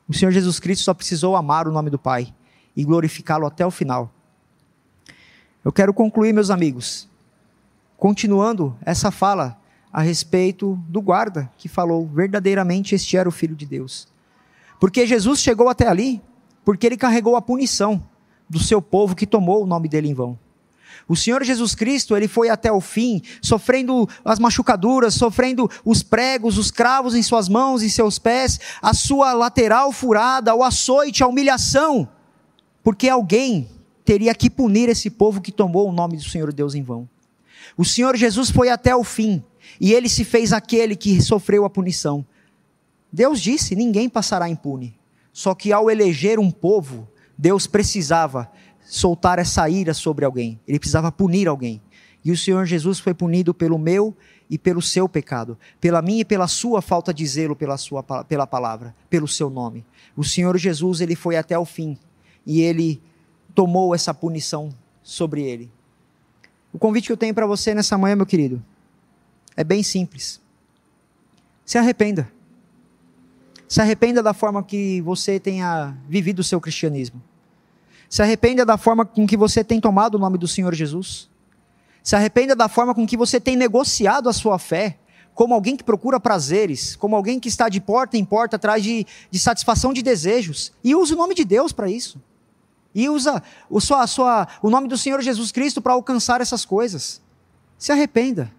O 0.08 0.14
Senhor 0.14 0.32
Jesus 0.32 0.62
Cristo 0.62 0.86
só 0.86 0.94
precisou 0.94 1.36
amar 1.36 1.68
o 1.68 1.74
nome 1.74 1.90
do 1.90 2.00
Pai 2.00 2.34
e 2.74 2.86
glorificá-lo 2.86 3.46
até 3.46 3.66
o 3.66 3.70
final. 3.70 4.10
Eu 5.62 5.74
quero 5.74 5.94
concluir, 5.94 6.32
meus 6.32 6.50
amigos, 6.50 7.10
continuando 7.98 8.78
essa 8.86 9.12
fala 9.12 9.60
a 9.92 10.02
respeito 10.02 10.82
do 10.88 11.02
guarda 11.02 11.52
que 11.58 11.68
falou: 11.68 12.08
verdadeiramente 12.08 12.96
este 12.96 13.18
era 13.18 13.28
o 13.28 13.32
Filho 13.32 13.54
de 13.54 13.66
Deus. 13.66 14.08
Porque 14.80 15.06
Jesus 15.06 15.42
chegou 15.42 15.68
até 15.68 15.86
ali, 15.86 16.22
porque 16.64 16.86
ele 16.86 16.96
carregou 16.96 17.36
a 17.36 17.42
punição 17.42 18.02
do 18.50 18.60
seu 18.60 18.82
povo 18.82 19.18
que 19.18 19.28
tomou 19.28 19.62
o 19.66 19.68
nome 19.68 19.90
dele 19.90 20.08
em 20.08 20.14
vão. 20.14 20.40
O 21.08 21.16
Senhor 21.16 21.44
Jesus 21.44 21.76
Cristo, 21.76 22.16
ele 22.16 22.28
foi 22.28 22.50
até 22.50 22.72
o 22.72 22.82
fim, 22.82 23.22
sofrendo 23.42 24.08
as 24.24 24.40
machucaduras, 24.40 25.14
sofrendo 25.14 25.70
os 25.84 26.02
pregos, 26.02 26.58
os 26.58 26.72
cravos 26.72 27.16
em 27.16 27.22
suas 27.22 27.48
mãos 27.48 27.84
e 27.84 27.90
seus 27.90 28.18
pés, 28.18 28.60
a 28.82 28.94
sua 28.94 29.34
lateral 29.34 29.92
furada, 29.92 30.56
o 30.56 30.64
açoite, 30.64 31.24
a 31.24 31.28
humilhação, 31.28 32.08
porque 32.84 33.10
alguém 33.10 33.70
teria 34.04 34.34
que 34.36 34.50
punir 34.50 34.90
esse 34.90 35.10
povo 35.10 35.42
que 35.42 35.52
tomou 35.52 35.90
o 35.90 35.94
nome 35.94 36.18
do 36.18 36.24
Senhor 36.24 36.54
Deus 36.54 36.76
em 36.76 36.84
vão. 36.84 37.10
O 37.78 37.84
Senhor 37.84 38.16
Jesus 38.16 38.50
foi 38.50 38.70
até 38.70 38.96
o 38.96 39.04
fim, 39.04 39.44
e 39.82 39.94
ele 39.94 40.08
se 40.08 40.24
fez 40.24 40.54
aquele 40.54 40.96
que 40.96 41.22
sofreu 41.22 41.66
a 41.66 41.70
punição. 41.70 42.26
Deus 43.12 43.42
disse: 43.42 43.76
ninguém 43.76 44.08
passará 44.08 44.48
impune. 44.48 44.98
Só 45.34 45.54
que 45.54 45.74
ao 45.74 45.90
eleger 45.90 46.40
um 46.40 46.50
povo, 46.50 47.10
Deus 47.38 47.68
precisava 47.68 48.50
soltar 48.86 49.40
essa 49.40 49.68
ira 49.68 49.94
sobre 49.94 50.24
alguém, 50.24 50.60
ele 50.68 50.80
precisava 50.80 51.12
punir 51.12 51.48
alguém. 51.48 51.82
E 52.24 52.32
o 52.32 52.38
Senhor 52.38 52.66
Jesus 52.66 53.00
foi 53.00 53.14
punido 53.14 53.54
pelo 53.54 53.78
meu 53.78 54.16
e 54.50 54.58
pelo 54.58 54.82
seu 54.82 55.08
pecado, 55.08 55.58
pela 55.80 56.02
minha 56.02 56.22
e 56.22 56.26
pela 56.26 56.48
sua 56.48 56.82
falta 56.82 57.14
de 57.14 57.26
zelo 57.26 57.56
pela, 57.56 57.78
sua, 57.78 58.04
pela 58.04 58.48
palavra, 58.48 58.96
pelo 59.10 59.28
seu 59.28 59.50
nome. 59.50 59.86
O 60.16 60.24
Senhor 60.24 60.58
Jesus, 60.58 61.02
ele 61.02 61.16
foi 61.16 61.38
até 61.38 61.58
o 61.58 61.66
fim 61.66 61.98
e 62.46 62.62
ele 62.62 63.02
tomou 63.54 63.94
essa 63.94 64.14
punição 64.14 64.70
sobre 65.04 65.44
ele. 65.44 65.72
O 66.74 66.80
convite 66.80 67.06
que 67.06 67.12
eu 67.12 67.18
tenho 67.18 67.34
para 67.34 67.46
você 67.46 67.74
nessa 67.74 67.98
manhã, 67.98 68.16
meu 68.16 68.26
querido, 68.26 68.64
é 69.56 69.64
bem 69.64 69.82
simples. 69.82 70.42
Se 71.64 71.78
arrependa. 71.78 72.32
Se 73.68 73.82
arrependa 73.82 74.22
da 74.22 74.34
forma 74.34 74.64
que 74.64 75.02
você 75.02 75.40
tenha 75.40 75.96
vivido 76.08 76.40
o 76.40 76.44
seu 76.44 76.60
cristianismo. 76.60 77.22
Se 78.10 78.22
arrependa 78.22 78.66
da 78.66 78.78
forma 78.78 79.06
com 79.06 79.26
que 79.26 79.36
você 79.36 79.64
tem 79.64 79.80
tomado 79.80 80.16
o 80.16 80.20
nome 80.20 80.38
do 80.38 80.48
Senhor 80.48 80.74
Jesus. 80.74 81.30
Se 82.04 82.16
arrependa 82.16 82.56
da 82.56 82.68
forma 82.70 82.94
com 82.94 83.06
que 83.06 83.18
você 83.18 83.40
tem 83.40 83.56
negociado 83.56 84.30
a 84.30 84.34
sua 84.34 84.60
fé, 84.60 84.98
como 85.34 85.54
alguém 85.54 85.76
que 85.76 85.84
procura 85.84 86.20
prazeres, 86.20 86.96
como 86.96 87.16
alguém 87.16 87.40
que 87.40 87.50
está 87.50 87.68
de 87.68 87.82
porta 87.82 88.16
em 88.16 88.24
porta 88.24 88.56
atrás 88.56 88.82
de, 88.82 89.06
de 89.30 89.38
satisfação 89.38 89.92
de 89.92 90.02
desejos. 90.02 90.72
E 90.84 90.96
use 90.96 91.14
o 91.14 91.18
nome 91.18 91.36
de 91.36 91.44
Deus 91.44 91.74
para 91.74 91.90
isso. 91.90 92.22
E 92.94 93.10
usa 93.10 93.44
o, 93.70 93.82
sua, 93.82 94.08
sua, 94.08 94.48
o 94.62 94.70
nome 94.70 94.88
do 94.88 94.98
Senhor 94.98 95.22
Jesus 95.22 95.52
Cristo 95.52 95.82
para 95.82 95.92
alcançar 95.92 96.40
essas 96.40 96.64
coisas. 96.64 97.22
Se 97.78 97.92
arrependa. 97.92 98.50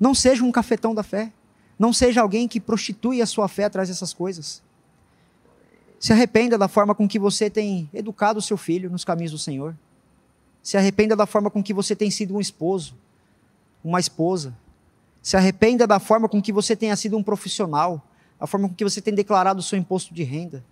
Não 0.00 0.12
seja 0.12 0.42
um 0.42 0.50
cafetão 0.50 0.92
da 0.92 1.04
fé. 1.04 1.32
Não 1.78 1.92
seja 1.92 2.20
alguém 2.20 2.48
que 2.48 2.58
prostitui 2.58 3.22
a 3.22 3.26
sua 3.26 3.46
fé 3.46 3.64
atrás 3.64 3.88
dessas 3.88 4.12
coisas. 4.12 4.63
Se 6.04 6.12
arrependa 6.12 6.58
da 6.58 6.68
forma 6.68 6.94
com 6.94 7.08
que 7.08 7.18
você 7.18 7.48
tem 7.48 7.88
educado 7.94 8.38
o 8.38 8.42
seu 8.42 8.58
filho 8.58 8.90
nos 8.90 9.06
caminhos 9.06 9.32
do 9.32 9.38
Senhor. 9.38 9.74
Se 10.62 10.76
arrependa 10.76 11.16
da 11.16 11.24
forma 11.24 11.50
com 11.50 11.62
que 11.62 11.72
você 11.72 11.96
tem 11.96 12.10
sido 12.10 12.36
um 12.36 12.40
esposo, 12.42 12.94
uma 13.82 13.98
esposa. 13.98 14.54
Se 15.22 15.34
arrependa 15.34 15.86
da 15.86 15.98
forma 15.98 16.28
com 16.28 16.42
que 16.42 16.52
você 16.52 16.76
tenha 16.76 16.94
sido 16.94 17.16
um 17.16 17.22
profissional, 17.22 18.06
a 18.38 18.46
forma 18.46 18.68
com 18.68 18.74
que 18.74 18.84
você 18.84 19.00
tem 19.00 19.14
declarado 19.14 19.60
o 19.60 19.62
seu 19.62 19.78
imposto 19.78 20.12
de 20.12 20.22
renda. 20.22 20.62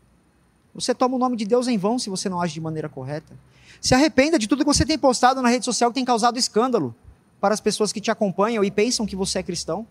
Você 0.75 0.95
toma 0.95 1.17
o 1.17 1.19
nome 1.19 1.39
de 1.39 1.47
Deus 1.47 1.67
em 1.67 1.79
vão 1.79 1.99
se 1.99 2.11
você 2.11 2.29
não 2.29 2.39
age 2.39 2.53
de 2.53 2.61
maneira 2.61 2.91
correta. 2.91 3.33
Se 3.81 3.95
arrependa 3.95 4.39
de 4.39 4.47
tudo 4.47 4.67
que 4.67 4.75
você 4.75 4.85
tem 4.85 4.99
postado 4.99 5.41
na 5.41 5.49
rede 5.49 5.65
social 5.65 5.89
que 5.89 5.95
tem 5.95 6.05
causado 6.05 6.39
escândalo 6.39 6.95
para 7.41 7.55
as 7.55 7.61
pessoas 7.61 7.91
que 7.91 8.03
te 8.03 8.11
acompanham 8.11 8.63
e 8.63 8.71
pensam 8.71 9.07
que 9.07 9.17
você 9.17 9.39
é 9.39 9.43
cristão, 9.43 9.87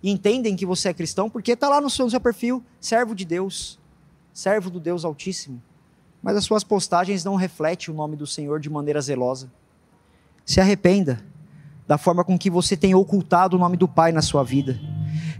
e 0.00 0.12
entendem 0.12 0.54
que 0.54 0.64
você 0.64 0.90
é 0.90 0.94
cristão, 0.94 1.28
porque 1.28 1.50
está 1.50 1.68
lá 1.68 1.80
no 1.80 1.90
seu, 1.90 2.04
no 2.04 2.10
seu 2.12 2.20
perfil, 2.20 2.62
servo 2.80 3.16
de 3.16 3.24
Deus, 3.24 3.79
servo 4.40 4.70
do 4.70 4.80
Deus 4.80 5.04
Altíssimo. 5.04 5.62
Mas 6.22 6.34
as 6.34 6.44
suas 6.44 6.64
postagens 6.64 7.22
não 7.22 7.34
refletem 7.34 7.92
o 7.92 7.96
nome 7.96 8.16
do 8.16 8.26
Senhor 8.26 8.58
de 8.58 8.70
maneira 8.70 8.98
zelosa. 8.98 9.52
Se 10.46 10.58
arrependa, 10.62 11.22
da 11.86 11.98
forma 11.98 12.24
com 12.24 12.38
que 12.38 12.48
você 12.48 12.74
tem 12.74 12.94
ocultado 12.94 13.56
o 13.56 13.58
nome 13.58 13.76
do 13.76 13.86
Pai 13.86 14.12
na 14.12 14.22
sua 14.22 14.42
vida. 14.42 14.80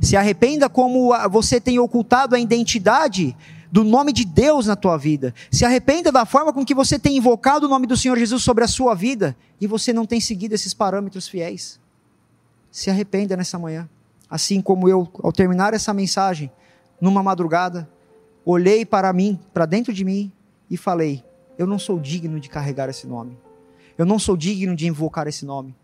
Se 0.03 0.19
arrependa 0.19 0.69
como 0.69 1.15
você 1.31 1.59
tem 1.59 1.79
ocultado 1.79 2.35
a 2.35 2.39
identidade 2.39 3.35
do 3.73 3.85
nome 3.85 4.13
de 4.13 4.27
Deus 4.27 4.67
na 4.67 4.77
tua 4.77 4.99
vida. 4.99 5.35
Se 5.51 5.65
arrependa 5.65 6.13
da 6.13 6.27
forma 6.27 6.53
com 6.53 6.63
que 6.63 6.75
você 6.75 6.99
tem 6.99 7.17
invocado 7.17 7.65
o 7.65 7.71
nome 7.71 7.87
do 7.87 7.97
Senhor 7.97 8.19
Jesus 8.19 8.43
sobre 8.43 8.65
a 8.65 8.69
sua 8.69 8.95
vida 8.95 9.35
e 9.59 9.67
você 9.67 9.95
não 9.95 10.05
tem 10.05 10.21
seguido 10.21 10.55
esses 10.55 10.75
parâmetros 10.75 11.27
fiéis. 11.27 11.81
Se 12.71 12.91
arrependa 12.91 13.35
nessa 13.35 13.59
manhã. 13.59 13.89
Assim 14.29 14.61
como 14.61 14.91
eu, 14.91 15.09
ao 15.23 15.33
terminar 15.33 15.73
essa 15.73 15.95
mensagem, 15.95 16.53
numa 17.01 17.23
madrugada, 17.23 17.89
olhei 18.45 18.85
para 18.85 19.13
mim, 19.13 19.39
para 19.53 19.67
dentro 19.67 19.93
de 19.93 20.05
mim 20.05 20.33
e 20.71 20.77
falei: 20.77 21.25
Eu 21.59 21.67
não 21.67 21.79
sou 21.79 21.99
digno 21.99 22.39
de 22.41 22.49
carregar 22.49 22.89
esse 22.89 23.07
nome. 23.07 23.37
Eu 23.97 24.07
não 24.07 24.19
sou 24.19 24.37
digno 24.37 24.75
de 24.75 24.87
invocar 24.87 25.27
esse 25.27 25.45
nome. 25.45 25.75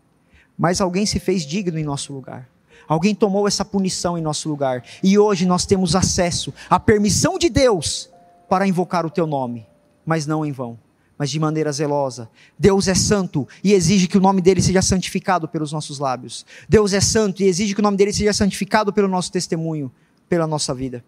Mas 0.57 0.81
alguém 0.81 1.05
se 1.05 1.19
fez 1.19 1.45
digno 1.45 1.77
em 1.77 1.83
nosso 1.83 2.11
lugar. 2.11 2.49
Alguém 2.87 3.13
tomou 3.13 3.47
essa 3.47 3.65
punição 3.65 4.17
em 4.17 4.21
nosso 4.21 4.49
lugar. 4.49 4.83
E 5.03 5.17
hoje 5.19 5.45
nós 5.45 5.65
temos 5.65 5.95
acesso 5.95 6.53
à 6.69 6.79
permissão 6.79 7.37
de 7.37 7.49
Deus 7.49 8.09
para 8.49 8.67
invocar 8.67 9.05
o 9.05 9.09
teu 9.09 9.27
nome, 9.27 9.67
mas 10.05 10.25
não 10.25 10.45
em 10.45 10.51
vão, 10.51 10.79
mas 11.17 11.29
de 11.29 11.39
maneira 11.39 11.71
zelosa. 11.71 12.29
Deus 12.57 12.87
é 12.87 12.95
santo 12.95 13.47
e 13.63 13.73
exige 13.73 14.07
que 14.07 14.17
o 14.17 14.21
nome 14.21 14.41
dele 14.41 14.61
seja 14.61 14.81
santificado 14.81 15.47
pelos 15.47 15.71
nossos 15.71 15.99
lábios. 15.99 16.45
Deus 16.67 16.93
é 16.93 17.01
santo 17.01 17.43
e 17.43 17.45
exige 17.45 17.73
que 17.73 17.81
o 17.81 17.83
nome 17.83 17.97
dele 17.97 18.13
seja 18.13 18.33
santificado 18.33 18.93
pelo 18.93 19.07
nosso 19.07 19.31
testemunho, 19.31 19.91
pela 20.29 20.47
nossa 20.47 20.73
vida. 20.73 21.03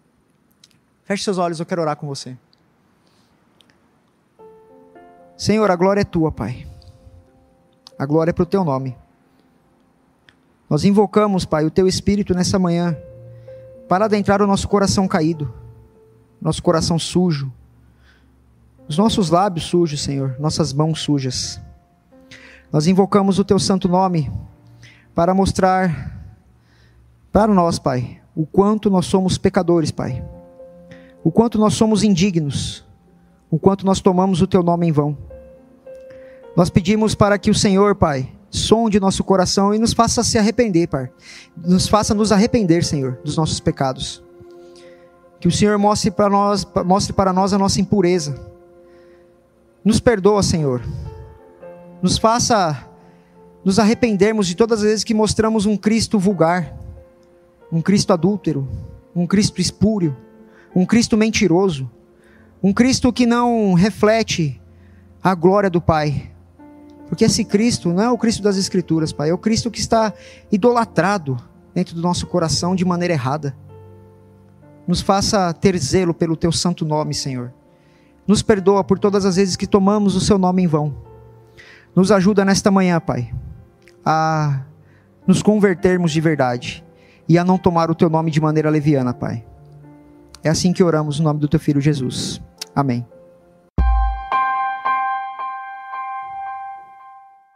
Feche 1.10 1.24
seus 1.24 1.38
olhos, 1.38 1.58
eu 1.58 1.66
quero 1.66 1.82
orar 1.82 1.96
com 1.96 2.06
você. 2.06 2.38
Senhor, 5.36 5.68
a 5.68 5.74
glória 5.74 6.02
é 6.02 6.04
tua, 6.04 6.30
Pai. 6.30 6.64
A 7.98 8.06
glória 8.06 8.30
é 8.30 8.32
para 8.32 8.44
o 8.44 8.46
teu 8.46 8.62
nome. 8.62 8.96
Nós 10.68 10.84
invocamos, 10.84 11.44
Pai, 11.44 11.64
o 11.64 11.70
Teu 11.70 11.88
Espírito 11.88 12.32
nessa 12.32 12.60
manhã, 12.60 12.96
para 13.88 14.04
adentrar 14.04 14.40
o 14.40 14.46
nosso 14.46 14.68
coração 14.68 15.08
caído, 15.08 15.52
nosso 16.40 16.62
coração 16.62 16.96
sujo, 16.96 17.52
os 18.86 18.96
nossos 18.96 19.30
lábios 19.30 19.64
sujos, 19.64 20.00
Senhor, 20.00 20.36
nossas 20.38 20.72
mãos 20.72 21.00
sujas. 21.00 21.60
Nós 22.70 22.86
invocamos 22.86 23.36
o 23.40 23.44
Teu 23.44 23.58
santo 23.58 23.88
nome 23.88 24.30
para 25.12 25.34
mostrar 25.34 26.22
para 27.32 27.52
nós, 27.52 27.80
Pai, 27.80 28.22
o 28.32 28.46
quanto 28.46 28.88
nós 28.88 29.06
somos 29.06 29.36
pecadores, 29.36 29.90
Pai, 29.90 30.24
o 31.22 31.30
quanto 31.30 31.58
nós 31.58 31.74
somos 31.74 32.02
indignos, 32.02 32.84
o 33.50 33.58
quanto 33.58 33.84
nós 33.84 34.00
tomamos 34.00 34.40
o 34.40 34.46
Teu 34.46 34.62
nome 34.62 34.86
em 34.86 34.92
vão. 34.92 35.16
Nós 36.56 36.70
pedimos 36.70 37.14
para 37.14 37.38
que 37.38 37.50
o 37.50 37.54
Senhor, 37.54 37.94
Pai, 37.94 38.30
sonde 38.50 38.98
nosso 38.98 39.22
coração 39.22 39.72
e 39.74 39.78
nos 39.78 39.92
faça 39.92 40.24
se 40.24 40.38
arrepender, 40.38 40.88
Pai. 40.88 41.10
Nos 41.56 41.86
faça 41.88 42.14
nos 42.14 42.32
arrepender, 42.32 42.84
Senhor, 42.84 43.18
dos 43.24 43.36
nossos 43.36 43.60
pecados. 43.60 44.22
Que 45.38 45.48
o 45.48 45.52
Senhor 45.52 45.78
mostre 45.78 46.10
para 46.10 46.28
nós, 46.28 46.66
mostre 46.84 47.12
para 47.12 47.32
nós 47.32 47.52
a 47.52 47.58
nossa 47.58 47.80
impureza. 47.80 48.38
Nos 49.84 50.00
perdoa, 50.00 50.42
Senhor. 50.42 50.82
Nos 52.02 52.18
faça 52.18 52.86
nos 53.64 53.78
arrependermos 53.78 54.46
de 54.46 54.54
todas 54.54 54.80
as 54.80 54.84
vezes 54.84 55.04
que 55.04 55.14
mostramos 55.14 55.66
um 55.66 55.76
Cristo 55.76 56.18
vulgar, 56.18 56.74
um 57.70 57.82
Cristo 57.82 58.12
adúltero, 58.12 58.66
um 59.14 59.26
Cristo 59.26 59.60
espúrio, 59.60 60.16
um 60.74 60.86
Cristo 60.86 61.16
mentiroso, 61.16 61.90
um 62.62 62.72
Cristo 62.72 63.12
que 63.12 63.26
não 63.26 63.74
reflete 63.74 64.60
a 65.22 65.34
glória 65.34 65.70
do 65.70 65.80
Pai, 65.80 66.30
porque 67.08 67.24
esse 67.24 67.44
Cristo 67.44 67.92
não 67.92 68.02
é 68.02 68.10
o 68.10 68.16
Cristo 68.16 68.42
das 68.42 68.56
Escrituras, 68.56 69.12
Pai, 69.12 69.30
é 69.30 69.34
o 69.34 69.38
Cristo 69.38 69.70
que 69.70 69.80
está 69.80 70.12
idolatrado 70.50 71.36
dentro 71.74 71.94
do 71.94 72.00
nosso 72.00 72.26
coração 72.26 72.74
de 72.74 72.84
maneira 72.84 73.14
errada. 73.14 73.56
Nos 74.86 75.00
faça 75.00 75.52
ter 75.52 75.76
zelo 75.78 76.14
pelo 76.14 76.36
teu 76.36 76.52
santo 76.52 76.84
nome, 76.84 77.14
Senhor. 77.14 77.52
Nos 78.26 78.42
perdoa 78.42 78.84
por 78.84 78.98
todas 78.98 79.24
as 79.24 79.36
vezes 79.36 79.56
que 79.56 79.66
tomamos 79.66 80.14
o 80.14 80.20
seu 80.20 80.38
nome 80.38 80.62
em 80.62 80.66
vão. 80.66 80.94
Nos 81.94 82.12
ajuda 82.12 82.44
nesta 82.44 82.70
manhã, 82.70 83.00
Pai, 83.00 83.34
a 84.04 84.62
nos 85.26 85.42
convertermos 85.42 86.12
de 86.12 86.20
verdade 86.20 86.84
e 87.28 87.38
a 87.38 87.44
não 87.44 87.58
tomar 87.58 87.90
o 87.90 87.94
teu 87.94 88.08
nome 88.08 88.30
de 88.30 88.40
maneira 88.40 88.70
leviana, 88.70 89.12
Pai. 89.12 89.44
É 90.42 90.48
assim 90.48 90.72
que 90.72 90.82
oramos 90.82 91.18
no 91.18 91.24
nome 91.24 91.40
do 91.40 91.48
teu 91.48 91.60
filho 91.60 91.80
Jesus. 91.80 92.40
Amém. 92.74 93.06